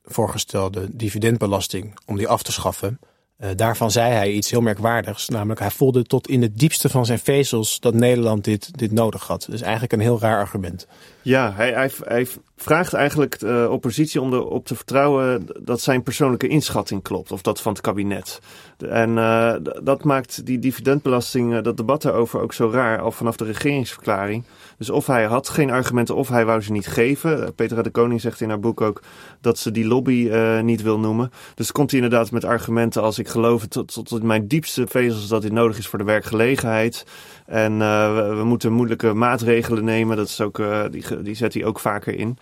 voorgestelde 0.03 0.95
dividendbelasting 0.95 1.97
om 2.05 2.17
die 2.17 2.27
af 2.27 2.43
te 2.43 2.51
schaffen. 2.51 2.99
Eh, 3.38 3.50
daarvan 3.56 3.91
zei 3.91 4.13
hij 4.13 4.32
iets 4.32 4.52
heel 4.52 4.62
merkwaardigs, 4.62 5.30
namelijk 5.30 5.60
hij 5.60 5.71
voelde 5.71 6.04
tot 6.04 6.28
in 6.28 6.41
het 6.41 6.58
diepste 6.58 6.89
van 6.89 7.06
zijn 7.06 7.19
vezels 7.19 7.80
dat 7.80 7.93
Nederland 7.93 8.43
dit, 8.43 8.78
dit 8.78 8.91
nodig 8.91 9.28
had. 9.28 9.48
Dus 9.50 9.62
eigenlijk 9.62 9.93
een 9.93 10.00
heel 10.00 10.19
raar 10.19 10.39
argument. 10.39 10.88
Ja, 11.21 11.54
hij, 11.56 11.71
hij, 11.74 11.91
hij 12.04 12.28
vraagt 12.56 12.94
eigenlijk 12.94 13.39
de 13.39 13.68
oppositie 13.72 14.22
om 14.22 14.34
erop 14.34 14.65
te 14.65 14.76
vertrouwen 14.76 15.48
dat 15.60 15.82
zijn 15.82 16.04
persoonlijke 16.04 16.48
inschatting 16.48 17.04
klopt. 17.04 17.32
Of 17.32 17.41
dat 17.41 17.62
van 17.62 17.72
het 17.72 17.82
kabinet. 17.82 18.39
En 18.78 19.18
eh, 19.18 19.56
dat 19.84 20.04
maakt 20.04 20.46
die 20.46 20.60
dividendbelasting, 20.60 21.56
eh, 21.56 21.63
dat 21.63 21.78
debat 21.78 22.02
daarover 22.02 22.39
ook 22.39 22.54
zo 22.54 22.70
raar. 22.70 23.00
Al 23.02 23.12
vanaf 23.12 23.36
de 23.36 23.46
regeringsverklaring. 23.46 24.44
Dus 24.78 24.89
of 24.89 25.08
hij 25.08 25.24
had 25.24 25.50
geen 25.50 25.72
argumenten 25.72 26.15
of 26.15 26.30
hij 26.30 26.46
wou 26.46 26.62
ze 26.62 26.72
niet 26.72 26.88
geven. 26.88 27.44
Eh, 27.44 27.50
Petra 27.56 27.82
de 27.82 27.89
Koning 27.89 28.22
zegt 28.22 28.41
in 28.41 28.50
haar 28.50 28.60
boek 28.60 28.82
ook 28.82 29.02
dat 29.41 29.58
ze 29.58 29.72
die 29.72 29.88
lobby 29.88 30.30
eh, 30.30 30.62
niet 30.62 30.82
wil 30.82 31.00
noemen. 31.00 31.32
Dus 31.56 31.72
komt 31.72 31.91
hij 31.91 32.00
inderdaad 32.00 32.32
met 32.32 32.44
argumenten 32.44 33.02
als 33.02 33.20
ik 33.20 33.28
geloof 33.28 33.65
tot, 33.65 33.94
tot 33.94 34.24
mijn 34.24 34.48
diepste 34.48 34.88
vezels 34.88 35.28
dat 35.28 35.41
dit 35.41 35.52
nodig 35.52 35.78
is 35.78 35.88
voor 35.88 36.00
de 36.00 36.06
werkgelegenheid. 36.06 37.06
En 37.46 37.82
eh, 37.82 38.38
we, 38.38 38.44
moeten 38.44 38.72
moeilijke 38.74 39.13
maatregelen 39.13 39.84
nemen. 39.84 40.18
Dat 40.18 40.28
is 40.28 40.41
ook, 40.41 40.60
eh, 40.60 40.84
die, 40.91 41.22
die 41.22 41.36
zet 41.36 41.54
hij 41.54 41.65
ook 41.65 41.80
vaker 41.80 42.15
in. 42.15 42.38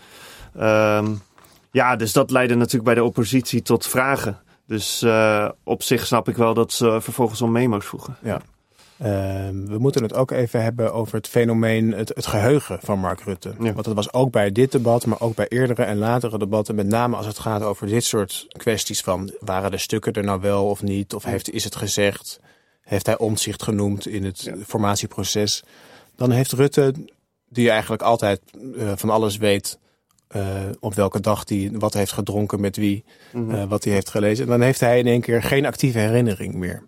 Ehm, 0.57 1.13
ja, 1.71 1.95
dus 1.95 2.13
dat 2.13 2.31
leidde 2.31 2.55
natuurlijk 2.55 2.83
bij 2.83 2.95
de 2.95 3.03
oppositie 3.03 3.61
tot 3.61 3.87
vragen. 3.87 4.37
Dus 4.67 5.01
eh, 5.01 5.49
op 5.63 5.83
zich 5.83 6.05
snap 6.05 6.29
ik 6.29 6.35
wel 6.35 6.53
dat 6.53 6.71
ze 6.71 6.97
vervolgens 7.01 7.41
om 7.41 7.51
memo's 7.51 7.85
vroegen. 7.85 8.17
Ja. 8.21 8.41
Ehm, 8.97 9.65
we 9.65 9.77
moeten 9.77 10.03
het 10.03 10.13
ook 10.13 10.31
even 10.31 10.63
hebben 10.63 10.93
over 10.93 11.15
het 11.15 11.27
fenomeen, 11.27 11.91
het, 11.91 12.09
het 12.15 12.25
geheugen 12.27 12.79
van 12.81 12.99
Mark 12.99 13.21
Rutte. 13.21 13.53
Ja. 13.59 13.73
Want 13.73 13.85
dat 13.85 13.95
was 13.95 14.13
ook 14.13 14.31
bij 14.31 14.51
dit 14.51 14.71
debat, 14.71 15.05
maar 15.05 15.21
ook 15.21 15.35
bij 15.35 15.47
eerdere 15.47 15.83
en 15.83 15.97
latere 15.97 16.37
debatten. 16.37 16.75
Met 16.75 16.87
name 16.87 17.15
als 17.15 17.25
het 17.25 17.39
gaat 17.39 17.61
over 17.61 17.87
dit 17.87 18.03
soort 18.03 18.45
kwesties 18.57 19.01
van... 19.01 19.31
waren 19.39 19.71
de 19.71 19.77
stukken 19.77 20.13
er 20.13 20.23
nou 20.23 20.41
wel 20.41 20.65
of 20.69 20.81
niet? 20.81 21.13
Of 21.13 21.23
heeft, 21.23 21.49
is 21.51 21.63
het 21.63 21.75
gezegd? 21.75 22.39
Heeft 22.81 23.05
hij 23.05 23.17
omzicht 23.17 23.63
genoemd 23.63 24.07
in 24.07 24.23
het 24.25 24.41
Ja. 24.41 24.55
formatieproces? 24.67 25.63
Dan 26.15 26.31
heeft 26.31 26.51
Rutte, 26.51 26.93
die 27.49 27.69
eigenlijk 27.69 28.01
altijd 28.01 28.41
eh, 28.77 28.91
van 28.95 29.09
alles 29.09 29.37
weet... 29.37 29.77
eh, 30.33 30.41
op 30.79 30.93
welke 30.93 31.19
dag 31.19 31.43
hij 31.49 31.69
wat 31.73 31.93
heeft 31.93 32.11
gedronken, 32.11 32.59
met 32.61 32.75
wie, 32.77 33.03
Mhm. 33.33 33.51
eh, 33.55 33.63
wat 33.63 33.83
hij 33.83 33.93
heeft 33.93 34.09
gelezen. 34.09 34.47
Dan 34.47 34.61
heeft 34.61 34.79
hij 34.79 34.99
in 34.99 35.07
één 35.07 35.21
keer 35.21 35.43
geen 35.43 35.65
actieve 35.65 35.97
herinnering 35.99 36.53
meer. 36.53 36.83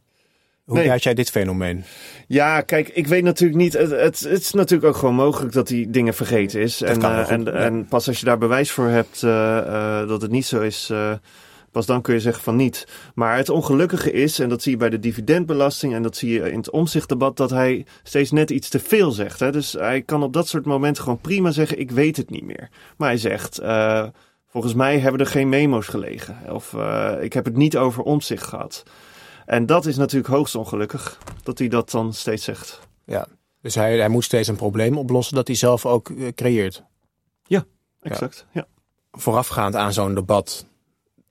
Hoe 0.64 0.78
Nee. 0.78 1.00
jij 1.00 1.14
dit 1.14 1.30
fenomeen? 1.30 1.84
Ja, 2.28 2.62
kijk, 2.62 2.90
ik 2.90 3.08
weet 3.08 3.24
natuurlijk 3.24 3.60
niet. 3.60 3.74
Het, 3.74 3.90
het, 3.92 4.20
het 4.20 4.42
is 4.42 4.52
natuurlijk 4.52 4.90
ook 4.90 4.96
gewoon 5.00 5.16
mogelijk 5.16 5.54
dat 5.54 5.70
hij 5.70 5.86
dingen 5.90 6.14
vergeten 6.14 6.62
is. 6.62 6.82
en, 6.82 7.02
eh, 7.02 7.32
en, 7.32 7.44
ja. 7.44 7.52
en 7.52 7.86
pas 7.88 8.08
als 8.08 8.20
je 8.20 8.26
daar 8.26 8.38
bewijs 8.38 8.72
voor 8.72 8.88
hebt 8.88 9.22
dat 10.08 10.22
het 10.22 10.32
niet 10.32 10.46
zo 10.46 10.62
is, 10.62 10.92
pas 11.76 11.86
dan 11.86 12.02
kun 12.02 12.14
je 12.14 12.20
zeggen 12.20 12.44
van 12.44 12.56
niet. 12.56 12.88
Maar 13.16 13.38
het 13.38 13.50
ongelukkige 13.50 14.12
is, 14.12 14.40
en 14.40 14.50
dat 14.50 14.62
zie 14.62 14.72
je 14.72 14.78
bij 14.78 14.90
de 14.90 15.00
dividendbelasting 15.00 15.94
en 15.94 16.04
dat 16.04 16.18
zie 16.18 16.32
je 16.34 16.52
in 16.52 16.58
het 16.58 16.70
omzichtdebat, 16.70 17.38
dat 17.38 17.50
hij 17.50 17.86
steeds 18.04 18.32
net 18.32 18.50
iets 18.50 18.70
te 18.70 18.80
veel 18.80 19.12
zegt. 19.12 19.40
Hè? 19.40 19.52
Dus 19.52 19.74
hij 19.74 20.02
kan 20.02 20.24
op 20.24 20.34
dat 20.34 20.48
soort 20.48 20.66
momenten 20.66 21.04
gewoon 21.04 21.20
prima 21.22 21.52
zeggen: 21.52 21.80
Ik 21.80 21.92
weet 21.92 22.18
het 22.18 22.30
niet 22.30 22.44
meer. 22.44 22.70
Maar 22.98 23.10
hij 23.10 23.18
zegt. 23.18 23.58
eh, 23.60 24.08
Volgens 24.48 24.74
mij 24.76 25.00
hebben 25.00 25.20
er 25.22 25.28
geen 25.28 25.50
memo's 25.50 25.88
gelegen. 25.88 26.38
Of 26.50 26.74
eh, 26.74 27.14
ik 27.22 27.34
heb 27.34 27.46
het 27.46 27.56
niet 27.56 27.78
over 27.78 28.04
omzicht 28.04 28.44
gehad. 28.46 28.84
En 29.46 29.66
dat 29.66 29.86
is 29.86 29.98
natuurlijk 29.98 30.34
hoogst 30.34 30.56
ongelukkig, 30.56 31.18
dat 31.44 31.58
hij 31.60 31.68
dat 31.68 31.92
dan 31.92 32.14
steeds 32.14 32.44
zegt. 32.44 32.80
Ja. 33.06 33.28
Dus 33.62 33.76
hij, 33.76 33.98
hij 33.98 34.10
moet 34.10 34.24
steeds 34.24 34.48
een 34.48 34.56
probleem 34.56 34.98
oplossen 34.98 35.36
dat 35.36 35.48
hij 35.48 35.56
zelf 35.56 35.86
ook 35.86 36.10
eh, 36.10 36.28
creëert. 36.36 36.84
Exact, 38.02 38.46
ja. 38.52 38.66
Voorafgaand 39.12 39.76
aan 39.76 39.94
zo'n 39.94 40.16
debat, 40.16 40.66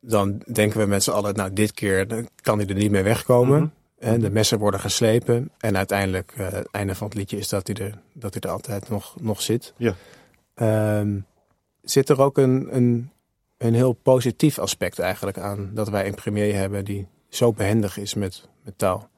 dan 0.07 0.43
denken 0.53 0.81
we 0.81 0.87
met 0.87 1.03
z'n 1.03 1.11
allen, 1.11 1.35
nou 1.35 1.53
dit 1.53 1.73
keer 1.73 2.27
kan 2.41 2.59
hij 2.59 2.67
er 2.67 2.75
niet 2.75 2.91
mee 2.91 3.03
wegkomen. 3.03 3.61
Mhm. 3.61 3.69
En 3.99 4.21
de 4.21 4.31
messen 4.31 4.59
worden 4.59 4.81
geslepen. 4.81 5.51
En 5.59 5.77
uiteindelijk, 5.77 6.33
eh, 6.37 6.51
het 6.51 6.71
einde 6.71 6.95
van 6.95 7.07
het 7.07 7.17
liedje 7.17 7.37
is 7.37 7.49
dat 7.49 7.67
hij 7.67 7.87
er, 7.87 7.99
dat 8.13 8.33
hij 8.35 8.43
er 8.43 8.51
altijd 8.51 8.89
nog, 8.89 9.15
nog 9.21 9.43
zit. 9.43 9.73
Ja. 9.77 9.95
Ehm, 10.55 11.19
zit 11.83 12.09
er 12.09 12.21
ook 12.21 12.39
een, 12.39 12.77
een, 12.77 13.11
een 13.59 13.75
heel 13.75 13.93
positief 13.93 14.59
aspect 14.59 14.99
eigenlijk 14.99 15.39
aan 15.39 15.71
dat 15.75 15.89
wij 15.89 16.07
een 16.07 16.15
premier 16.15 16.55
hebben 16.55 16.85
die 16.85 17.07
zo 17.29 17.53
behendig 17.53 17.97
is 17.99 18.15
met, 18.15 18.49
met 18.63 18.79
taal? 18.79 19.09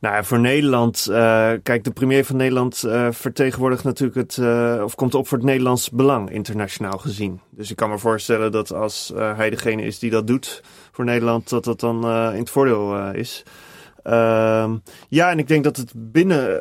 Nou 0.00 0.14
ja, 0.14 0.24
voor 0.24 0.38
Nederland, 0.40 1.06
eh, 1.10 1.50
kijk, 1.62 1.84
de 1.84 1.90
premier 1.90 2.24
van 2.24 2.36
Nederland 2.36 2.84
eh, 2.84 3.08
vertegenwoordigt 3.10 3.84
natuurlijk 3.84 4.18
het, 4.18 4.38
eh, 4.38 4.80
of 4.84 4.94
komt 4.94 5.14
op 5.14 5.28
voor 5.28 5.38
het 5.38 5.46
Nederlands 5.46 5.90
belang, 5.90 6.30
internationaal 6.30 6.98
gezien. 6.98 7.40
Dus 7.50 7.70
ik 7.70 7.76
kan 7.76 7.90
me 7.90 7.98
voorstellen 7.98 8.52
dat 8.52 8.72
als 8.72 9.12
hij 9.16 9.50
degene 9.50 9.82
is 9.82 9.98
die 9.98 10.10
dat 10.10 10.26
doet 10.26 10.62
voor 10.92 11.04
Nederland, 11.04 11.48
dat 11.48 11.64
dat 11.64 11.80
dan 11.80 12.04
in 12.32 12.38
het 12.38 12.50
voordeel 12.50 13.10
is. 13.10 13.42
Ehm, 14.02 14.76
ja, 15.08 15.30
en 15.30 15.38
ik 15.38 15.48
denk 15.48 15.64
dat 15.64 15.76
het 15.76 15.92
binnen, 15.96 16.60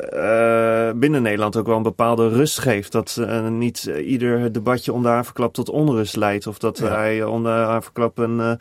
binnen 1.00 1.22
Nederland 1.22 1.56
ook 1.56 1.66
wel 1.68 1.78
een 1.78 1.84
bepaalde 1.84 2.30
rust 2.30 2.60
geeft. 2.60 2.92
Dat 2.92 3.22
niet 3.50 3.84
ieder 4.06 4.52
debatje 4.52 4.94
om 4.94 5.02
de 5.02 5.08
haverklap 5.08 5.54
tot 5.54 5.70
onrust 5.70 6.16
leidt. 6.16 6.48
Of 6.48 6.58
dat 6.58 6.78
Ja. 6.78 6.88
hij 6.88 7.24
om 7.24 7.44
de 7.44 7.50
haverklap 7.50 8.18
een, 8.18 8.60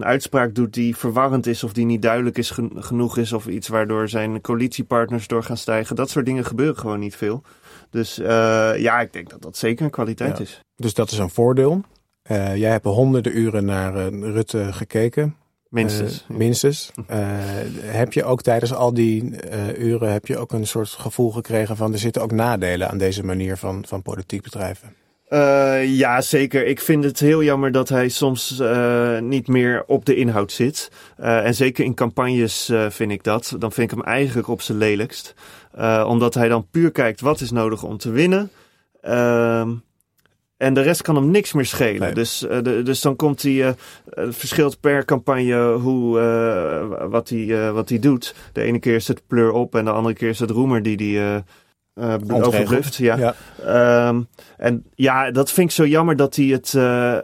een 0.00 0.06
uitspraak 0.06 0.54
doet 0.54 0.74
die 0.74 0.96
verwarrend 0.96 1.46
is 1.46 1.64
of 1.64 1.72
die 1.72 1.84
niet 1.84 2.02
duidelijk 2.02 2.38
is 2.38 2.50
gen- 2.50 2.72
genoeg 2.76 3.16
is 3.18 3.32
of 3.32 3.46
iets 3.46 3.68
waardoor 3.68 4.08
zijn 4.08 4.40
coalitiepartners 4.40 5.26
door 5.26 5.42
gaan 5.42 5.56
stijgen. 5.56 5.96
Dat 5.96 6.10
soort 6.10 6.26
dingen 6.26 6.44
gebeuren 6.44 6.76
gewoon 6.76 6.98
niet 7.00 7.16
veel. 7.16 7.42
Dus 7.90 8.18
eh, 8.18 8.72
ja, 8.76 9.00
ik 9.00 9.12
denk 9.12 9.30
dat 9.30 9.42
dat 9.42 9.56
zeker 9.56 9.84
een 9.84 9.90
kwaliteit 9.90 10.36
Ja. 10.38 10.44
is. 10.44 10.60
Dus 10.76 10.94
dat 10.94 11.10
is 11.10 11.18
een 11.18 11.30
voordeel. 11.30 11.80
Eh, 12.22 12.56
jij 12.56 12.70
hebt 12.70 12.84
honderden 12.84 13.38
uren 13.38 13.64
naar 13.64 13.96
eh, 13.96 14.06
Rutte 14.20 14.72
gekeken. 14.72 15.36
Minstens. 15.68 16.24
Minstens. 16.28 16.90
Heb 17.80 18.12
je 18.12 18.24
ook 18.24 18.42
tijdens 18.42 18.74
al 18.74 18.94
die 18.94 19.32
uren 19.78 20.12
heb 20.12 20.26
je 20.26 20.38
ook 20.38 20.52
een 20.52 20.66
soort 20.66 20.88
gevoel 20.88 21.30
gekregen 21.30 21.76
van 21.76 21.92
er 21.92 21.98
zitten 21.98 22.22
ook 22.22 22.32
nadelen 22.32 22.90
aan 22.90 22.98
deze 22.98 23.24
manier 23.24 23.56
van, 23.56 23.84
van 23.86 24.02
politiek 24.02 24.42
bedrijven? 24.42 24.94
Eh, 25.30 25.98
ja, 25.98 26.20
zeker. 26.20 26.66
Ik 26.66 26.80
vind 26.80 27.04
het 27.04 27.20
heel 27.20 27.42
jammer 27.42 27.72
dat 27.72 27.88
hij 27.88 28.08
soms 28.08 28.58
eh, 28.60 29.18
niet 29.18 29.48
meer 29.48 29.84
op 29.86 30.04
de 30.04 30.14
inhoud 30.14 30.52
zit. 30.52 30.90
Eh, 31.16 31.46
en 31.46 31.54
zeker 31.54 31.84
in 31.84 31.94
campagnes 31.94 32.72
vind 32.88 33.10
ik 33.10 33.24
dat. 33.24 33.54
Dan 33.58 33.72
vind 33.72 33.92
ik 33.92 33.98
hem 33.98 34.06
eigenlijk 34.06 34.48
op 34.48 34.62
zijn 34.62 34.78
lelijkst. 34.78 35.34
Omdat 36.06 36.34
hij 36.34 36.48
dan 36.48 36.66
puur 36.70 36.90
kijkt 36.90 37.20
wat 37.20 37.40
is 37.40 37.50
nodig 37.50 37.82
om 37.82 37.96
te 37.96 38.10
winnen. 38.10 38.50
Ehm, 39.00 39.74
en 40.56 40.74
de 40.74 40.80
rest 40.80 41.02
kan 41.02 41.14
hem 41.14 41.30
niks 41.30 41.52
meer 41.52 41.66
schelen. 41.66 42.00
Nee. 42.00 42.14
Dus, 42.14 42.38
de, 42.38 42.80
dus 42.84 43.00
dan 43.00 43.16
komt 43.16 43.42
hij. 43.42 43.52
het 43.52 44.36
verschilt 44.36 44.80
per 44.80 45.04
campagne 45.04 45.72
hoe, 45.72 46.18
wat, 47.10 47.28
hij, 47.28 47.72
wat 47.72 47.88
hij 47.88 47.98
doet. 47.98 48.34
De 48.52 48.62
ene 48.62 48.78
keer 48.78 48.94
is 48.94 49.08
het 49.08 49.22
pleur 49.26 49.52
op 49.52 49.74
en 49.74 49.84
de 49.84 49.90
andere 49.90 50.14
keer 50.14 50.28
is 50.28 50.38
het 50.38 50.50
roemer 50.50 50.82
die 50.82 51.16
hij 51.16 51.44
overbluft. 52.28 52.94
Ja. 52.94 53.16
Ja. 53.16 53.34
Ehm, 53.64 54.22
en 54.56 54.84
ja, 54.94 55.30
dat 55.30 55.50
vind 55.50 55.68
ik 55.68 55.74
zo 55.74 55.86
jammer 55.86 56.16
dat 56.16 56.36
hij 56.36 56.46
het 56.46 56.74
eh, 56.74 57.18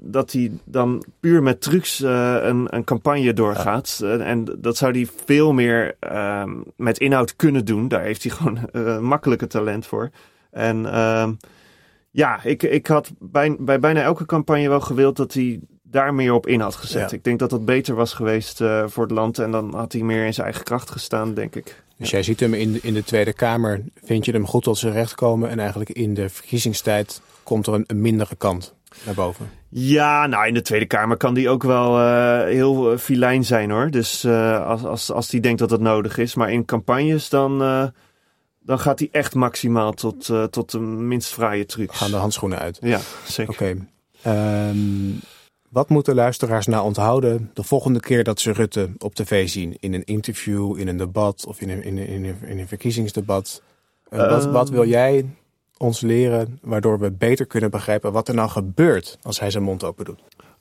dat 0.00 0.32
hij 0.32 0.52
dan 0.64 1.04
puur 1.20 1.42
met 1.42 1.60
trucs 1.60 2.02
eh, 2.02 2.36
een, 2.40 2.66
een 2.76 2.84
campagne 2.84 3.32
doorgaat. 3.32 4.00
En 4.04 4.44
dat 4.58 4.76
zou 4.76 4.92
hij 4.92 5.08
veel 5.24 5.52
meer 5.52 5.96
ehm, 5.98 6.50
met 6.76 6.98
inhoud 6.98 7.36
kunnen 7.36 7.64
doen. 7.64 7.88
Daar 7.88 8.02
heeft 8.02 8.22
hij 8.22 8.32
gewoon 8.36 9.04
makkelijke 9.04 9.46
talent 9.46 9.86
voor. 9.86 10.10
En 10.50 10.92
ehm, 10.92 11.32
ja, 12.10 12.42
ik, 12.42 12.62
ik 12.62 12.86
had 12.86 13.12
bij, 13.18 13.56
bij 13.58 13.78
bijna 13.78 14.02
elke 14.02 14.26
campagne 14.26 14.68
wel 14.68 14.80
gewild 14.80 15.16
dat 15.16 15.32
hij 15.32 15.60
daar 15.90 16.14
meer 16.14 16.32
op 16.32 16.46
in 16.46 16.60
had 16.60 16.74
gezet. 16.74 17.10
Ja. 17.10 17.16
Ik 17.16 17.24
denk 17.24 17.38
dat 17.38 17.50
dat 17.50 17.64
beter 17.64 17.94
was 17.94 18.12
geweest 18.12 18.60
eh, 18.60 18.84
voor 18.86 19.02
het 19.02 19.12
land. 19.12 19.38
En 19.38 19.50
dan 19.50 19.74
had 19.74 19.92
hij 19.92 20.02
meer 20.02 20.26
in 20.26 20.34
zijn 20.34 20.46
eigen 20.46 20.64
kracht 20.64 20.90
gestaan, 20.90 21.34
denk 21.34 21.54
ik. 21.54 21.82
Dus 21.96 22.10
jij 22.10 22.22
ziet 22.22 22.40
hem 22.40 22.54
in 22.54 22.72
de, 22.72 22.78
in 22.82 22.94
de 22.94 23.04
Tweede 23.04 23.32
Kamer, 23.32 23.82
vind 24.04 24.24
je 24.24 24.32
hem 24.32 24.46
goed 24.46 24.62
tot 24.62 24.78
zijn 24.78 24.92
recht 24.92 25.14
komen 25.14 25.48
en 25.48 25.58
eigenlijk 25.58 25.90
in 25.90 26.14
de 26.14 26.28
verkiezingstijd 26.28 27.20
komt 27.42 27.66
er 27.66 27.74
een, 27.74 27.84
een 27.86 28.00
mindere 28.00 28.36
kant 28.36 28.74
naar 29.04 29.14
boven. 29.14 29.50
Ja, 29.68 30.26
nou 30.26 30.46
in 30.46 30.54
de 30.54 30.62
Tweede 30.62 30.86
Kamer 30.86 31.16
kan 31.16 31.34
die 31.34 31.48
ook 31.48 31.62
wel 31.62 31.98
eh, 31.98 32.44
heel 32.44 32.92
eh, 32.92 32.98
filijn 32.98 33.44
zijn 33.44 33.70
hoor. 33.70 33.90
Dus 33.90 34.26
als, 34.26 34.84
als, 34.84 35.10
als 35.10 35.28
die 35.28 35.40
denkt 35.40 35.58
dat 35.58 35.68
dat 35.68 35.80
nodig 35.80 36.18
is. 36.18 36.34
Maar 36.34 36.52
in 36.52 36.64
campagnes 36.64 37.28
dan, 37.28 37.58
dan 38.60 38.78
gaat 38.78 38.98
hij 38.98 39.08
echt 39.12 39.34
maximaal 39.34 39.92
tot, 39.92 40.32
tot 40.50 40.70
de 40.70 40.80
minst 40.80 41.32
fraaie 41.32 41.66
trucs. 41.66 41.96
Gaan 41.98 42.10
de 42.10 42.16
handschoenen 42.16 42.58
uit. 42.58 42.78
Ja, 42.80 43.00
zeker. 43.26 43.52
Oké. 43.52 43.76
Ehm, 44.22 45.10
wat 45.70 45.88
moeten 45.88 46.14
luisteraars 46.14 46.66
nou 46.66 46.84
onthouden 46.84 47.50
de 47.54 47.62
volgende 47.62 48.00
keer 48.00 48.24
dat 48.24 48.40
ze 48.40 48.52
Rutte 48.52 48.90
op 48.98 49.14
tv 49.14 49.48
zien? 49.48 49.76
In 49.80 49.94
een 49.94 50.04
interview, 50.04 50.78
in 50.78 50.88
een 50.88 50.96
debat 50.96 51.46
of 51.46 51.60
in 51.60 51.70
een, 51.70 51.82
in 51.82 51.98
een, 51.98 52.06
in 52.06 52.24
een, 52.24 52.36
in 52.46 52.58
een 52.58 52.68
verkiezingsdebat. 52.68 53.62
Eh, 54.08 54.18
wat, 54.30 54.42
Ehm. 54.44 54.52
wat 54.52 54.68
wil 54.70 54.84
jij 54.88 55.26
ons 55.76 56.00
leren 56.00 56.58
waardoor 56.62 56.98
we 56.98 57.10
beter 57.12 57.46
kunnen 57.46 57.70
begrijpen 57.70 58.12
wat 58.12 58.28
er 58.28 58.34
nou 58.34 58.48
gebeurt 58.50 59.18
als 59.22 59.40
hij 59.40 59.50
zijn 59.50 59.62
mond 59.64 59.84
open 59.84 60.04
doet? 60.04 60.20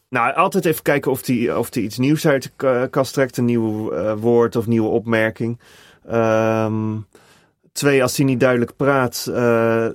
Nou, 0.09 0.33
altijd 0.33 0.65
even 0.65 0.81
kijken 0.83 1.11
of 1.11 1.25
hij 1.25 1.55
of 1.55 1.69
die 1.69 1.83
iets 1.83 1.97
nieuws 1.97 2.27
uit 2.27 2.43
de 2.43 2.49
ka- 2.55 2.87
kast 2.87 3.13
trekt. 3.13 3.37
Een 3.37 3.45
nieuw 3.45 3.91
eh, 3.91 4.13
woord 4.19 4.55
of 4.55 4.67
nieuwe 4.67 4.89
opmerking. 4.89 5.59
Ehm, 6.07 6.95
twee, 7.71 8.01
als 8.01 8.17
hij 8.17 8.25
niet 8.25 8.39
duidelijk 8.39 8.75
praat, 8.75 9.27
eh, 9.33 9.87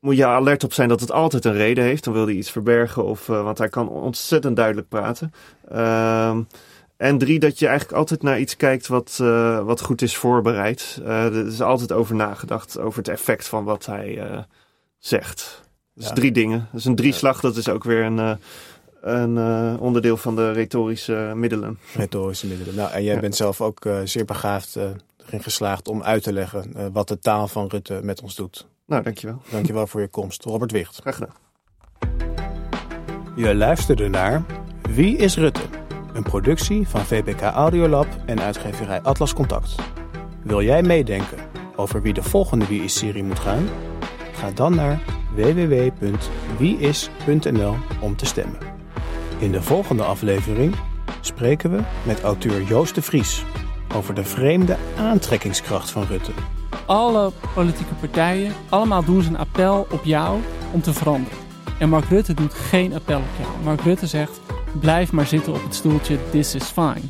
moet 0.00 0.16
je 0.16 0.26
alert 0.26 0.64
op 0.64 0.72
zijn 0.72 0.88
dat 0.88 1.00
het 1.00 1.12
altijd 1.12 1.44
een 1.44 1.52
reden 1.52 1.84
heeft. 1.84 2.04
Dan 2.04 2.12
wil 2.12 2.24
hij 2.26 2.34
iets 2.34 2.50
verbergen, 2.50 3.04
of, 3.04 3.28
eh, 3.28 3.42
want 3.42 3.58
hij 3.58 3.68
kan 3.68 3.88
ontzettend 3.88 4.56
duidelijk 4.56 4.88
praten. 4.88 5.32
Ehm, 5.68 6.42
en 6.96 7.18
drie, 7.18 7.38
dat 7.38 7.58
je 7.58 7.66
eigenlijk 7.66 7.98
altijd 7.98 8.22
naar 8.22 8.40
iets 8.40 8.56
kijkt 8.56 8.86
wat, 8.86 9.18
eh, 9.20 9.60
wat 9.64 9.80
goed 9.80 10.02
is 10.02 10.16
voorbereid. 10.16 11.00
Eh, 11.04 11.24
er 11.24 11.46
is 11.46 11.60
altijd 11.62 11.92
over 11.92 12.14
nagedacht, 12.14 12.78
over 12.78 12.98
het 12.98 13.08
effect 13.08 13.48
van 13.48 13.64
wat 13.64 13.86
hij 13.86 14.44
zegt. 14.98 15.62
Dus 15.94 16.06
Ja. 16.08 16.12
drie 16.12 16.32
dingen. 16.32 16.68
Dus 16.72 16.84
een 16.84 16.94
drieslag, 16.94 17.40
dat 17.40 17.56
is 17.56 17.68
ook 17.68 17.84
weer 17.84 18.04
een, 18.04 18.38
een 19.00 19.78
onderdeel 19.78 20.16
van 20.16 20.36
de 20.36 20.52
retorische 20.52 21.32
middelen. 21.34 21.78
Retorische 21.96 22.46
middelen. 22.46 22.74
Nou, 22.74 22.90
en 22.90 23.02
jij 23.04 23.14
Ja. 23.14 23.20
bent 23.20 23.36
zelf 23.36 23.60
ook 23.60 23.86
zeer 24.04 24.24
begaafd 24.24 24.76
erin 24.76 25.42
geslaagd 25.42 25.88
om 25.88 26.02
uit 26.02 26.22
te 26.22 26.32
leggen 26.32 26.92
wat 26.92 27.08
de 27.08 27.18
taal 27.18 27.48
van 27.48 27.66
Rutte 27.66 28.00
met 28.02 28.22
ons 28.22 28.34
doet. 28.34 28.66
Nou, 28.90 29.02
dankjewel. 29.02 29.42
Dankjewel 29.50 29.86
voor 29.86 30.00
je 30.00 30.08
komst. 30.08 30.44
Robert 30.44 30.72
Wicht. 30.72 30.98
Graag 31.00 31.14
gedaan. 31.14 31.34
Je 33.36 33.54
luisterde 33.54 34.08
naar 34.08 34.44
Wie 34.82 35.16
is 35.16 35.36
Rutte? 35.36 35.62
Een 36.12 36.22
productie 36.22 36.88
van 36.88 37.00
VPK 37.00 37.40
Audiolab 37.40 38.06
en 38.26 38.40
uitgeverij 38.40 39.00
Atlas 39.00 39.34
Contact. 39.34 39.74
Wil 40.42 40.62
jij 40.62 40.82
meedenken 40.82 41.38
over 41.76 42.02
wie 42.02 42.12
de 42.12 42.22
volgende 42.22 42.66
Wie 42.66 42.82
is-serie 42.82 43.22
moet 43.22 43.38
gaan? 43.38 43.68
Ga 44.32 44.50
dan 44.50 44.74
naar 44.74 45.00
www.wieis.nl 45.34 46.14
om 48.00 48.16
te 48.16 48.26
stemmen. 48.26 48.58
In 49.38 49.52
de 49.52 49.62
volgende 49.62 50.02
aflevering 50.02 50.74
spreken 51.20 51.70
we 51.70 51.80
met 52.06 52.20
auteur 52.20 52.62
Joost 52.62 52.94
de 52.94 53.02
Vries 53.02 53.44
over 53.94 54.14
de 54.14 54.24
vreemde 54.24 54.76
aantrekkingskracht 54.96 55.90
van 55.90 56.04
Rutte. 56.04 56.32
Alle 56.90 57.30
politieke 57.54 57.94
partijen, 57.94 58.52
allemaal 58.68 59.04
doen 59.04 59.22
ze 59.22 59.28
een 59.28 59.38
appel 59.38 59.86
op 59.90 60.04
jou 60.04 60.40
om 60.72 60.82
te 60.82 60.92
veranderen. 60.92 61.38
En 61.78 61.88
Mark 61.88 62.04
Rutte 62.04 62.34
doet 62.34 62.54
geen 62.54 62.94
appel 62.94 63.18
op 63.18 63.38
jou. 63.38 63.64
Mark 63.64 63.80
Rutte 63.80 64.06
zegt, 64.06 64.40
blijf 64.80 65.12
maar 65.12 65.26
zitten 65.26 65.52
op 65.52 65.62
het 65.62 65.74
stoeltje, 65.74 66.18
this 66.30 66.54
is 66.54 66.64
fine. 66.64 67.00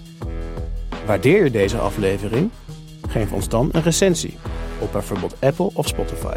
Waardeer 1.07 1.45
je 1.45 1.51
deze 1.51 1.78
aflevering? 1.78 2.51
Geef 3.09 3.33
ons 3.33 3.49
dan 3.49 3.68
een 3.72 3.83
recensie 3.83 4.39
op 4.78 4.93
bijvoorbeeld 4.93 5.37
Apple 5.41 5.70
of 5.74 5.87
Spotify. 5.87 6.37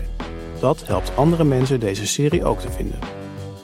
Dat 0.59 0.83
helpt 0.85 1.11
andere 1.15 1.43
mensen 1.43 1.79
deze 1.79 2.07
serie 2.07 2.45
ook 2.45 2.59
te 2.59 2.71
vinden. 2.71 2.99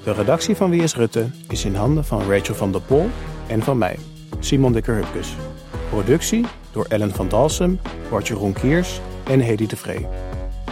De 0.03 0.13
redactie 0.13 0.55
van 0.55 0.69
Wie 0.69 0.83
is 0.83 0.95
Rutte 0.95 1.29
is 1.47 1.65
in 1.65 1.75
handen 1.75 2.05
van 2.05 2.21
Rachel 2.31 2.55
van 2.55 2.71
der 2.71 2.81
Pol 2.81 3.09
en 3.47 3.63
van 3.63 3.77
mij, 3.77 3.99
Simon 4.39 4.73
Dikker-Hupkes. 4.73 5.35
Productie 5.89 6.45
door 6.71 6.85
Ellen 6.89 7.11
van 7.11 7.27
Dalsem, 7.27 7.79
Bart 8.09 8.27
Jeroen 8.27 8.53
Kiers 8.53 8.99
en 9.29 9.39
Hedy 9.39 9.67
de 9.67 9.75
Vree. 9.75 10.07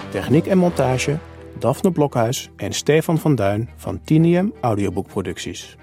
Techniek 0.09 0.47
en 0.47 0.57
montage 0.57 1.17
Daphne 1.59 1.91
Blokhuis 1.91 2.49
en 2.55 2.73
Stefan 2.73 3.17
van 3.17 3.35
Duin 3.35 3.69
van 3.75 4.01
Tinium 4.03 4.53
Audioboekproducties. 4.61 5.77